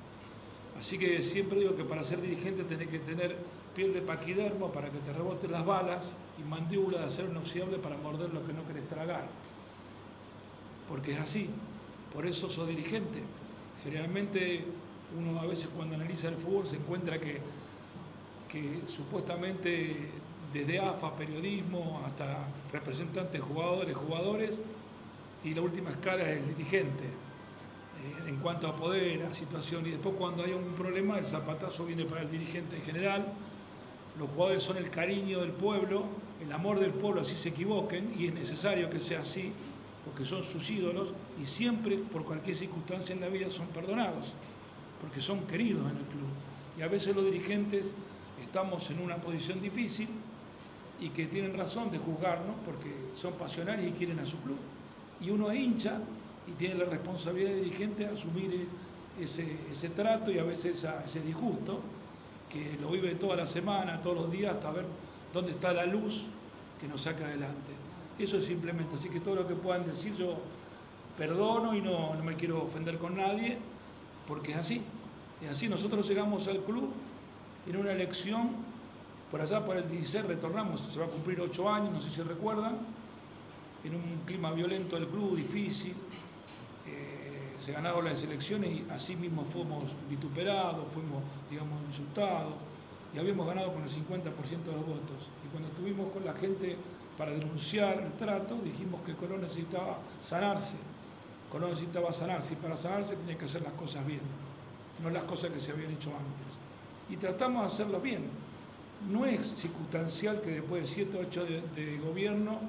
Así 0.80 0.98
que 0.98 1.22
siempre 1.22 1.60
digo 1.60 1.76
que 1.76 1.84
para 1.84 2.04
ser 2.04 2.22
dirigente 2.22 2.64
tenés 2.64 2.90
que 2.90 3.00
tener 3.00 3.38
piel 3.76 3.94
de 3.94 4.02
paquidermo 4.02 4.72
para 4.72 4.90
que 4.90 4.98
te 5.00 5.14
reboten 5.14 5.52
las 5.52 5.66
balas 5.66 6.06
y 6.40 6.44
mandíbula 6.48 7.00
de 7.00 7.06
acero 7.06 7.30
inoxidable 7.30 7.78
para 7.78 7.98
morder 7.98 8.34
lo 8.34 8.46
que 8.46 8.54
no 8.54 8.66
querés 8.68 8.88
tragar. 8.90 9.28
Porque 10.90 11.14
es 11.14 11.20
así, 11.20 11.50
por 12.14 12.26
eso 12.26 12.50
sos 12.50 12.68
dirigente. 12.68 13.22
Generalmente 13.84 14.66
uno 15.18 15.40
a 15.40 15.46
veces 15.46 15.70
cuando 15.76 15.96
analiza 15.96 16.30
el 16.30 16.36
fútbol 16.36 16.68
se 16.68 16.78
encuentra 16.78 17.20
que, 17.20 17.40
que 18.52 18.82
supuestamente 18.88 19.96
desde 20.54 20.80
AFA, 20.80 21.16
periodismo, 21.16 22.02
hasta 22.06 22.48
representantes, 22.74 23.42
jugadores, 23.42 23.96
jugadores, 23.96 24.58
y 25.44 25.54
la 25.54 25.62
última 25.62 25.92
escala 25.92 26.30
es 26.30 26.40
el 26.40 26.56
dirigente, 26.56 27.06
eh, 27.06 28.30
en 28.30 28.36
cuanto 28.38 28.68
a 28.68 28.76
poder, 28.76 29.24
a 29.24 29.34
situación, 29.34 29.88
y 29.88 29.92
después 29.92 30.16
cuando 30.18 30.44
hay 30.44 30.52
un 30.52 30.74
problema 30.74 31.18
el 31.18 31.26
zapatazo 31.26 31.86
viene 31.86 32.04
para 32.04 32.22
el 32.22 32.30
dirigente 32.30 32.76
en 32.76 32.82
general, 32.84 33.26
los 34.20 34.30
jugadores 34.32 34.64
son 34.64 34.78
el 34.78 34.90
cariño 34.90 35.40
del 35.40 35.52
pueblo, 35.52 36.04
el 36.44 36.52
amor 36.52 36.80
del 36.80 36.92
pueblo, 36.92 37.22
así 37.22 37.36
se 37.36 37.50
equivoquen, 37.50 38.14
y 38.18 38.28
es 38.28 38.34
necesario 38.34 38.90
que 38.90 39.00
sea 39.00 39.22
así, 39.22 39.54
porque 40.04 40.26
son 40.26 40.44
sus 40.44 40.70
ídolos, 40.70 41.10
y 41.42 41.46
siempre, 41.46 41.98
por 41.98 42.26
cualquier 42.26 42.58
circunstancia 42.58 43.14
en 43.16 43.22
la 43.22 43.30
vida, 43.30 43.50
son 43.50 43.68
perdonados, 43.68 44.34
porque 45.00 45.22
son 45.22 45.42
queridos 45.48 45.84
en 45.84 45.98
el 45.98 46.04
club. 46.04 46.28
Y 46.78 46.82
a 46.82 46.88
veces 46.88 47.16
los 47.16 47.26
dirigentes 47.26 47.94
estamos 48.52 48.90
en 48.90 49.00
una 49.00 49.16
posición 49.16 49.62
difícil 49.62 50.10
y 51.00 51.08
que 51.12 51.28
tienen 51.28 51.58
razón 51.58 51.90
de 51.90 51.98
juzgarnos 52.00 52.54
porque 52.66 52.94
son 53.16 53.32
pasionales 53.36 53.88
y 53.88 53.92
quieren 53.92 54.20
a 54.20 54.26
su 54.26 54.38
club. 54.42 54.58
Y 55.22 55.30
uno 55.30 55.50
es 55.50 55.58
hincha 55.58 56.00
y 56.46 56.52
tiene 56.60 56.76
la 56.76 56.84
responsabilidad 56.84 57.52
de 57.52 57.62
dirigente 57.62 58.06
asumir 58.08 58.68
ese, 59.18 59.90
trato 59.96 60.32
y 60.32 60.40
a 60.40 60.44
veces 60.44 60.86
ese 61.06 61.22
disgusto 61.22 61.80
que 62.52 62.78
lo 62.82 62.90
vive 62.90 63.16
toda 63.16 63.38
la 63.38 63.48
semana, 63.48 64.02
todos 64.02 64.18
los 64.18 64.32
días, 64.32 64.54
hasta 64.56 64.70
ver 64.72 64.86
dónde 65.34 65.52
está 65.52 65.72
la 65.72 65.86
luz 65.86 66.26
que 66.82 66.90
nos 66.90 67.04
saca 67.04 67.24
adelante. 67.24 67.72
Eso 68.20 68.36
es 68.36 68.44
simplemente, 68.44 68.96
así 68.96 69.08
que 69.08 69.22
todo 69.22 69.36
lo 69.36 69.48
que 69.48 69.56
puedan 69.56 69.86
decir 69.86 70.14
yo 70.18 70.36
perdono 71.18 71.74
y 71.74 71.82
no, 71.82 72.16
no 72.16 72.24
me 72.26 72.36
quiero 72.36 72.64
ofender 72.64 72.98
con 72.98 73.16
nadie, 73.16 73.60
porque 74.28 74.52
es 74.52 74.58
así. 74.58 74.82
Es 75.42 75.52
así, 75.52 75.70
nosotros 75.70 76.06
llegamos 76.06 76.50
al 76.50 76.60
club 76.64 76.92
en 77.68 77.78
una 77.78 77.92
elección, 77.92 78.50
por 79.30 79.42
allá 79.42 79.66
por 79.66 79.78
el 79.78 79.90
16 79.90 80.26
retornamos, 80.26 80.82
se 80.92 81.00
va 81.00 81.06
a 81.06 81.10
cumplir 81.10 81.40
ocho 81.42 81.70
años, 81.70 81.92
no 81.92 82.02
sé 82.02 82.10
si 82.10 82.22
recuerdan, 82.22 82.80
en 83.84 83.96
un 83.96 84.22
clima 84.26 84.52
violento 84.52 84.96
del 84.96 85.08
club, 85.08 85.36
difícil, 85.36 85.96
se 87.62 87.72
ganaron 87.72 88.04
las 88.06 88.24
elecciones 88.24 88.72
y 88.72 88.86
así 88.90 89.16
mismo 89.16 89.46
fuimos 89.46 89.84
vituperados, 90.10 90.84
fuimos, 90.94 91.22
digamos, 91.50 91.80
insultados 91.90 92.54
y 93.14 93.20
habíamos 93.20 93.46
ganado 93.46 93.72
con 93.72 93.84
el 93.84 93.90
50% 93.90 94.64
de 94.64 94.72
los 94.72 94.88
votos. 94.88 95.30
Y 95.46 95.50
cuando 95.50 95.70
estuvimos 95.70 96.12
con 96.12 96.26
la 96.26 96.34
gente 96.34 96.76
para 97.20 97.32
denunciar 97.32 98.00
el 98.00 98.14
trato, 98.14 98.58
dijimos 98.64 99.02
que 99.06 99.14
Colón 99.14 99.42
necesitaba 99.42 100.00
sanarse. 100.24 100.78
Colón 101.52 101.72
necesitaba 101.72 102.12
sanarse 102.14 102.54
y 102.54 102.58
para 102.58 102.76
sanarse 102.78 103.16
tenía 103.16 103.38
que 103.38 103.46
hacer 103.46 103.62
las 103.62 103.74
cosas 103.74 104.08
bien, 104.08 104.22
no 105.04 105.12
las 105.12 105.24
cosas 105.26 105.52
que 105.52 105.60
se 105.60 105.72
habían 105.72 105.92
hecho 105.92 106.10
antes. 106.10 106.51
Y 107.12 107.18
tratamos 107.18 107.62
de 107.62 107.68
hacerlo 107.68 108.00
bien. 108.00 108.24
No 109.12 109.26
es 109.26 109.56
circunstancial 109.56 110.42
que 110.42 110.52
después 110.52 110.84
de 110.84 110.88
7 110.88 111.18
o 111.18 111.22
8 111.22 111.46
de, 111.46 111.62
de 111.76 111.98
gobierno 111.98 112.60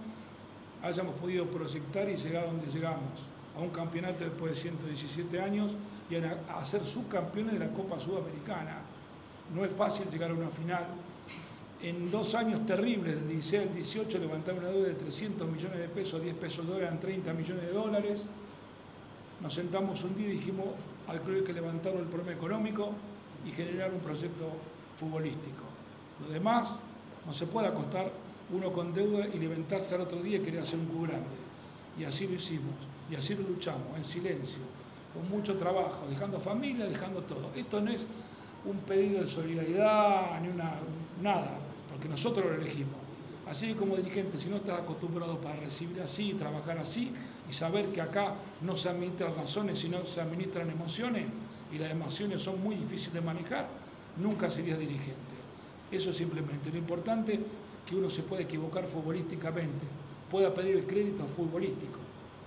hayamos 0.82 1.14
podido 1.16 1.47
proyectar 1.47 2.09
y 2.11 2.16
llegar 2.16 2.45
a 2.45 2.47
donde 2.49 2.66
llegamos 2.66 3.32
a 3.57 3.61
un 3.61 3.70
campeonato 3.70 4.24
después 4.24 4.55
de 4.55 4.61
117 4.62 5.40
años 5.40 5.72
y 6.11 6.16
a, 6.16 6.64
ser 6.64 6.84
subcampeones 6.84 7.55
de 7.55 7.66
la 7.66 7.72
Copa 7.72 8.01
Sudamericana. 8.01 8.78
No 9.55 9.64
es 9.64 9.72
fácil 9.72 10.09
llegar 10.11 10.30
a 10.30 10.34
una 10.34 10.49
final. 10.49 10.86
En 11.80 12.11
dos 12.11 12.34
años 12.34 12.64
terribles, 12.66 13.16
del 13.16 13.28
16 13.28 13.68
al 13.68 13.74
18, 13.74 14.18
levantar 14.18 14.55
una 14.55 14.68
deuda 14.68 14.88
de 14.88 14.95
300 14.95 15.49
millones 15.49 15.78
de 15.78 15.88
pesos, 15.88 16.22
10 16.22 16.36
pesos 16.36 16.68
de 16.68 16.78
eran 16.78 17.01
30 17.01 17.32
millones 17.32 17.64
de 17.64 17.72
dólares. 17.72 18.24
Nos 19.40 19.55
sentamos 19.55 20.03
un 20.05 20.16
día 20.16 20.28
y 20.28 20.32
dijimos 20.32 20.66
al 21.09 21.20
club 21.20 21.45
que 21.45 21.53
levantaron 21.53 22.01
el 22.01 22.07
problema 22.07 22.32
económico 22.32 22.93
y 23.47 23.51
generar 23.51 23.93
un 23.93 24.01
proyecto 24.01 24.51
futbolístico. 24.99 25.64
Lo 26.20 26.32
demás 26.32 26.72
no 27.26 27.32
se 27.32 27.47
puede 27.47 27.68
acostar 27.68 28.11
uno 28.53 28.72
con 28.72 28.93
deuda 28.93 29.26
y 29.32 29.38
levantarse 29.38 29.95
al 29.95 30.03
otro 30.03 30.22
día 30.22 30.38
y 30.38 30.40
querer 30.40 30.62
hacer 30.62 30.78
un 30.78 30.86
club 30.86 31.09
grande. 31.09 31.28
Y 31.99 32.05
así 32.05 32.26
lo 32.26 32.34
hicimos. 32.34 32.74
Y 33.11 33.14
así 33.14 33.34
lo 33.34 33.43
luchamos, 33.43 33.97
en 33.97 34.05
silencio, 34.05 34.62
con 35.12 35.28
mucho 35.28 35.57
trabajo, 35.57 36.07
dejando 36.09 36.40
familia, 36.40 36.86
dejando 36.86 37.20
todo. 37.22 37.51
Esto 37.55 37.80
no 37.80 37.90
es 37.90 38.07
un 38.64 38.78
pedido 38.78 39.22
de 39.22 39.28
solidaridad 39.28 40.40
ni 40.40 40.49
una, 40.49 40.74
nada, 41.20 41.59
porque 41.90 42.09
nosotros 42.09 42.47
lo 42.47 42.55
elegimos. 42.55 42.95
Así 43.47 43.66
que 43.66 43.76
como 43.76 43.97
dirigente, 43.97 44.38
si 44.38 44.49
no 44.49 44.57
estás 44.57 44.80
acostumbrado 44.80 45.36
para 45.38 45.57
recibir 45.57 46.01
así, 46.01 46.32
trabajar 46.34 46.78
así, 46.78 47.12
y 47.51 47.53
saber 47.53 47.86
que 47.86 48.01
acá 48.01 48.34
no 48.62 48.76
se 48.76 48.88
administran 48.88 49.34
razones, 49.34 49.80
sino 49.80 50.07
se 50.07 50.20
administran 50.20 50.70
emociones, 50.70 51.26
y 51.73 51.79
las 51.79 51.91
emociones 51.91 52.43
son 52.43 52.62
muy 52.62 52.77
difíciles 52.77 53.14
de 53.14 53.20
manejar, 53.20 53.66
nunca 54.16 54.51
serías 54.51 54.79
dirigente. 54.79 55.33
Eso 55.91 56.11
es 56.11 56.16
simplemente. 56.16 56.70
Lo 56.70 56.79
importante 56.79 57.41
que 57.87 57.97
uno 57.97 58.11
se 58.11 58.23
puede 58.23 58.43
equivocar 58.43 58.87
futbolísticamente, 58.87 59.87
pueda 60.31 60.53
pedir 60.55 60.77
el 60.77 60.87
crédito 60.87 61.27
futbolístico, 61.37 61.99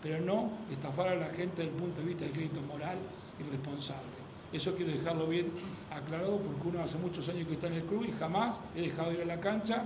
pero 0.02 0.24
no 0.24 0.52
estafar 0.72 1.10
a 1.10 1.16
la 1.16 1.28
gente 1.28 1.64
desde 1.64 1.76
el 1.76 1.82
punto 1.82 2.02
de 2.02 2.08
vista 2.08 2.24
del 2.24 2.34
crédito 2.34 2.62
moral 2.62 2.98
y 3.40 3.52
responsable. 3.52 4.16
Eso 4.54 4.76
quiero 4.76 4.92
dejarlo 4.92 5.28
bien 5.28 5.52
aclarado 5.92 6.38
porque 6.38 6.68
uno 6.68 6.84
hace 6.84 6.98
muchos 6.98 7.28
años 7.28 7.48
que 7.48 7.56
está 7.56 7.68
en 7.68 7.74
el 7.74 7.84
club 7.84 8.06
y 8.08 8.12
jamás 8.14 8.58
he 8.76 8.82
dejado 8.82 9.10
de 9.10 9.16
ir 9.16 9.22
a 9.24 9.26
la 9.26 9.40
cancha 9.40 9.84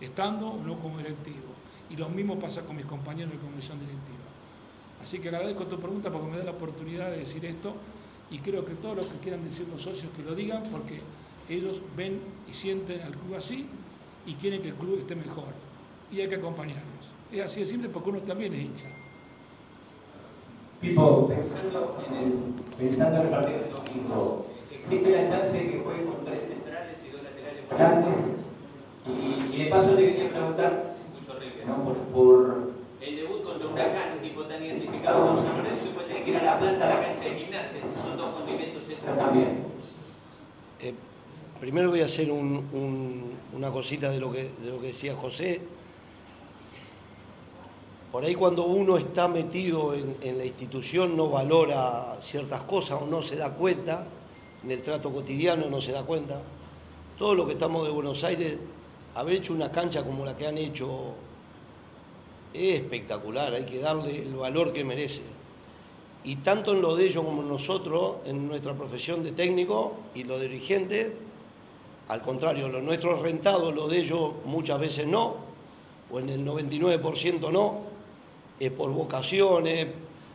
estando 0.00 0.48
o 0.48 0.62
no 0.62 0.78
como 0.78 0.98
directivo. 0.98 1.54
Y 1.88 1.96
lo 1.96 2.08
mismo 2.08 2.38
pasa 2.38 2.62
con 2.62 2.76
mis 2.76 2.86
compañeros 2.86 3.32
de 3.32 3.38
comisión 3.38 3.78
directiva. 3.78 4.18
Así 5.02 5.18
que 5.18 5.28
agradezco 5.28 5.64
tu 5.66 5.78
pregunta 5.78 6.10
porque 6.10 6.30
me 6.30 6.38
da 6.38 6.44
la 6.44 6.50
oportunidad 6.50 7.10
de 7.10 7.18
decir 7.18 7.44
esto 7.46 7.74
y 8.30 8.38
creo 8.38 8.64
que 8.64 8.74
todos 8.74 8.96
los 8.96 9.06
que 9.06 9.18
quieran 9.18 9.44
decir 9.44 9.66
los 9.68 9.82
socios 9.82 10.10
que 10.16 10.22
lo 10.22 10.34
digan 10.34 10.62
porque 10.70 11.00
ellos 11.48 11.80
ven 11.96 12.20
y 12.48 12.54
sienten 12.54 13.00
al 13.02 13.12
club 13.12 13.34
así 13.36 13.66
y 14.24 14.34
quieren 14.34 14.62
que 14.62 14.68
el 14.68 14.74
club 14.74 14.98
esté 14.98 15.16
mejor. 15.16 15.52
Y 16.12 16.20
hay 16.20 16.28
que 16.28 16.36
acompañarlos. 16.36 16.84
Es 17.32 17.42
así 17.42 17.60
de 17.60 17.66
simple 17.66 17.88
porque 17.88 18.10
uno 18.10 18.20
también 18.20 18.54
es 18.54 18.60
hincha. 18.60 18.86
Pipo, 20.80 21.28
pensando 21.28 21.98
en 22.08 22.16
el, 22.16 22.32
pensando 22.78 23.18
en 23.18 23.22
el 23.24 23.30
partido 23.30 23.58
de 23.58 23.68
domingo, 23.70 24.46
¿existe 24.72 25.10
la 25.10 25.28
chance 25.28 25.52
de 25.52 25.70
que 25.70 25.80
juegue 25.80 26.04
con 26.04 26.24
tres 26.24 26.44
centrales 26.44 26.98
y 27.06 27.10
dos 27.10 27.22
laterales 27.22 27.68
volantes? 27.68 28.24
Y, 29.06 29.54
y 29.54 29.64
de 29.64 29.70
paso 29.70 29.94
te 29.94 30.04
quería 30.04 30.30
preguntar, 30.30 30.94
¿no? 31.66 31.84
por, 31.84 31.96
por 32.14 32.70
el 33.00 33.16
debut 33.16 33.44
contra 33.44 33.68
Huracán, 33.68 34.16
un 34.16 34.22
tipo 34.22 34.42
tan 34.44 34.64
identificado 34.64 35.26
con 35.26 35.36
San 35.36 35.58
Lorenzo, 35.58 35.86
la 36.32 36.58
planta 36.58 36.86
a 36.86 36.94
la 36.94 37.00
cancha 37.06 37.24
de 37.24 37.34
gimnasia, 37.36 37.80
si 37.80 38.00
son 38.00 38.16
dos 38.16 38.34
condimentos 38.34 38.88
extra 38.88 39.16
también. 39.16 39.64
Eh, 40.80 40.94
primero 41.60 41.90
voy 41.90 42.02
a 42.02 42.06
hacer 42.06 42.30
un, 42.30 42.68
un, 42.72 43.32
una 43.54 43.70
cosita 43.70 44.10
de 44.10 44.20
lo, 44.20 44.32
que, 44.32 44.50
de 44.62 44.70
lo 44.70 44.80
que 44.80 44.88
decía 44.88 45.14
José 45.14 45.60
por 48.10 48.24
ahí 48.24 48.34
cuando 48.34 48.64
uno 48.64 48.98
está 48.98 49.28
metido 49.28 49.94
en, 49.94 50.36
la 50.36 50.44
institución 50.44 51.16
no 51.16 51.30
valora 51.30 52.16
ciertas 52.20 52.62
cosas 52.62 53.00
o 53.00 53.06
no 53.06 53.22
se 53.22 53.36
da 53.36 53.54
cuenta, 53.54 54.04
en 54.64 54.70
el 54.72 54.82
trato 54.82 55.12
cotidiano 55.12 55.70
no 55.70 55.80
se 55.80 55.92
da 55.92 56.02
cuenta. 56.02 56.42
Todo 57.16 57.36
lo 57.36 57.46
que 57.46 57.52
estamos 57.52 57.84
de 57.84 57.90
Buenos 57.90 58.24
Aires, 58.24 58.58
haber 59.14 59.36
hecho 59.36 59.52
una 59.52 59.70
cancha 59.70 60.02
como 60.02 60.24
la 60.24 60.36
que 60.36 60.48
han 60.48 60.58
hecho 60.58 61.14
es 62.52 62.80
espectacular, 62.80 63.54
hay 63.54 63.64
que 63.64 63.78
darle 63.78 64.22
el 64.22 64.34
valor 64.34 64.72
que 64.72 64.82
merece. 64.82 65.22
Y 66.24 66.36
tanto 66.36 66.72
en 66.72 66.82
lo 66.82 66.96
de 66.96 67.06
ellos 67.06 67.24
como 67.24 67.42
en 67.42 67.48
nosotros, 67.48 68.16
en 68.26 68.46
nuestra 68.46 68.74
profesión 68.74 69.24
de 69.24 69.32
técnico 69.32 69.94
y 70.14 70.24
lo 70.24 70.38
de 70.38 70.48
dirigente, 70.48 71.16
al 72.08 72.22
contrario, 72.22 72.68
lo 72.68 72.82
nuestro 72.82 73.16
es 73.16 73.22
rentado, 73.22 73.72
lo 73.72 73.88
de 73.88 73.98
ellos 74.00 74.32
muchas 74.44 74.80
veces 74.80 75.06
no, 75.06 75.36
o 76.10 76.18
en 76.18 76.28
el 76.28 76.44
99% 76.44 77.50
no, 77.50 77.82
es 78.58 78.70
por 78.72 78.90
vocaciones, 78.90 79.86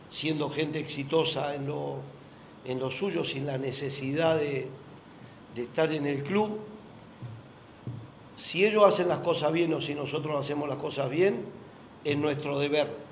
siendo 0.08 0.48
gente 0.48 0.78
exitosa 0.78 1.54
en 1.54 1.66
lo, 1.66 1.98
en 2.64 2.80
lo 2.80 2.90
suyo, 2.90 3.22
sin 3.24 3.46
la 3.46 3.58
necesidad 3.58 4.38
de, 4.38 4.68
de 5.54 5.62
estar 5.62 5.92
en 5.92 6.06
el 6.06 6.24
club. 6.24 6.58
Si 8.36 8.64
ellos 8.64 8.84
hacen 8.84 9.08
las 9.08 9.20
cosas 9.20 9.52
bien 9.52 9.72
o 9.72 9.80
si 9.80 9.94
nosotros 9.94 10.38
hacemos 10.38 10.68
las 10.68 10.78
cosas 10.78 11.08
bien, 11.08 11.44
es 12.04 12.16
nuestro 12.16 12.58
deber. 12.58 13.05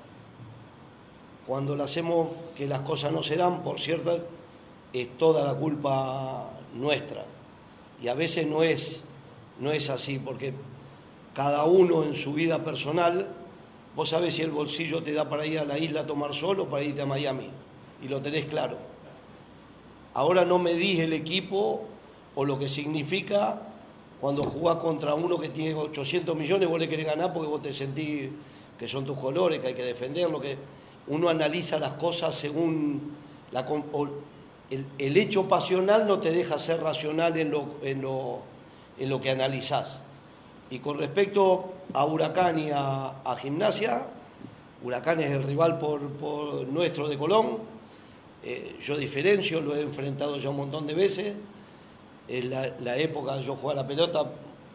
Cuando 1.47 1.75
le 1.75 1.83
hacemos 1.83 2.29
que 2.55 2.67
las 2.67 2.81
cosas 2.81 3.11
no 3.11 3.21
se 3.21 3.35
dan, 3.35 3.63
por 3.63 3.79
cierto, 3.79 4.19
es 4.93 5.17
toda 5.17 5.43
la 5.43 5.53
culpa 5.53 6.49
nuestra. 6.73 7.25
Y 8.01 8.07
a 8.07 8.13
veces 8.13 8.47
no 8.47 8.63
es, 8.63 9.03
no 9.59 9.71
es 9.71 9.89
así, 9.89 10.19
porque 10.19 10.53
cada 11.33 11.65
uno 11.65 12.03
en 12.03 12.15
su 12.15 12.33
vida 12.33 12.63
personal 12.63 13.27
Vos 13.95 14.09
sabés 14.09 14.35
si 14.35 14.41
el 14.41 14.51
bolsillo 14.51 15.01
te 15.01 15.13
da 15.13 15.29
para 15.29 15.45
ir 15.45 15.57
a 15.57 15.63
la 15.63 15.79
isla 15.79 16.01
a 16.01 16.05
tomar 16.05 16.33
sol 16.33 16.59
o 16.59 16.65
para 16.67 16.83
irte 16.83 17.01
a 17.01 17.05
Miami. 17.05 17.49
Y 18.03 18.09
lo 18.09 18.21
tenés 18.21 18.45
claro. 18.45 18.77
Ahora 20.13 20.43
no 20.43 20.59
medís 20.59 20.99
el 20.99 21.13
equipo 21.13 21.85
o 22.35 22.43
lo 22.43 22.59
que 22.59 22.67
significa 22.67 23.61
cuando 24.19 24.43
jugás 24.43 24.77
contra 24.77 25.13
uno 25.13 25.39
que 25.39 25.49
tiene 25.49 25.75
800 25.75 26.35
millones, 26.35 26.67
vos 26.67 26.79
le 26.79 26.89
querés 26.89 27.05
ganar 27.05 27.33
porque 27.33 27.47
vos 27.47 27.61
te 27.61 27.73
sentís 27.73 28.29
que 28.77 28.87
son 28.87 29.05
tus 29.05 29.17
colores, 29.17 29.59
que 29.59 29.67
hay 29.67 29.73
que 29.73 29.83
defenderlo, 29.83 30.41
que 30.41 30.57
uno 31.07 31.29
analiza 31.29 31.79
las 31.79 31.93
cosas 31.93 32.35
según 32.35 33.15
la, 33.51 33.65
el, 34.69 35.17
hecho 35.17 35.47
pasional 35.47 36.07
no 36.07 36.19
te 36.19 36.31
deja 36.31 36.57
ser 36.57 36.81
racional 36.81 37.37
en 37.37 37.51
lo, 37.51 37.75
en 37.83 38.01
lo, 38.01 38.39
en 38.97 39.09
lo 39.09 39.21
que 39.21 39.29
analizás. 39.29 39.99
Y 40.69 40.79
con 40.79 40.97
respecto 40.97 41.73
a 41.93 42.05
Huracán 42.05 42.57
y 42.57 42.71
a, 42.73 43.37
Gimnasia, 43.39 44.07
Huracán 44.83 45.19
es 45.19 45.31
el 45.31 45.43
rival 45.43 45.79
por, 45.79 46.01
nuestro 46.67 47.07
de 47.07 47.17
Colón. 47.17 47.59
Eh, 48.43 48.75
yo 48.81 48.97
diferencio, 48.97 49.61
lo 49.61 49.75
he 49.75 49.81
enfrentado 49.81 50.37
ya 50.37 50.49
un 50.49 50.57
montón 50.57 50.87
de 50.87 50.93
veces. 50.93 51.33
En 52.27 52.49
la, 52.49 52.97
época 52.97 53.39
yo 53.41 53.55
jugaba 53.55 53.81
la 53.83 53.87
pelota, 53.87 54.25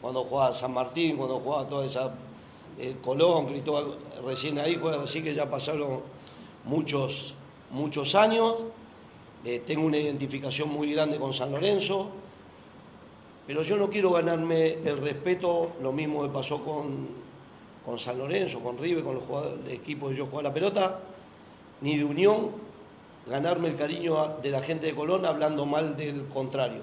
cuando 0.00 0.22
jugaba 0.24 0.54
San 0.54 0.72
Martín, 0.72 1.16
cuando 1.16 1.40
jugaba 1.40 1.66
toda 1.68 1.86
esa 1.86 2.12
eh, 2.78 2.96
Colón, 3.02 3.46
Cristóbal, 3.46 3.96
recién 4.24 4.58
ahí, 4.60 4.80
así 5.02 5.22
que 5.22 5.34
ya 5.34 5.50
pasaron 5.50 6.02
muchos, 6.64 7.34
muchos 7.70 8.14
años. 8.14 8.56
Eh, 9.44 9.62
tengo 9.66 9.86
una 9.86 9.98
identificación 9.98 10.68
muy 10.68 10.92
grande 10.92 11.18
con 11.18 11.32
San 11.32 11.50
Lorenzo, 11.50 12.10
pero 13.46 13.62
yo 13.62 13.76
no 13.76 13.88
quiero 13.88 14.10
ganarme 14.10 14.74
el 14.84 14.98
respeto, 14.98 15.72
lo 15.82 15.92
mismo 15.92 16.22
que 16.22 16.28
pasó 16.28 16.62
con, 16.62 17.08
con 17.84 17.98
San 17.98 18.18
Lorenzo, 18.18 18.60
con 18.60 18.78
River, 18.78 19.02
con 19.02 19.14
los 19.14 19.24
equipos 19.70 20.10
que 20.10 20.16
yo 20.16 20.24
juego 20.24 20.40
a 20.40 20.42
la 20.42 20.54
pelota, 20.54 21.00
ni 21.80 21.96
de 21.96 22.04
Unión, 22.04 22.50
ganarme 23.26 23.68
el 23.68 23.76
cariño 23.76 24.36
de 24.42 24.50
la 24.50 24.62
gente 24.62 24.86
de 24.86 24.94
Colón 24.94 25.24
hablando 25.24 25.64
mal 25.64 25.96
del 25.96 26.26
contrario. 26.26 26.82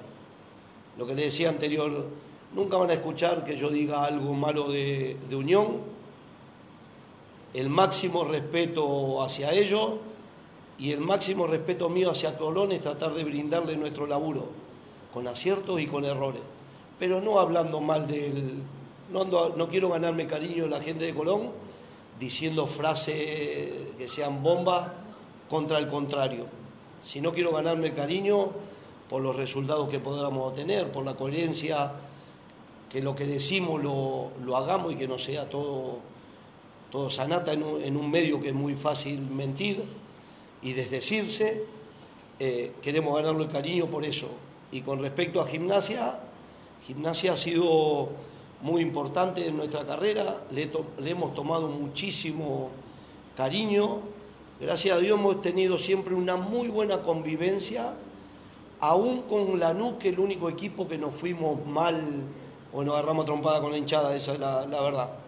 Lo 0.98 1.06
que 1.06 1.14
le 1.14 1.26
decía 1.26 1.50
anterior, 1.50 2.08
nunca 2.56 2.78
van 2.78 2.90
a 2.90 2.94
escuchar 2.94 3.44
que 3.44 3.56
yo 3.56 3.70
diga 3.70 4.04
algo 4.04 4.34
malo 4.34 4.70
de, 4.70 5.16
de 5.30 5.36
Unión, 5.36 5.82
el 7.54 7.70
máximo 7.70 8.24
respeto 8.24 9.22
hacia 9.22 9.52
ellos 9.52 9.92
y 10.78 10.92
el 10.92 11.00
máximo 11.00 11.48
respeto 11.48 11.90
mío 11.90 12.12
hacia 12.12 12.38
Colón 12.38 12.72
es 12.72 12.82
tratar 12.82 13.14
de 13.14 13.24
brindarle 13.24 13.76
nuestro 13.76 14.06
laburo, 14.06 14.48
con 15.14 15.28
aciertos 15.28 15.80
y 15.80 15.88
con 15.88 16.06
errores. 16.06 16.42
Pero 17.00 17.22
no 17.22 17.40
hablando 17.40 17.80
mal 17.80 18.08
del... 18.08 18.62
No, 19.12 19.24
no 19.24 19.68
quiero 19.70 19.90
ganarme 19.90 20.28
cariño 20.28 20.64
de 20.64 20.70
la 20.70 20.82
gente 20.82 21.06
de 21.06 21.16
Colón 21.16 21.52
diciendo 22.20 22.68
frases 22.68 23.94
que 23.98 24.08
sean 24.08 24.44
bombas 24.44 24.92
contra 25.50 25.78
el 25.78 25.88
contrario. 25.88 26.46
Si 27.04 27.22
no 27.22 27.32
quiero 27.32 27.54
ganarme 27.54 27.94
cariño 27.94 28.50
por 29.10 29.22
los 29.22 29.36
resultados 29.36 29.88
que 29.90 30.00
podamos 30.00 30.52
obtener, 30.52 30.92
por 30.92 31.06
la 31.06 31.16
coherencia, 31.16 31.94
que 32.90 33.02
lo 33.02 33.16
que 33.16 33.26
decimos 33.26 33.82
lo, 33.82 34.32
lo 34.44 34.58
hagamos 34.58 34.94
y 34.94 34.96
que 34.96 35.08
no 35.08 35.18
sea 35.18 35.50
todo, 35.50 36.00
todo 36.92 37.10
sanata 37.10 37.52
en 37.54 37.64
un, 37.98 38.10
medio 38.12 38.42
que 38.42 38.50
es 38.50 38.54
muy 38.54 38.76
fácil 38.76 39.20
mentir 39.22 39.84
y 40.62 40.74
desdecirse, 40.74 41.66
eh, 42.40 42.72
queremos 42.82 43.16
ganarlo 43.16 43.44
el 43.44 43.50
cariño 43.50 43.88
por 43.88 44.06
eso. 44.06 44.30
Y 44.72 44.82
con 44.82 45.02
respecto 45.02 45.42
a 45.42 45.48
gimnasia, 45.48 46.20
gimnasia 46.86 47.34
ha 47.34 47.38
sido 47.38 48.10
muy 48.62 48.82
importante 48.82 49.46
en 49.46 49.58
nuestra 49.58 49.86
carrera, 49.86 50.44
le, 50.52 50.70
hemos 51.06 51.36
tomado 51.36 51.68
muchísimo 51.68 52.70
cariño, 53.36 54.00
gracias 54.60 54.98
a 54.98 55.00
Dios 55.00 55.20
hemos 55.20 55.42
tenido 55.42 55.78
siempre 55.78 56.16
una 56.16 56.38
muy 56.38 56.70
buena 56.70 57.02
convivencia, 57.02 57.94
aún 58.80 59.24
con 59.24 59.60
Lanús, 59.60 59.96
que 60.00 60.10
el 60.10 60.20
único 60.20 60.50
equipo 60.50 60.88
que 60.88 60.98
nos 60.98 61.14
fuimos 61.16 61.64
mal 61.66 62.02
o 62.74 62.84
nos 62.84 62.96
agarramos 62.96 63.26
trompada 63.26 63.62
con 63.62 63.72
la 63.72 63.78
hinchada, 63.78 64.16
esa 64.16 64.34
es 64.34 64.40
la 64.40 64.82
verdad. 64.82 65.27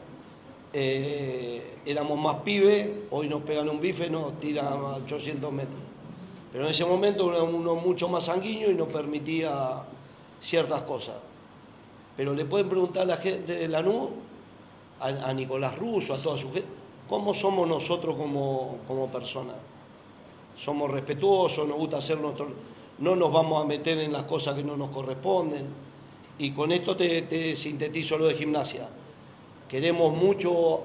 Eh, 0.72 1.78
éramos 1.86 2.20
más 2.20 2.36
pibes, 2.38 2.88
hoy 3.10 3.28
nos 3.28 3.42
pegan 3.42 3.68
un 3.70 3.82
bife, 3.82 4.10
nos 4.10 4.40
tiran 4.40 4.68
a 4.68 4.98
800 4.98 5.52
metros. 5.52 5.82
Pero 6.52 6.66
en 6.66 6.72
ese 6.72 6.86
momento 6.86 7.32
era 7.32 7.44
uno 7.44 7.76
mucho 7.76 8.08
más 8.08 8.26
sanguíneo 8.26 8.70
y 8.70 8.76
nos 8.76 8.88
permitía 8.88 9.84
ciertas 10.42 10.84
cosas. 10.84 11.16
Pero 12.16 12.34
le 12.34 12.46
pueden 12.46 12.70
preguntar 12.70 13.04
a 13.04 13.06
la 13.06 13.18
gente 13.18 13.54
de 13.54 13.68
la 13.68 13.82
NU, 13.82 14.10
a, 15.00 15.34
Nicolás 15.34 15.78
Russo, 15.78 16.14
a 16.14 16.22
toda 16.22 16.38
su 16.38 16.52
gente, 16.52 16.68
cómo 17.08 17.34
somos 17.34 17.68
nosotros 17.68 18.16
como, 18.16 18.78
como 18.88 19.08
personas. 19.08 19.56
Somos 20.56 20.92
respetuosos, 20.92 21.68
nos 21.68 21.78
gusta 21.78 21.98
hacer 21.98 22.20
nuestro... 22.20 22.48
No 23.00 23.16
nos 23.16 23.32
vamos 23.32 23.64
a 23.64 23.66
meter 23.66 23.98
en 24.00 24.12
las 24.12 24.26
cosas 24.26 24.56
que 24.56 24.64
no 24.64 24.76
nos 24.76 24.90
corresponden. 24.90 25.68
Y 26.38 26.52
con 26.52 26.72
esto 26.74 26.98
te, 26.98 27.22
te 27.22 27.56
sintetizo 27.56 28.18
lo 28.18 28.28
de 28.28 28.36
gimnasia 28.36 28.90
queremos 29.70 30.14
mucho, 30.18 30.82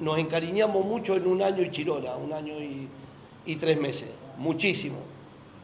nos 0.00 0.18
encariñamos 0.18 0.86
mucho 0.86 1.16
en 1.16 1.26
un 1.26 1.42
año 1.42 1.62
y 1.62 1.70
chirora, 1.70 2.16
un 2.16 2.32
año 2.32 2.54
y, 2.60 3.56
tres 3.56 3.80
meses, 3.80 4.08
muchísimo, 4.38 4.98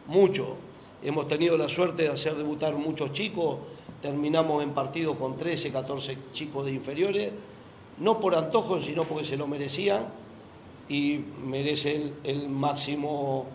mucho. 0.06 0.56
Hemos 1.02 1.28
tenido 1.28 1.56
la 1.56 1.68
suerte 1.68 2.04
de 2.04 2.08
hacer 2.08 2.34
debutar 2.34 2.74
muchos 2.74 3.12
chicos, 3.12 3.58
terminamos 4.02 4.62
en 4.62 4.70
partido 4.70 5.16
con 5.16 5.36
13, 5.36 5.70
14 5.70 6.18
chicos 6.32 6.66
de 6.66 6.72
inferiores, 6.72 7.30
no 7.98 8.18
por 8.18 8.34
antojo, 8.34 8.80
sino 8.80 9.04
porque 9.04 9.24
se 9.24 9.36
lo 9.36 9.46
merecían 9.46 10.06
y 10.88 11.20
merecen 11.46 12.14
el, 12.24 12.48
máximo 12.48 13.46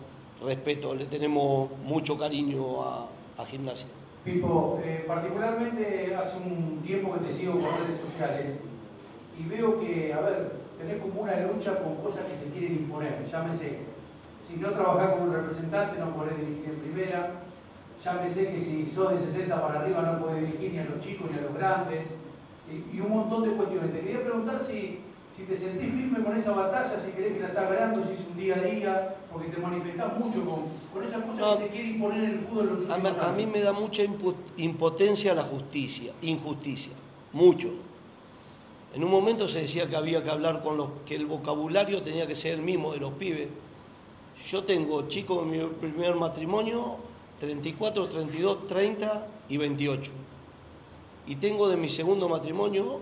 respeto. 0.42 0.94
Le 0.94 1.04
tenemos 1.04 1.70
mucho 1.84 2.16
cariño 2.16 2.82
a, 2.82 3.08
Gimnasia. 3.46 3.86
Pipo, 4.22 4.78
eh, 4.84 5.04
particularmente 5.08 6.14
hace 6.14 6.36
un 6.36 6.82
tiempo 6.82 7.14
que 7.14 7.20
te 7.20 7.38
sigo 7.38 7.54
por 7.54 7.72
redes 7.80 8.00
sociales 8.00 8.69
y 9.40 9.48
veo 9.48 9.80
que, 9.80 10.12
a 10.12 10.20
ver, 10.20 10.52
tenés 10.78 11.00
como 11.00 11.22
una 11.22 11.40
lucha 11.40 11.82
con 11.82 11.96
cosas 11.96 12.26
que 12.26 12.36
se 12.36 12.52
quieren 12.52 12.84
imponer. 12.84 13.26
Llámese, 13.30 13.78
si 14.46 14.56
no 14.56 14.70
trabajás 14.70 15.12
como 15.12 15.24
un 15.24 15.32
representante 15.32 15.98
no 15.98 16.14
podés 16.14 16.36
dirigir 16.38 16.70
en 16.70 16.80
primera. 16.80 17.30
Llámese 18.04 18.52
que 18.52 18.60
si 18.60 18.92
sos 18.94 19.12
de 19.12 19.26
60 19.26 19.60
para 19.60 19.80
arriba 19.80 20.02
no 20.02 20.20
podés 20.20 20.42
dirigir 20.42 20.72
ni 20.72 20.78
a 20.78 20.84
los 20.84 21.00
chicos 21.00 21.30
ni 21.30 21.38
a 21.38 21.42
los 21.42 21.54
grandes. 21.54 22.04
Y, 22.68 23.00
un 23.00 23.10
montón 23.10 23.44
de 23.44 23.56
cuestiones. 23.56 23.92
Te 23.92 24.00
quería 24.00 24.22
preguntar 24.22 24.62
si, 24.64 25.00
si 25.36 25.42
te 25.44 25.56
sentís 25.56 25.90
firme 25.90 26.22
con 26.22 26.36
esa 26.36 26.52
batalla, 26.52 27.00
si 27.04 27.10
querés 27.12 27.32
que 27.32 27.40
la 27.40 27.48
estás 27.48 27.70
ganando, 27.70 28.04
si 28.04 28.12
es 28.12 28.20
un 28.30 28.36
día 28.36 28.56
a 28.56 28.60
día, 28.60 29.14
porque 29.32 29.48
te 29.48 29.58
manifestás 29.58 30.18
mucho 30.18 30.44
con, 30.44 30.60
con 30.92 31.02
esas 31.02 31.24
cosas 31.24 31.56
que 31.56 31.64
se 31.64 31.70
quiere 31.70 31.88
imponer 31.88 32.24
en 32.24 32.30
el 32.30 32.40
fútbol. 32.40 32.66
Los 32.66 32.80
últimos 32.82 33.16
a, 33.16 33.28
a 33.28 33.32
mí 33.32 33.46
me 33.46 33.60
da 33.60 33.72
mucha 33.72 34.02
impotencia 34.56 35.34
la 35.34 35.42
justicia, 35.42 36.12
injusticia, 36.20 36.92
mucho 37.32 37.70
en 38.92 39.04
un 39.04 39.10
momento 39.10 39.46
se 39.46 39.62
decía 39.62 39.88
que 39.88 39.96
había 39.96 40.22
que 40.24 40.30
hablar 40.30 40.62
con 40.62 40.76
los, 40.76 40.88
que 41.06 41.14
el 41.14 41.26
vocabulario 41.26 42.02
tenía 42.02 42.26
que 42.26 42.34
ser 42.34 42.54
el 42.54 42.62
mismo 42.62 42.92
de 42.92 42.98
los 42.98 43.12
pibes. 43.12 43.48
Yo 44.48 44.64
tengo 44.64 45.06
chicos 45.08 45.44
de 45.44 45.58
mi 45.58 45.64
primer 45.74 46.16
matrimonio, 46.16 46.96
34, 47.38 48.08
32, 48.08 48.66
30 48.66 49.26
y 49.48 49.56
28. 49.58 50.10
Y 51.28 51.36
tengo 51.36 51.68
de 51.68 51.76
mi 51.76 51.88
segundo 51.88 52.28
matrimonio 52.28 53.00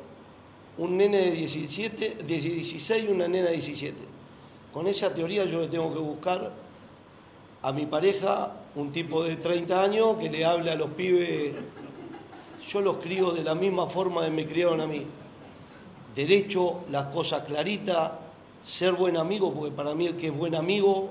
un 0.77 0.97
nene 0.97 1.19
de 1.19 1.31
17, 1.31 2.17
de 2.17 2.25
16 2.25 3.05
y 3.05 3.09
una 3.09 3.27
nena 3.27 3.47
de 3.47 3.55
17. 3.55 3.97
Con 4.73 4.87
esa 4.89 5.15
teoría 5.15 5.47
yo 5.47 5.61
le 5.61 5.69
tengo 5.69 5.93
que 5.93 6.01
buscar 6.01 6.53
a 7.63 7.73
mi 7.73 7.87
pareja 7.87 8.53
un 8.75 8.93
tipo 8.93 9.25
de 9.25 9.37
30 9.37 9.83
años 9.83 10.19
que 10.19 10.29
le 10.29 10.45
hable 10.45 10.71
a 10.71 10.75
los 10.75 10.91
pibes. 10.91 11.55
Yo 12.69 12.81
los 12.83 12.97
crío 12.97 13.31
de 13.31 13.43
la 13.43 13.55
misma 13.55 13.87
forma 13.87 14.23
que 14.25 14.31
me 14.31 14.47
criaron 14.47 14.83
a 14.83 14.87
mí 14.87 15.07
derecho, 16.15 16.81
las 16.91 17.07
cosas 17.07 17.45
claritas, 17.45 18.13
ser 18.65 18.93
buen 18.93 19.17
amigo, 19.17 19.53
porque 19.53 19.71
para 19.73 19.95
mí 19.95 20.07
el 20.07 20.17
que 20.17 20.29
es 20.29 20.37
buen 20.37 20.55
amigo 20.55 21.11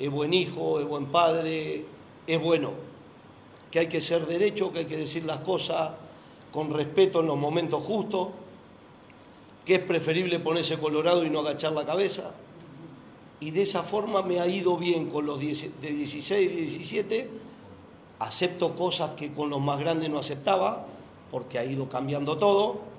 es 0.00 0.10
buen 0.10 0.32
hijo, 0.32 0.80
es 0.80 0.86
buen 0.86 1.06
padre, 1.06 1.84
es 2.26 2.42
bueno. 2.42 2.70
Que 3.70 3.80
hay 3.80 3.86
que 3.86 4.00
ser 4.00 4.26
derecho, 4.26 4.72
que 4.72 4.80
hay 4.80 4.84
que 4.86 4.96
decir 4.96 5.24
las 5.24 5.40
cosas 5.40 5.92
con 6.50 6.72
respeto 6.72 7.20
en 7.20 7.26
los 7.26 7.36
momentos 7.36 7.82
justos, 7.82 8.28
que 9.64 9.74
es 9.76 9.80
preferible 9.80 10.40
ponerse 10.40 10.78
colorado 10.78 11.24
y 11.24 11.30
no 11.30 11.40
agachar 11.40 11.72
la 11.72 11.84
cabeza. 11.84 12.32
Y 13.40 13.50
de 13.50 13.62
esa 13.62 13.82
forma 13.82 14.22
me 14.22 14.40
ha 14.40 14.46
ido 14.46 14.76
bien 14.78 15.10
con 15.10 15.26
los 15.26 15.38
de 15.38 15.46
16 15.46 16.50
y 16.50 16.56
17. 16.56 17.30
Acepto 18.20 18.74
cosas 18.74 19.10
que 19.16 19.32
con 19.32 19.50
los 19.50 19.60
más 19.60 19.78
grandes 19.78 20.08
no 20.10 20.18
aceptaba, 20.18 20.86
porque 21.30 21.58
ha 21.58 21.64
ido 21.64 21.88
cambiando 21.88 22.38
todo 22.38 22.89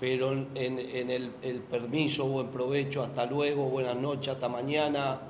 pero 0.00 0.32
en, 0.32 0.78
el, 1.10 1.60
permiso 1.70 2.24
o 2.24 2.40
en 2.40 2.48
provecho, 2.48 3.02
hasta 3.02 3.26
luego, 3.26 3.68
buenas 3.68 3.96
noches, 3.96 4.28
hasta 4.28 4.48
mañana. 4.48 5.20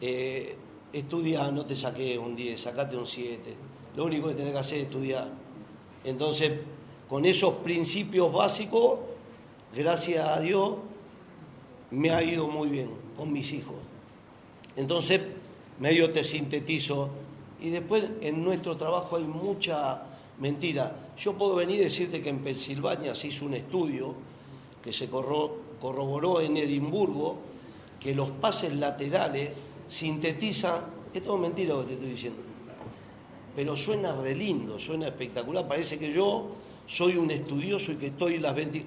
Eh, 0.00 0.56
estudia, 0.92 1.50
no 1.50 1.64
te 1.64 1.74
saqué 1.74 2.18
un 2.18 2.36
10, 2.36 2.60
sacate 2.60 2.96
un 2.96 3.06
7. 3.06 3.54
Lo 3.96 4.04
único 4.04 4.28
que 4.28 4.34
tenés 4.34 4.52
que 4.52 4.58
hacer 4.58 4.78
es 4.78 4.84
estudiar. 4.84 5.28
Entonces, 6.04 6.52
con 7.08 7.24
esos 7.24 7.54
principios 7.54 8.32
básicos, 8.32 8.98
gracias 9.74 10.26
a 10.26 10.40
Dios, 10.40 10.74
me 11.90 12.10
ha 12.10 12.22
ido 12.22 12.48
muy 12.48 12.68
bien 12.68 12.90
con 13.16 13.32
mis 13.32 13.52
hijos. 13.52 13.76
Entonces, 14.76 15.20
medio 15.78 16.12
te 16.12 16.22
sintetizo. 16.22 17.10
Y 17.60 17.70
después 17.70 18.04
en 18.20 18.44
nuestro 18.44 18.76
trabajo 18.76 19.16
hay 19.16 19.24
mucha 19.24 20.02
mentira. 20.38 20.94
Yo 21.18 21.32
puedo 21.32 21.54
venir 21.54 21.80
y 21.80 21.84
decirte 21.84 22.20
que 22.20 22.28
en 22.28 22.40
Pensilvania 22.40 23.14
se 23.14 23.28
hizo 23.28 23.46
un 23.46 23.54
estudio 23.54 24.14
que 24.82 24.92
se 24.92 25.08
corroboró 25.08 26.40
en 26.40 26.56
Edimburgo 26.56 27.36
que 27.98 28.14
los 28.14 28.30
pases 28.32 28.74
laterales 28.76 29.50
sintetizan, 29.88 30.80
es 31.12 31.22
todo 31.22 31.38
mentira 31.38 31.74
lo 31.74 31.80
que 31.80 31.86
te 31.88 31.92
estoy 31.94 32.10
diciendo, 32.10 32.40
pero 33.54 33.76
suena 33.76 34.14
re 34.14 34.34
lindo, 34.34 34.78
suena 34.78 35.08
espectacular, 35.08 35.66
parece 35.66 35.98
que 35.98 36.12
yo 36.12 36.48
soy 36.86 37.16
un 37.16 37.30
estudioso 37.30 37.92
y 37.92 37.96
que 37.96 38.08
estoy 38.08 38.38
las 38.38 38.54
20... 38.54 38.84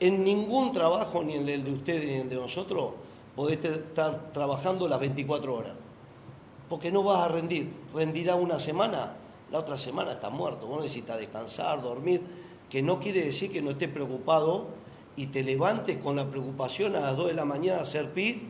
En 0.00 0.24
ningún 0.24 0.72
trabajo, 0.72 1.22
ni 1.22 1.34
en 1.34 1.48
el 1.48 1.64
de 1.64 1.72
ustedes 1.72 2.04
ni 2.04 2.12
en 2.12 2.20
el 2.22 2.28
de 2.30 2.36
nosotros, 2.36 2.92
podés 3.34 3.64
estar 3.64 4.32
trabajando 4.32 4.86
las 4.88 5.00
24 5.00 5.54
horas, 5.54 5.72
porque 6.68 6.90
no 6.90 7.02
vas 7.02 7.24
a 7.24 7.28
rendir, 7.28 7.70
rendirá 7.94 8.34
una 8.34 8.58
semana, 8.58 9.14
la 9.50 9.58
otra 9.58 9.76
semana 9.76 10.12
estás 10.12 10.32
muerto, 10.32 10.66
vos 10.66 10.82
necesitas 10.82 11.18
descansar, 11.18 11.82
dormir, 11.82 12.22
que 12.68 12.82
no 12.82 13.00
quiere 13.00 13.24
decir 13.24 13.50
que 13.50 13.60
no 13.60 13.70
estés 13.70 13.88
preocupado 13.88 14.68
y 15.16 15.26
te 15.26 15.42
levantes 15.42 15.98
con 15.98 16.16
la 16.16 16.30
preocupación 16.30 16.94
a 16.94 17.00
las 17.00 17.16
2 17.16 17.28
de 17.28 17.34
la 17.34 17.44
mañana 17.44 17.80
a 17.80 17.82
hacer 17.82 18.12
pi 18.12 18.42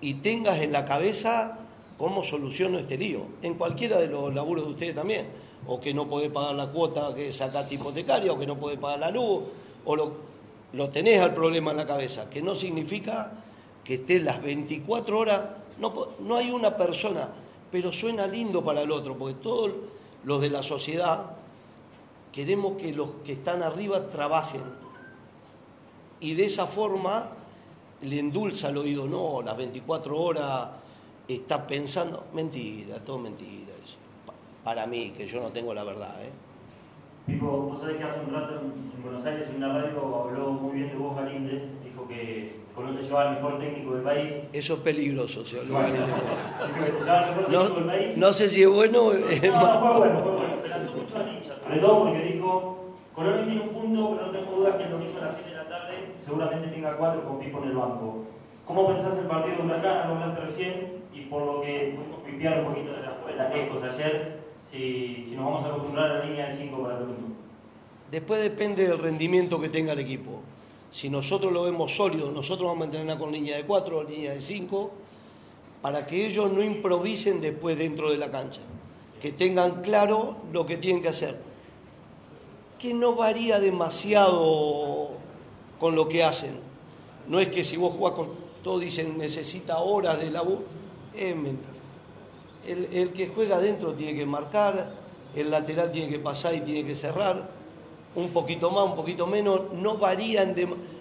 y 0.00 0.14
tengas 0.14 0.58
en 0.60 0.72
la 0.72 0.84
cabeza 0.84 1.58
cómo 1.98 2.24
soluciono 2.24 2.78
este 2.78 2.96
lío, 2.96 3.26
en 3.42 3.54
cualquiera 3.54 3.98
de 3.98 4.06
los 4.06 4.32
laburos 4.34 4.64
de 4.64 4.70
ustedes 4.70 4.94
también, 4.94 5.26
o 5.66 5.80
que 5.80 5.92
no 5.92 6.08
podés 6.08 6.30
pagar 6.30 6.54
la 6.54 6.68
cuota 6.68 7.14
que 7.14 7.32
sacaste 7.32 7.74
hipotecaria, 7.74 8.32
o 8.32 8.38
que 8.38 8.46
no 8.46 8.56
podés 8.56 8.78
pagar 8.78 9.00
la 9.00 9.10
luz, 9.10 9.42
o 9.84 9.96
lo, 9.96 10.12
lo 10.72 10.88
tenés 10.88 11.20
al 11.20 11.34
problema 11.34 11.72
en 11.72 11.76
la 11.76 11.86
cabeza, 11.86 12.30
que 12.30 12.40
no 12.40 12.54
significa 12.54 13.32
que 13.84 13.94
estés 13.94 14.22
las 14.22 14.40
24 14.40 15.18
horas, 15.18 15.42
no, 15.78 15.92
no 16.20 16.36
hay 16.36 16.50
una 16.50 16.76
persona, 16.76 17.28
pero 17.70 17.92
suena 17.92 18.26
lindo 18.26 18.64
para 18.64 18.82
el 18.82 18.92
otro, 18.92 19.18
porque 19.18 19.34
todos 19.42 19.72
los 20.28 20.42
de 20.42 20.50
la 20.50 20.62
sociedad 20.62 21.30
queremos 22.30 22.76
que 22.76 22.92
los 22.92 23.12
que 23.24 23.32
están 23.32 23.62
arriba 23.62 24.08
trabajen, 24.08 24.60
y 26.20 26.34
de 26.34 26.44
esa 26.44 26.66
forma 26.66 27.30
le 28.02 28.18
endulza 28.18 28.68
el 28.68 28.76
oído, 28.76 29.06
no, 29.08 29.40
las 29.40 29.56
24 29.56 30.20
horas 30.20 30.68
está 31.26 31.66
pensando, 31.66 32.26
mentira, 32.34 33.02
todo 33.02 33.18
mentira 33.18 33.72
eso. 33.82 33.96
Para 34.62 34.86
mí, 34.86 35.12
que 35.16 35.26
yo 35.26 35.40
no 35.40 35.48
tengo 35.48 35.72
la 35.72 35.84
verdad, 35.84 36.22
¿eh? 36.22 36.30
Pico, 37.26 37.46
vos 37.46 37.80
sabés 37.80 37.96
que 37.96 38.04
hace 38.04 38.20
un 38.20 38.34
rato 38.34 38.60
en, 38.60 39.02
Buenos 39.02 39.24
Aires 39.24 39.48
en 39.48 39.56
una 39.56 39.72
radio 39.72 40.24
habló 40.24 40.50
muy 40.50 40.76
bien 40.76 40.90
de 40.90 40.96
vos, 40.96 41.16
Galíndez, 41.16 41.62
que 42.08 42.56
Colón 42.74 42.96
se 42.96 43.02
llevaba 43.02 43.30
el 43.30 43.36
mejor 43.36 43.58
técnico 43.58 43.94
del 43.94 44.02
país. 44.02 44.32
Eso 44.52 44.74
es 44.74 44.80
peligroso, 44.80 45.44
se 45.44 45.60
habló 45.60 45.74
bueno, 45.74 45.96
no, 47.50 47.68
no 48.16 48.32
sé 48.32 48.48
si 48.48 48.62
es 48.62 48.68
bueno 48.68 49.12
es 49.12 49.42
no, 49.42 49.60
No, 49.60 49.80
fue 49.80 49.98
bueno, 49.98 50.18
fue 50.20 50.32
bueno, 50.32 50.54
pero 50.62 50.74
hace 50.74 50.90
mucho 50.90 51.16
al 51.16 51.28
hincha, 51.28 51.58
sobre 51.62 51.78
todo 51.78 52.04
porque 52.04 52.20
dijo, 52.20 52.78
Colón 53.14 53.44
tiene 53.44 53.60
un 53.60 53.68
punto, 53.68 54.10
pero 54.14 54.26
no 54.26 54.32
tengo 54.32 54.56
dudas 54.56 54.76
que 54.76 54.84
el 54.84 54.90
domingo 54.90 55.18
a 55.18 55.24
las 55.24 55.34
7 55.34 55.50
de 55.50 55.56
la 55.56 55.68
tarde 55.68 55.94
seguramente 56.24 56.68
tenga 56.68 56.96
cuatro 56.96 57.24
con 57.24 57.38
Pipo 57.40 57.62
en 57.62 57.68
el 57.70 57.76
banco. 57.76 58.24
¿Cómo 58.64 58.88
pensás 58.88 59.16
el 59.18 59.26
partido 59.26 59.56
de 59.56 59.62
Huracán? 59.62 60.08
Lo 60.08 60.14
hablaste 60.14 60.40
recién 60.40 61.02
y 61.12 61.22
por 61.22 61.42
lo 61.42 61.60
que 61.60 61.94
pudimos 61.96 62.20
pipiar 62.24 62.60
un 62.60 62.66
poquito 62.66 62.92
desde 62.92 63.06
afuera, 63.06 63.50
ecos 63.56 63.82
ayer, 63.82 64.38
si, 64.70 65.24
si 65.28 65.34
nos 65.34 65.46
vamos 65.46 65.64
a 65.64 65.68
acostumbrar 65.68 66.10
a 66.10 66.14
la 66.18 66.24
línea 66.26 66.48
de 66.48 66.56
5 66.56 66.82
para 66.82 66.94
el 66.94 67.00
domingo. 67.00 67.28
Después 68.10 68.42
depende 68.42 68.86
del 68.86 68.98
rendimiento 68.98 69.60
que 69.60 69.68
tenga 69.68 69.92
el 69.92 69.98
equipo. 69.98 70.42
Si 70.90 71.10
nosotros 71.10 71.52
lo 71.52 71.64
vemos 71.64 71.94
sólido, 71.94 72.30
nosotros 72.30 72.68
vamos 72.68 72.82
a 72.82 72.84
entrenar 72.86 73.18
con 73.18 73.30
línea 73.30 73.56
de 73.56 73.64
4 73.64 73.98
o 73.98 74.04
línea 74.04 74.32
de 74.32 74.40
5, 74.40 74.90
para 75.82 76.06
que 76.06 76.26
ellos 76.26 76.50
no 76.52 76.62
improvisen 76.62 77.40
después 77.40 77.78
dentro 77.78 78.10
de 78.10 78.16
la 78.16 78.30
cancha, 78.30 78.60
que 79.20 79.32
tengan 79.32 79.82
claro 79.82 80.36
lo 80.52 80.66
que 80.66 80.76
tienen 80.76 81.02
que 81.02 81.08
hacer, 81.08 81.38
que 82.78 82.94
no 82.94 83.14
varía 83.14 83.60
demasiado 83.60 85.10
con 85.78 85.94
lo 85.94 86.08
que 86.08 86.24
hacen. 86.24 86.58
No 87.28 87.38
es 87.38 87.48
que 87.48 87.62
si 87.62 87.76
vos 87.76 87.92
jugás 87.92 88.14
con 88.14 88.30
todos 88.62 88.80
dicen 88.80 89.18
necesita 89.18 89.78
horas 89.78 90.18
de 90.18 90.30
laburo, 90.30 90.64
es 91.14 91.34
el, 92.66 92.84
el 92.92 93.12
que 93.12 93.28
juega 93.28 93.56
adentro 93.56 93.92
tiene 93.92 94.18
que 94.18 94.26
marcar, 94.26 94.94
el 95.34 95.50
lateral 95.50 95.92
tiene 95.92 96.08
que 96.08 96.18
pasar 96.18 96.54
y 96.54 96.60
tiene 96.62 96.84
que 96.84 96.94
cerrar, 96.94 97.57
un 98.14 98.30
poquito 98.30 98.70
más, 98.70 98.84
un 98.84 98.96
poquito 98.96 99.26
menos, 99.26 99.72
no 99.72 99.96
varían, 99.96 100.54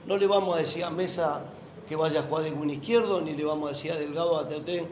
no 0.05 0.17
le 0.17 0.27
vamos 0.27 0.55
a 0.55 0.59
decir 0.59 0.83
a 0.83 0.89
Mesa 0.89 1.41
que 1.87 1.95
vaya 1.95 2.19
a 2.19 2.23
jugar 2.23 2.43
de 2.43 2.51
un 2.51 2.69
izquierdo, 2.69 3.21
ni 3.21 3.33
le 3.33 3.43
vamos 3.43 3.69
a 3.69 3.73
decir 3.73 3.91
a 3.91 3.97
Delgado, 3.97 4.37
a 4.37 4.47
Teotén 4.47 4.87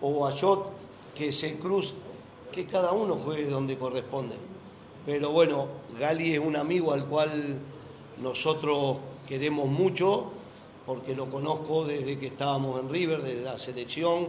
o 0.00 0.26
a 0.26 0.32
Jot 0.32 0.70
que 1.14 1.32
se 1.32 1.58
cruce, 1.58 1.92
que 2.52 2.64
cada 2.64 2.92
uno 2.92 3.16
juegue 3.16 3.46
donde 3.46 3.76
corresponde. 3.76 4.36
Pero 5.04 5.30
bueno, 5.30 5.68
Gali 5.98 6.34
es 6.34 6.38
un 6.38 6.56
amigo 6.56 6.92
al 6.92 7.06
cual 7.06 7.58
nosotros 8.22 8.98
queremos 9.26 9.66
mucho, 9.68 10.26
porque 10.86 11.14
lo 11.14 11.30
conozco 11.30 11.84
desde 11.84 12.18
que 12.18 12.28
estábamos 12.28 12.80
en 12.80 12.88
River, 12.88 13.22
desde 13.22 13.42
la 13.42 13.58
selección, 13.58 14.28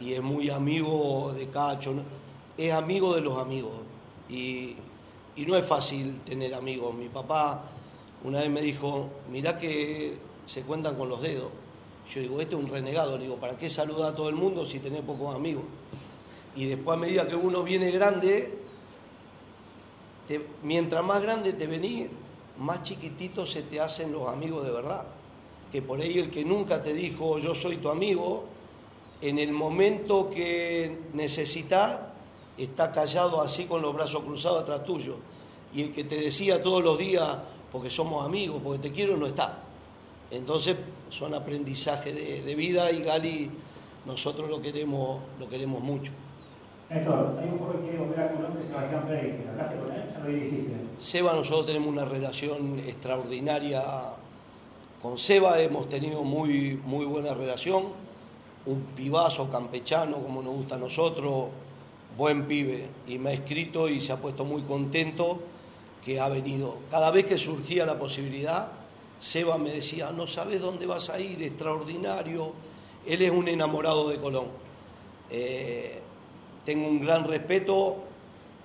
y 0.00 0.14
es 0.14 0.22
muy 0.22 0.50
amigo 0.50 1.32
de 1.36 1.48
Cacho, 1.48 1.94
es 2.56 2.72
amigo 2.72 3.14
de 3.14 3.20
los 3.20 3.38
amigos. 3.38 3.72
Y, 4.28 4.76
y 5.36 5.46
no 5.46 5.56
es 5.56 5.64
fácil 5.64 6.20
tener 6.20 6.54
amigos. 6.54 6.94
Mi 6.94 7.08
papá 7.08 7.62
una 8.24 8.40
vez 8.40 8.50
me 8.50 8.62
dijo, 8.62 9.10
mirá 9.30 9.56
que 9.56 10.16
se 10.46 10.62
cuentan 10.62 10.96
con 10.96 11.08
los 11.08 11.20
dedos. 11.20 11.50
Yo 12.12 12.20
digo, 12.20 12.40
este 12.40 12.54
es 12.54 12.62
un 12.62 12.68
renegado, 12.68 13.18
digo, 13.18 13.36
¿para 13.36 13.56
qué 13.56 13.70
saludar 13.70 14.12
a 14.12 14.16
todo 14.16 14.28
el 14.28 14.34
mundo 14.34 14.66
si 14.66 14.78
tenés 14.78 15.02
pocos 15.02 15.34
amigos? 15.34 15.64
Y 16.56 16.66
después 16.66 16.96
a 16.96 17.00
medida 17.00 17.26
que 17.26 17.34
uno 17.34 17.62
viene 17.62 17.90
grande, 17.90 18.58
mientras 20.62 21.04
más 21.04 21.20
grande 21.20 21.52
te 21.52 21.66
venís, 21.66 22.08
más 22.58 22.82
chiquititos 22.82 23.50
se 23.50 23.62
te 23.62 23.80
hacen 23.80 24.12
los 24.12 24.28
amigos 24.28 24.64
de 24.64 24.72
verdad. 24.72 25.06
Que 25.72 25.82
por 25.82 26.00
ahí 26.00 26.18
el 26.18 26.30
que 26.30 26.44
nunca 26.44 26.82
te 26.82 26.92
dijo 26.94 27.38
yo 27.38 27.54
soy 27.54 27.78
tu 27.78 27.88
amigo, 27.88 28.44
en 29.20 29.38
el 29.38 29.52
momento 29.52 30.30
que 30.30 30.98
necesitas, 31.14 32.00
está 32.56 32.92
callado 32.92 33.40
así 33.40 33.64
con 33.64 33.82
los 33.82 33.94
brazos 33.94 34.22
cruzados 34.22 34.62
atrás 34.62 34.84
tuyo. 34.84 35.16
Y 35.72 35.82
el 35.82 35.92
que 35.92 36.04
te 36.04 36.16
decía 36.16 36.62
todos 36.62 36.82
los 36.82 36.98
días, 36.98 37.36
porque 37.72 37.90
somos 37.90 38.24
amigos, 38.24 38.60
porque 38.62 38.88
te 38.88 38.92
quiero, 38.94 39.16
no 39.16 39.26
está. 39.26 39.58
Entonces 40.30 40.76
son 41.10 41.34
aprendizajes 41.34 42.14
de, 42.14 42.42
de 42.42 42.54
vida 42.54 42.90
y 42.90 43.02
Gali 43.02 43.50
nosotros 44.06 44.48
lo 44.48 44.60
queremos, 44.60 45.20
lo 45.38 45.48
queremos 45.48 45.82
mucho. 45.82 46.12
Héctor, 46.90 47.38
hay 47.40 47.48
un 47.48 47.58
juego 47.58 47.72
que 47.72 47.80
quiere 47.80 47.98
volver 47.98 48.20
a 48.20 48.32
Colón 48.32 48.56
que 48.56 48.66
Sebastián 48.66 49.06
Pérez, 49.06 49.48
¿hablaste 49.48 49.76
con 49.78 49.92
él? 49.92 50.02
Ya 50.12 50.18
lo 50.18 50.28
dijiste. 50.28 50.74
Seba, 50.98 51.32
nosotros 51.32 51.66
tenemos 51.66 51.88
una 51.88 52.04
relación 52.04 52.78
extraordinaria 52.80 53.82
con 55.02 55.18
Seba, 55.18 55.60
hemos 55.60 55.88
tenido 55.88 56.22
muy, 56.22 56.80
muy 56.84 57.06
buena 57.06 57.34
relación, 57.34 57.84
un 58.66 58.80
pibazo 58.96 59.50
campechano 59.50 60.18
como 60.18 60.42
nos 60.42 60.54
gusta 60.54 60.74
a 60.74 60.78
nosotros, 60.78 61.48
buen 62.16 62.46
pibe, 62.46 62.86
y 63.06 63.18
me 63.18 63.30
ha 63.30 63.32
escrito 63.32 63.88
y 63.88 64.00
se 64.00 64.12
ha 64.12 64.16
puesto 64.16 64.44
muy 64.44 64.62
contento 64.62 65.40
que 66.04 66.20
ha 66.20 66.28
venido. 66.28 66.76
Cada 66.90 67.10
vez 67.10 67.24
que 67.24 67.38
surgía 67.38 67.86
la 67.86 67.98
posibilidad, 67.98 68.68
Seba 69.18 69.58
me 69.58 69.70
decía, 69.70 70.10
no 70.10 70.26
sabes 70.26 70.60
dónde 70.60 70.86
vas 70.86 71.08
a 71.10 71.18
ir, 71.20 71.42
extraordinario, 71.42 72.52
él 73.06 73.22
es 73.22 73.30
un 73.30 73.48
enamorado 73.48 74.08
de 74.08 74.18
Colón. 74.18 74.46
Eh, 75.30 76.00
tengo 76.64 76.88
un 76.88 77.00
gran 77.00 77.24
respeto, 77.24 77.96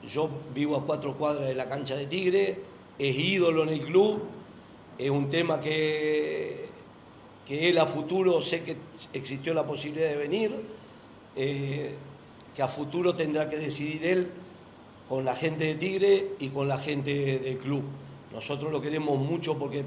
yo 0.08 0.30
vivo 0.54 0.76
a 0.78 0.86
cuatro 0.86 1.16
cuadras 1.18 1.47
de 1.47 1.56
la 1.56 1.68
cancha 1.68 1.95
de 1.95 2.06
Tigre, 2.06 2.60
es 2.97 3.16
ídolo 3.16 3.64
en 3.64 3.70
el 3.70 3.82
club, 3.82 4.22
es 4.97 5.10
un 5.10 5.30
tema 5.30 5.60
que, 5.60 6.68
que 7.47 7.70
él 7.70 7.78
a 7.78 7.86
futuro 7.86 8.41
sé 8.41 8.62
que 8.62 8.76
existió 9.14 9.54
la 9.54 9.66
posibilidad 9.66 10.10
de 10.10 10.18
venir, 10.18 10.52
eh, 11.36 11.95
que 12.60 12.64
a 12.64 12.68
futuro 12.68 13.16
tendrá 13.16 13.47
que 13.47 13.55
decidir 13.55 14.05
él 14.05 14.28
con 15.07 15.24
la 15.24 15.34
gente 15.34 15.64
de 15.64 15.76
Tigre 15.76 16.36
y 16.39 16.49
con 16.49 16.68
la 16.68 16.78
gente 16.78 17.39
del 17.39 17.57
club. 17.57 17.84
Nosotros 18.34 18.70
lo 18.70 18.82
queremos 18.82 19.18
mucho 19.18 19.57
porque 19.57 19.86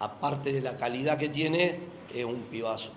aparte 0.00 0.50
de 0.50 0.62
la 0.62 0.78
calidad 0.78 1.18
que 1.18 1.28
tiene, 1.28 1.80
es 2.14 2.24
un 2.24 2.40
pibazo. 2.50 2.92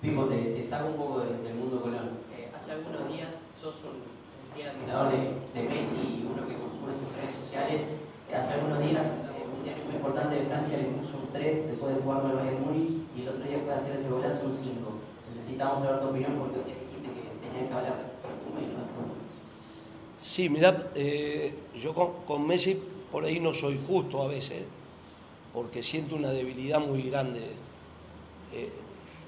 Pipo, 0.00 0.26
te, 0.26 0.36
te 0.36 0.62
saco 0.62 0.90
un 0.90 0.96
poco 0.96 1.18
del 1.18 1.54
mundo 1.58 1.82
colón 1.82 2.22
hace 2.54 2.70
algunos 2.70 3.08
días 3.10 3.30
sos 3.60 3.74
un 3.82 4.54
fiel 4.54 4.68
admirador 4.68 5.10
de, 5.10 5.18
de, 5.60 5.68
Messi 5.68 6.22
y 6.22 6.22
uno 6.22 6.46
que 6.46 6.54
consume 6.54 6.94
tus 7.02 7.10
redes 7.18 7.34
sociales. 7.42 7.80
Hace 8.32 8.52
algunos 8.52 8.78
días 8.78 9.06
eh, 9.34 9.42
un 9.42 9.64
diario 9.64 9.82
muy 9.86 9.96
importante 9.96 10.36
de 10.36 10.46
Francia 10.46 10.78
le 10.78 10.84
puso 11.02 11.18
un 11.18 11.32
3 11.32 11.66
después 11.66 11.96
de 11.96 12.00
jugar 12.00 12.22
con 12.22 12.30
el 12.30 12.36
Bayern 12.36 12.62
Múnich 12.62 13.02
y 13.16 13.22
el 13.22 13.28
otro 13.30 13.42
día 13.42 13.58
puede 13.58 13.74
hacer 13.74 13.96
ese 13.98 14.08
golazo 14.08 14.46
un 14.46 14.54
5. 14.54 14.70
Necesitamos 15.34 15.82
saber 15.82 16.00
tu 16.00 16.06
opinión 16.06 16.38
porque 16.38 16.85
Sí, 20.22 20.48
mirá, 20.48 20.90
eh, 20.94 21.54
yo 21.80 21.94
con, 21.94 22.46
Messi 22.46 22.78
por 23.10 23.24
ahí 23.24 23.40
no 23.40 23.54
soy 23.54 23.80
justo 23.86 24.22
a 24.22 24.26
veces, 24.26 24.64
porque 25.54 25.82
siento 25.82 26.16
una 26.16 26.30
debilidad 26.30 26.80
muy 26.80 27.02
grande. 27.02 27.40
Eh, 28.52 28.70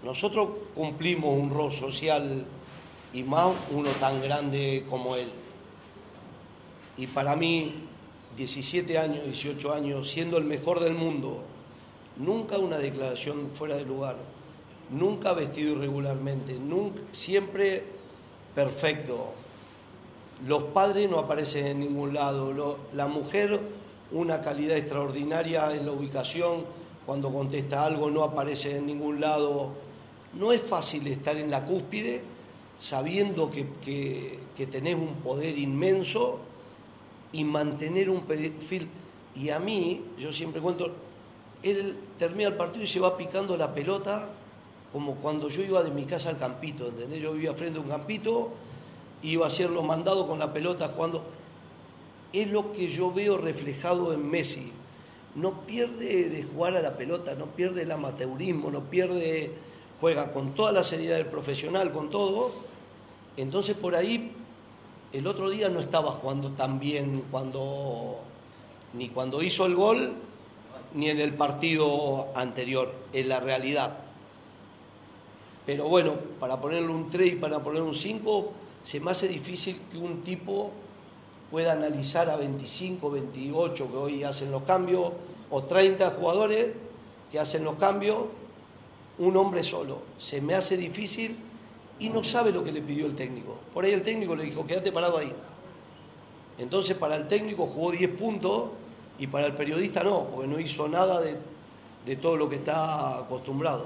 nosotros 0.04 0.50
cumplimos 0.74 1.32
un 1.32 1.50
rol 1.50 1.72
social 1.72 2.44
y 3.14 3.22
más 3.22 3.54
uno 3.70 3.90
tan 4.00 4.20
grande 4.20 4.84
como 4.90 5.16
él. 5.16 5.30
Y 6.96 7.06
para 7.06 7.36
mí, 7.36 7.72
17 8.36 8.98
años, 8.98 9.24
18 9.24 9.72
años, 9.72 10.10
siendo 10.10 10.36
el 10.36 10.44
mejor 10.44 10.80
del 10.80 10.94
mundo, 10.94 11.42
nunca 12.16 12.58
una 12.58 12.78
declaración 12.78 13.50
fuera 13.54 13.76
de 13.76 13.84
lugar, 13.84 14.16
nunca 14.90 15.32
vestido 15.32 15.72
irregularmente, 15.72 16.58
siempre 17.12 17.97
perfecto. 18.58 19.34
Los 20.44 20.64
padres 20.64 21.08
no 21.08 21.20
aparecen 21.20 21.64
en 21.68 21.78
ningún 21.78 22.12
lado, 22.12 22.76
la 22.92 23.06
mujer 23.06 23.60
una 24.10 24.40
calidad 24.40 24.76
extraordinaria 24.76 25.72
en 25.76 25.86
la 25.86 25.92
ubicación, 25.92 26.64
cuando 27.06 27.32
contesta 27.32 27.84
algo 27.84 28.10
no 28.10 28.24
aparece 28.24 28.76
en 28.78 28.86
ningún 28.86 29.20
lado. 29.20 29.74
No 30.34 30.50
es 30.50 30.60
fácil 30.60 31.06
estar 31.06 31.36
en 31.36 31.52
la 31.52 31.64
cúspide 31.64 32.20
sabiendo 32.80 33.48
que, 33.48 33.64
que, 34.56 34.66
tenés 34.66 34.96
un 34.96 35.14
poder 35.22 35.56
inmenso 35.56 36.40
y 37.30 37.44
mantener 37.44 38.10
un 38.10 38.22
perfil. 38.22 38.88
Y 39.36 39.50
a 39.50 39.60
mí, 39.60 40.02
yo 40.18 40.32
siempre 40.32 40.60
cuento, 40.60 40.90
él 41.62 41.96
termina 42.18 42.48
el 42.48 42.56
partido 42.56 42.82
y 42.82 42.88
se 42.88 42.98
va 42.98 43.16
picando 43.16 43.56
la 43.56 43.72
pelota 43.72 44.30
como 44.92 45.16
cuando 45.16 45.48
yo 45.48 45.62
iba 45.62 45.82
de 45.82 45.90
mi 45.90 46.04
casa 46.04 46.30
al 46.30 46.38
campito, 46.38 46.88
¿entendés? 46.88 47.20
Yo 47.20 47.32
vivía 47.32 47.54
frente 47.54 47.78
a 47.78 47.82
un 47.82 47.88
campito, 47.88 48.50
iba 49.22 49.44
a 49.44 49.48
hacer 49.48 49.70
los 49.70 49.84
mandados 49.84 50.26
con 50.26 50.38
la 50.38 50.52
pelota 50.52 50.92
jugando. 50.94 51.22
Es 52.32 52.48
lo 52.48 52.72
que 52.72 52.88
yo 52.88 53.12
veo 53.12 53.38
reflejado 53.38 54.12
en 54.12 54.30
Messi. 54.30 54.72
No 55.34 55.62
pierde 55.66 56.28
de 56.30 56.42
jugar 56.42 56.76
a 56.76 56.80
la 56.80 56.96
pelota, 56.96 57.34
no 57.34 57.46
pierde 57.46 57.82
el 57.82 57.92
amateurismo, 57.92 58.70
no 58.70 58.82
pierde, 58.84 59.52
juega 60.00 60.32
con 60.32 60.54
toda 60.54 60.72
la 60.72 60.84
seriedad 60.84 61.16
del 61.16 61.26
profesional, 61.26 61.92
con 61.92 62.10
todo. 62.10 62.52
Entonces 63.36 63.76
por 63.76 63.94
ahí 63.94 64.32
el 65.12 65.26
otro 65.26 65.48
día 65.50 65.68
no 65.68 65.80
estaba 65.80 66.12
jugando 66.12 66.50
tan 66.50 66.80
bien 66.80 67.24
cuando 67.30 68.20
ni 68.94 69.08
cuando 69.10 69.42
hizo 69.42 69.66
el 69.66 69.74
gol 69.74 70.14
ni 70.94 71.10
en 71.10 71.20
el 71.20 71.34
partido 71.34 72.28
anterior, 72.34 72.92
en 73.12 73.28
la 73.28 73.40
realidad. 73.40 73.98
Pero 75.68 75.86
bueno, 75.86 76.14
para 76.40 76.58
ponerle 76.58 76.88
un 76.88 77.10
3 77.10 77.34
y 77.34 77.36
para 77.36 77.62
ponerle 77.62 77.88
un 77.88 77.94
5, 77.94 78.52
se 78.82 79.00
me 79.00 79.10
hace 79.10 79.28
difícil 79.28 79.78
que 79.92 79.98
un 79.98 80.22
tipo 80.22 80.70
pueda 81.50 81.72
analizar 81.72 82.30
a 82.30 82.36
25, 82.36 83.10
28 83.10 83.90
que 83.90 83.96
hoy 83.98 84.24
hacen 84.24 84.50
los 84.50 84.62
cambios, 84.62 85.12
o 85.50 85.62
30 85.64 86.12
jugadores 86.12 86.70
que 87.30 87.38
hacen 87.38 87.64
los 87.64 87.74
cambios, 87.74 88.16
un 89.18 89.36
hombre 89.36 89.62
solo. 89.62 89.98
Se 90.16 90.40
me 90.40 90.54
hace 90.54 90.78
difícil 90.78 91.36
y 91.98 92.08
no 92.08 92.24
sabe 92.24 92.50
lo 92.50 92.64
que 92.64 92.72
le 92.72 92.80
pidió 92.80 93.04
el 93.04 93.14
técnico. 93.14 93.58
Por 93.74 93.84
ahí 93.84 93.92
el 93.92 94.02
técnico 94.02 94.34
le 94.34 94.44
dijo, 94.44 94.66
quédate 94.66 94.90
parado 94.90 95.18
ahí. 95.18 95.34
Entonces 96.56 96.96
para 96.96 97.14
el 97.16 97.28
técnico 97.28 97.66
jugó 97.66 97.92
10 97.92 98.08
puntos 98.12 98.70
y 99.18 99.26
para 99.26 99.48
el 99.48 99.52
periodista 99.52 100.02
no, 100.02 100.28
porque 100.28 100.48
no 100.48 100.58
hizo 100.58 100.88
nada 100.88 101.20
de, 101.20 102.16
todo 102.16 102.38
lo 102.38 102.48
que 102.48 102.56
está 102.56 103.18
acostumbrado. 103.18 103.84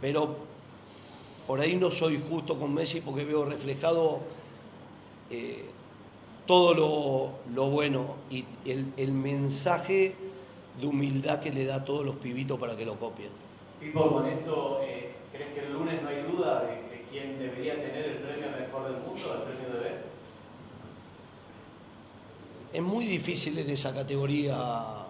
Pero 0.00 0.48
por 1.50 1.60
ahí 1.60 1.74
no 1.74 1.90
soy 1.90 2.22
justo 2.30 2.56
con 2.56 2.72
Messi 2.72 3.00
porque 3.00 3.24
veo 3.24 3.44
reflejado 3.44 4.20
eh, 5.32 5.64
todo 6.46 7.34
lo, 7.52 7.70
bueno 7.70 8.18
y 8.30 8.44
el, 8.64 9.10
mensaje 9.10 10.14
de 10.80 10.86
humildad 10.86 11.40
que 11.40 11.50
le 11.50 11.64
da 11.64 11.74
a 11.74 11.84
todos 11.84 12.06
los 12.06 12.14
pibitos 12.14 12.56
para 12.56 12.76
que 12.76 12.86
lo 12.86 12.96
copien. 13.00 13.30
Pipo, 13.80 14.12
con 14.12 14.26
esto, 14.26 14.78
eh, 14.84 15.10
¿crees 15.32 15.52
que 15.52 15.66
el 15.66 15.72
lunes 15.72 16.00
no 16.00 16.08
hay 16.10 16.22
duda 16.22 16.62
de 16.62 17.04
quién 17.10 17.36
debería 17.40 17.74
tener 17.74 18.04
el 18.04 18.16
premio 18.18 18.46
mejor 18.56 18.84
del 18.84 19.02
mundo, 19.02 19.34
el 19.34 19.42
premio 19.42 19.74
de 19.74 19.88
Best? 19.88 20.02
Es 22.72 22.82
muy 22.82 23.06
difícil 23.06 23.58
en 23.58 23.70
esa 23.70 23.92
categoría 23.92 25.04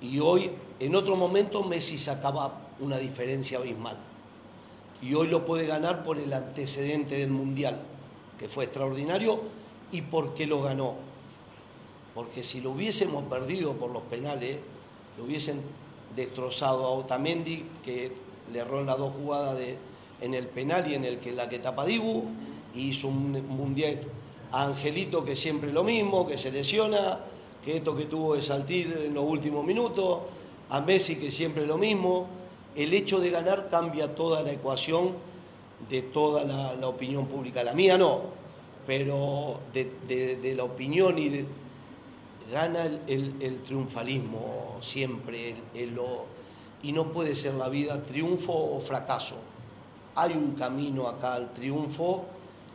y 0.00 0.20
hoy, 0.20 0.52
en 0.78 0.94
otro 0.94 1.16
momento, 1.16 1.64
Messi 1.64 1.98
sacaba 1.98 2.60
una 2.78 2.98
diferencia 2.98 3.58
abismal 3.58 3.96
y 5.02 5.14
hoy 5.14 5.28
lo 5.28 5.44
puede 5.44 5.66
ganar 5.66 6.02
por 6.02 6.18
el 6.18 6.32
antecedente 6.32 7.16
del 7.16 7.30
Mundial, 7.30 7.80
que 8.38 8.48
fue 8.48 8.64
extraordinario 8.64 9.40
y 9.92 10.02
porque 10.02 10.46
lo 10.46 10.62
ganó. 10.62 10.94
Porque 12.14 12.42
si 12.42 12.60
lo 12.60 12.70
hubiésemos 12.70 13.24
perdido 13.24 13.74
por 13.74 13.90
los 13.90 14.02
penales, 14.04 14.58
lo 15.18 15.24
hubiesen 15.24 15.60
destrozado 16.14 16.86
a 16.86 16.90
Otamendi, 16.90 17.64
que 17.84 18.12
le 18.52 18.58
erró 18.60 18.80
en 18.80 18.86
las 18.86 18.98
dos 18.98 19.12
jugadas 19.14 19.58
de, 19.58 19.76
en 20.20 20.34
el 20.34 20.46
penal 20.48 20.90
y 20.90 20.94
en 20.94 21.04
el 21.04 21.18
que 21.18 21.32
la 21.32 21.48
que 21.48 21.58
tapa 21.58 21.84
Dibu, 21.84 22.24
y 22.74 22.88
hizo 22.90 23.08
un 23.08 23.46
mundial 23.48 24.00
a 24.52 24.64
Angelito 24.64 25.24
que 25.24 25.36
siempre 25.36 25.72
lo 25.72 25.84
mismo, 25.84 26.26
que 26.26 26.38
se 26.38 26.50
lesiona, 26.50 27.20
que 27.64 27.78
esto 27.78 27.96
que 27.96 28.04
tuvo 28.04 28.34
de 28.34 28.42
saltir 28.42 28.96
en 29.06 29.14
los 29.14 29.24
últimos 29.24 29.64
minutos, 29.64 30.20
a 30.70 30.80
Messi 30.80 31.16
que 31.16 31.30
siempre 31.30 31.66
lo 31.66 31.76
mismo. 31.78 32.28
El 32.76 32.94
hecho 32.94 33.18
de 33.20 33.30
ganar 33.30 33.68
cambia 33.68 34.14
toda 34.14 34.42
la 34.42 34.52
ecuación 34.52 35.14
de 35.88 36.02
toda 36.02 36.44
la, 36.44 36.88
opinión 36.88 37.26
pública. 37.26 37.64
La 37.64 37.74
mía 37.74 37.98
no, 37.98 38.22
pero 38.86 39.60
de, 39.72 40.54
la 40.54 40.64
opinión 40.64 41.18
y 41.18 41.28
de, 41.28 41.46
gana 42.52 42.84
el, 43.06 43.62
triunfalismo 43.64 44.76
siempre, 44.80 45.54
y 46.82 46.92
no 46.92 47.12
puede 47.12 47.34
ser 47.34 47.54
la 47.54 47.68
vida 47.68 48.02
triunfo 48.02 48.52
o 48.52 48.80
fracaso 48.80 49.36
hay 50.16 50.32
un 50.32 50.52
camino 50.52 51.06
acá 51.06 51.34
al 51.34 51.52
triunfo 51.52 52.24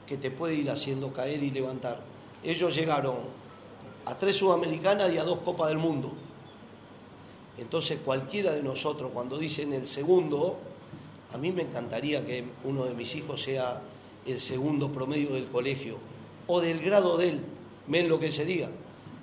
que 0.07 0.15
te 0.15 0.29
puede 0.29 0.53
ir 0.55 0.69
haciendo 0.69 1.11
caer 1.11 1.41
y 1.41 1.49
levantar. 1.49 1.99
Ellos 2.43 2.73
llegaron 2.75 3.17
a 4.05 4.15
tres 4.15 4.35
Sudamericanas 4.37 5.11
y 5.11 5.17
a 5.17 5.23
dos 5.23 5.39
Copas 5.39 5.69
del 5.69 5.79
Mundo. 5.79 6.11
Entonces 7.57 7.99
cualquiera 8.03 8.51
de 8.51 8.63
nosotros, 8.63 9.11
cuando 9.13 9.37
dicen 9.37 9.73
el 9.73 9.87
segundo, 9.87 10.57
a 11.33 11.37
mí 11.37 11.51
me 11.51 11.63
encantaría 11.63 12.25
que 12.25 12.43
uno 12.63 12.85
de 12.85 12.93
mis 12.93 13.15
hijos 13.15 13.41
sea 13.41 13.81
el 14.25 14.39
segundo 14.39 14.91
promedio 14.91 15.33
del 15.33 15.47
colegio 15.47 15.97
o 16.47 16.61
del 16.61 16.79
grado 16.81 17.17
de 17.17 17.29
él, 17.29 17.41
ven 17.87 18.09
lo 18.09 18.19
que 18.19 18.31
sería. 18.31 18.69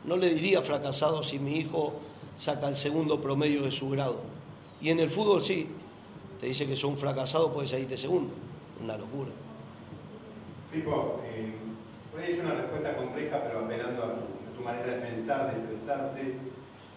No 0.04 0.16
le 0.16 0.32
diría 0.32 0.62
fracasado 0.62 1.22
si 1.22 1.38
mi 1.38 1.58
hijo 1.58 1.94
saca 2.36 2.68
el 2.68 2.76
segundo 2.76 3.20
promedio 3.20 3.62
de 3.62 3.70
su 3.70 3.90
grado. 3.90 4.20
Y 4.80 4.90
en 4.90 5.00
el 5.00 5.10
fútbol 5.10 5.42
sí, 5.42 5.68
te 6.40 6.46
dice 6.46 6.66
que 6.66 6.76
son 6.76 6.96
fracasados, 6.96 7.50
puedes 7.52 7.70
salirte 7.70 7.96
segundo. 7.96 8.30
Una 8.82 8.96
locura. 8.96 9.30
Pipo, 10.72 11.20
eh, 11.24 11.52
es 12.26 12.40
una 12.40 12.54
respuesta 12.54 12.96
compleja, 12.96 13.42
pero 13.42 13.60
apelando 13.64 14.02
a 14.04 14.14
tu, 14.56 14.62
manera 14.62 14.94
de 14.94 15.00
pensar, 15.00 15.52
de 15.52 15.60
expresarte, 15.60 16.34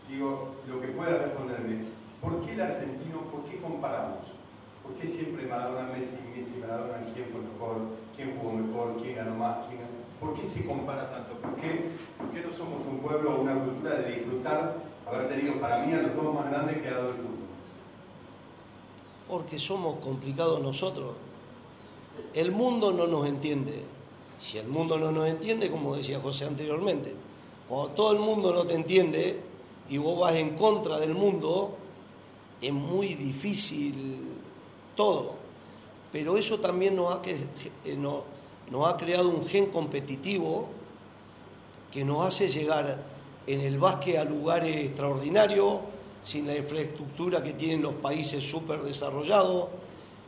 digo, 0.10 0.56
lo 0.68 0.82
que 0.82 0.88
puedas 0.88 1.22
responderme, 1.22 1.86
¿por 2.22 2.42
qué 2.42 2.54
el 2.54 2.62
argentino, 2.62 3.22
por 3.32 3.44
qué 3.46 3.58
comparamos? 3.60 4.28
¿Por 4.84 4.94
qué 4.96 5.08
siempre 5.08 5.48
Maradona, 5.48 5.90
Messi, 5.94 6.18
Messi, 6.36 6.60
Maradona, 6.60 7.06
quién 7.14 7.28
fue 7.32 7.42
mejor, 7.42 7.78
quién 8.16 8.38
jugó 8.38 8.54
mejor, 8.54 9.02
quién 9.02 9.16
ganó 9.16 9.36
más, 9.36 9.68
quién 9.68 9.82
¿Por 10.20 10.36
qué 10.36 10.46
se 10.46 10.64
compara 10.66 11.10
tanto? 11.10 11.34
¿Por 11.42 11.56
qué, 11.56 11.90
¿Por 12.16 12.30
qué 12.30 12.42
no 12.46 12.54
somos 12.54 12.86
un 12.86 13.00
pueblo 13.00 13.38
o 13.38 13.42
una 13.42 13.56
cultura 13.56 13.96
de 13.96 14.18
disfrutar 14.18 14.76
haber 15.08 15.30
tenido 15.30 15.56
para 15.56 15.84
mí 15.84 15.94
a 15.94 16.04
los 16.04 16.16
dos 16.16 16.36
más 16.36 16.52
grandes 16.52 16.78
que 16.80 16.88
ha 16.88 16.92
dado 16.92 17.10
el 17.10 17.16
fútbol? 17.16 17.42
porque 19.32 19.58
somos 19.58 20.00
complicados 20.00 20.62
nosotros. 20.62 21.14
El 22.34 22.52
mundo 22.52 22.92
no 22.92 23.08
nos 23.08 23.26
entiende. 23.26 23.82
Si 24.42 24.58
el 24.58 24.68
mundo 24.68 25.00
no 25.00 25.14
nos 25.14 25.30
entiende, 25.30 25.72
como 25.72 25.96
decía 25.96 26.20
José 26.20 26.46
anteriormente, 26.46 27.14
cuando 27.70 27.92
todo 27.94 28.12
el 28.12 28.20
mundo 28.20 28.54
no 28.54 28.66
te 28.66 28.74
entiende 28.74 29.40
y 29.92 29.98
vos 29.98 30.18
vas 30.18 30.36
en 30.36 30.52
contra 30.52 30.98
del 31.00 31.14
mundo, 31.14 31.76
es 32.62 32.72
muy 32.72 33.14
difícil 33.16 34.20
todo. 34.96 35.34
Pero 36.14 36.38
eso 36.38 36.62
también 36.62 36.96
nos 36.96 37.14
ha, 37.14 37.22
eh, 37.26 37.98
nos 37.98 38.88
ha 38.88 38.96
creado 38.96 39.28
un 39.28 39.46
gen 39.46 39.66
competitivo 39.66 40.68
que 41.92 42.06
nos 42.06 42.26
hace 42.26 42.48
llegar 42.48 43.04
en 43.46 43.60
el 43.60 43.78
básquet 43.80 44.18
a 44.18 44.24
lugares 44.24 44.78
extraordinarios, 44.78 45.80
sin 46.24 46.48
la 46.48 46.56
infraestructura 46.56 47.44
que 47.44 47.52
tienen 47.52 47.82
los 47.82 47.96
países 47.96 48.50
súper 48.50 48.84
desarrollados. 48.84 49.68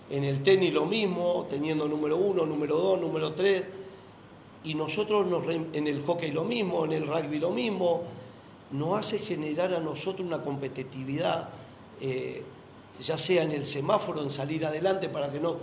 En 0.09 0.25
el 0.25 0.43
tenis 0.43 0.73
lo 0.73 0.85
mismo, 0.85 1.47
teniendo 1.49 1.87
número 1.87 2.17
uno, 2.17 2.45
número 2.45 2.75
dos, 2.75 2.99
número 2.99 3.31
tres. 3.31 3.63
Y 4.65 4.75
nosotros 4.75 5.25
en 5.71 5.87
el 5.87 6.03
hockey 6.03 6.31
lo 6.31 6.43
mismo, 6.43 6.83
en 6.83 6.91
el 6.91 7.07
rugby 7.07 7.39
lo 7.39 7.51
mismo. 7.51 8.01
Nos 8.73 8.97
hace 8.97 9.19
generar 9.19 9.73
a 9.73 9.79
nosotros 9.79 10.25
una 10.25 10.41
competitividad, 10.41 11.49
eh, 12.01 12.43
ya 12.99 13.17
sea 13.17 13.43
en 13.43 13.51
el 13.51 13.65
semáforo, 13.65 14.21
en 14.21 14.29
salir 14.29 14.65
adelante 14.65 15.09
para 15.09 15.31
que 15.31 15.39
no... 15.39 15.57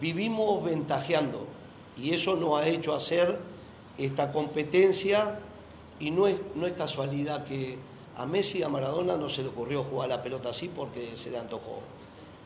Vivimos 0.00 0.64
ventajeando 0.64 1.46
y 1.96 2.12
eso 2.12 2.36
nos 2.36 2.58
ha 2.58 2.66
hecho 2.66 2.94
hacer 2.94 3.38
esta 3.98 4.32
competencia 4.32 5.38
y 6.00 6.10
no 6.10 6.26
es, 6.26 6.36
no 6.54 6.66
es 6.66 6.72
casualidad 6.72 7.44
que 7.44 7.78
a 8.16 8.24
Messi 8.24 8.58
y 8.58 8.62
a 8.62 8.68
Maradona 8.68 9.16
no 9.16 9.28
se 9.28 9.42
le 9.42 9.48
ocurrió 9.48 9.84
jugar 9.84 10.08
la 10.08 10.22
pelota 10.22 10.50
así 10.50 10.68
porque 10.68 11.16
se 11.16 11.30
le 11.30 11.38
antojó. 11.38 11.80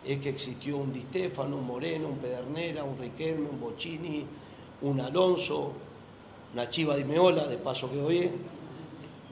es 0.04 0.18
que 0.18 0.30
existió 0.30 0.78
un 0.78 0.92
Di 0.92 1.02
Stefano, 1.02 1.56
un 1.56 1.66
Moreno, 1.66 2.08
un 2.08 2.18
Pedernera, 2.18 2.82
un 2.82 2.98
Riquelme, 2.98 3.48
un 3.48 3.60
Bocini, 3.60 4.26
un 4.82 5.00
Alonso, 5.00 5.72
una 6.52 6.68
Chiva 6.68 6.96
de 6.96 7.04
Meola, 7.04 7.46
de 7.46 7.56
paso 7.56 7.90
que 7.90 8.00
hoy 8.00 8.30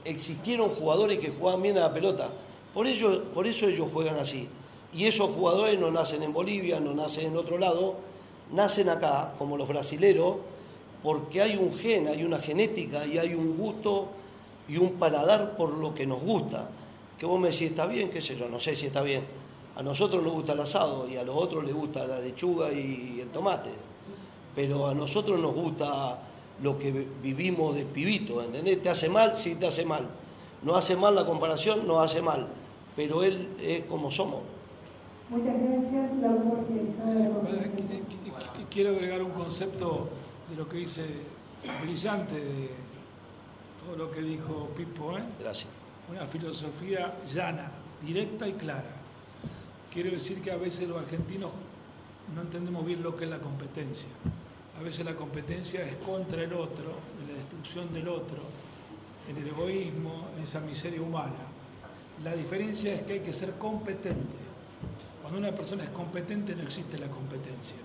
existieron 0.08 0.70
jugadores 0.70 1.18
que 1.18 1.30
jugaban 1.30 1.62
bien 1.62 1.76
a 1.78 1.80
la 1.80 1.94
pelota. 1.94 2.30
Por, 2.74 2.86
ello, 2.86 3.24
por 3.32 3.46
eso 3.46 3.66
ellos 3.66 3.88
juegan 3.92 4.16
así. 4.16 4.48
Y 4.92 5.06
esos 5.06 5.30
jugadores 5.30 5.78
no 5.78 5.90
nacen 5.90 6.22
en 6.22 6.32
Bolivia, 6.32 6.80
no 6.80 6.94
nacen 6.94 7.26
en 7.26 7.36
otro 7.36 7.58
lado, 7.58 7.96
nacen 8.52 8.88
acá, 8.88 9.34
como 9.38 9.56
los 9.56 9.68
brasileros, 9.68 10.36
porque 11.02 11.42
hay 11.42 11.56
un 11.56 11.76
gen, 11.78 12.08
hay 12.08 12.24
una 12.24 12.38
genética 12.38 13.06
y 13.06 13.18
hay 13.18 13.34
un 13.34 13.56
gusto 13.56 14.08
y 14.68 14.76
un 14.78 14.92
paladar 14.94 15.56
por 15.56 15.74
lo 15.74 15.94
que 15.94 16.06
nos 16.06 16.20
gusta. 16.20 16.70
Que 17.18 17.26
vos 17.26 17.38
me 17.38 17.50
decís, 17.50 17.70
está 17.70 17.86
bien, 17.86 18.10
qué 18.10 18.20
sé 18.20 18.36
yo, 18.36 18.48
no 18.48 18.60
sé 18.60 18.74
si 18.74 18.86
está 18.86 19.02
bien. 19.02 19.24
A 19.76 19.82
nosotros 19.82 20.22
nos 20.22 20.32
gusta 20.32 20.54
el 20.54 20.60
asado 20.60 21.08
y 21.08 21.16
a 21.16 21.22
los 21.22 21.36
otros 21.36 21.64
les 21.64 21.74
gusta 21.74 22.06
la 22.06 22.18
lechuga 22.18 22.72
y 22.72 23.20
el 23.20 23.28
tomate. 23.28 23.70
Pero 24.54 24.88
a 24.88 24.94
nosotros 24.94 25.38
nos 25.38 25.54
gusta 25.54 26.18
lo 26.62 26.78
que 26.78 27.06
vivimos 27.22 27.74
de 27.74 27.84
pibito, 27.84 28.42
¿entendés? 28.42 28.82
¿Te 28.82 28.88
hace 28.88 29.08
mal? 29.08 29.36
Sí, 29.36 29.54
te 29.54 29.66
hace 29.66 29.84
mal. 29.84 30.08
No 30.62 30.74
hace 30.74 30.96
mal 30.96 31.14
la 31.14 31.24
comparación, 31.24 31.86
no 31.86 32.00
hace 32.00 32.20
mal. 32.20 32.48
Pero 32.96 33.22
él 33.22 33.48
es 33.60 33.84
como 33.84 34.10
somos. 34.10 34.40
Muchas 35.30 35.54
gracias, 35.60 36.10
Quiero 38.70 38.90
agregar 38.90 39.22
un 39.22 39.30
concepto 39.30 40.08
de 40.50 40.56
lo 40.56 40.68
que 40.68 40.78
dice 40.78 41.04
brillante 41.82 42.34
de 42.34 42.70
todo 43.84 43.96
lo 43.96 44.10
que 44.10 44.20
dijo 44.20 44.68
Pipo. 44.76 45.16
¿eh? 45.16 45.22
Gracias. 45.40 45.68
Una 46.10 46.26
filosofía 46.26 47.14
llana, 47.32 47.70
directa 48.02 48.46
y 48.48 48.52
clara. 48.52 48.96
Quiero 49.92 50.10
decir 50.10 50.42
que 50.42 50.50
a 50.50 50.56
veces 50.56 50.88
los 50.88 51.02
argentinos 51.02 51.50
no 52.34 52.42
entendemos 52.42 52.84
bien 52.84 53.02
lo 53.02 53.16
que 53.16 53.24
es 53.24 53.30
la 53.30 53.38
competencia. 53.38 54.08
A 54.78 54.82
veces 54.82 55.04
la 55.04 55.16
competencia 55.16 55.84
es 55.84 55.96
contra 55.96 56.42
el 56.42 56.52
otro, 56.52 56.92
la 57.26 57.34
destrucción 57.34 57.92
del 57.92 58.06
otro, 58.06 58.38
en 59.28 59.36
el 59.36 59.48
egoísmo, 59.48 60.28
en 60.36 60.44
esa 60.44 60.60
miseria 60.60 61.02
humana. 61.02 61.34
La 62.22 62.34
diferencia 62.34 62.94
es 62.94 63.02
que 63.02 63.14
hay 63.14 63.20
que 63.20 63.32
ser 63.32 63.54
competente. 63.54 64.36
Cuando 65.20 65.40
una 65.40 65.50
persona 65.50 65.82
es 65.82 65.90
competente 65.90 66.54
no 66.54 66.62
existe 66.62 66.96
la 66.96 67.08
competencia. 67.08 67.76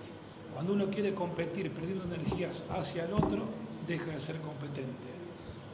Cuando 0.52 0.72
uno 0.72 0.86
quiere 0.86 1.14
competir 1.14 1.72
perdiendo 1.72 2.04
energías 2.04 2.62
hacia 2.70 3.06
el 3.06 3.12
otro, 3.12 3.42
deja 3.88 4.12
de 4.12 4.20
ser 4.20 4.36
competente. 4.36 5.10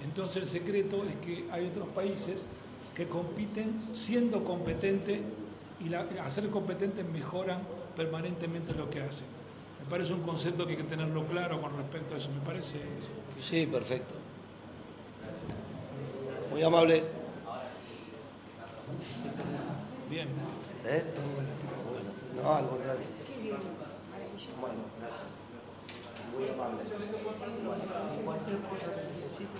Entonces 0.02 0.38
el 0.38 0.48
secreto 0.48 1.04
es 1.04 1.16
que 1.16 1.44
hay 1.52 1.66
otros 1.66 1.88
países 1.88 2.46
que 2.94 3.06
compiten 3.06 3.90
siendo 3.92 4.42
competentes 4.42 5.20
y 5.86 5.92
al 5.92 6.30
ser 6.30 6.48
competentes 6.48 7.06
mejoran 7.06 7.60
permanentemente 7.94 8.72
lo 8.72 8.88
que 8.88 9.02
hacen 9.02 9.39
parece 9.90 10.12
un 10.12 10.22
concepto 10.22 10.64
que 10.64 10.72
hay 10.72 10.78
que 10.78 10.84
tenerlo 10.84 11.24
claro 11.26 11.60
con 11.60 11.76
respecto 11.76 12.14
a 12.14 12.18
eso, 12.18 12.30
me 12.30 12.40
parece. 12.46 12.78
Que... 12.78 13.42
Sí, 13.42 13.66
perfecto. 13.66 14.14
Muy 16.50 16.62
amable. 16.62 17.04
Bien. 20.08 20.28
¿Eh? 20.86 21.04
No, 22.42 22.54
al 22.54 22.68
contrario. 22.68 23.02
Bueno, 24.60 24.82
gracias. 25.00 25.26
Muy 26.34 26.48
amable. 26.48 26.82
Cualquier 28.24 28.58
cosa 28.58 28.88
que 28.94 29.02
necesito, 29.10 29.58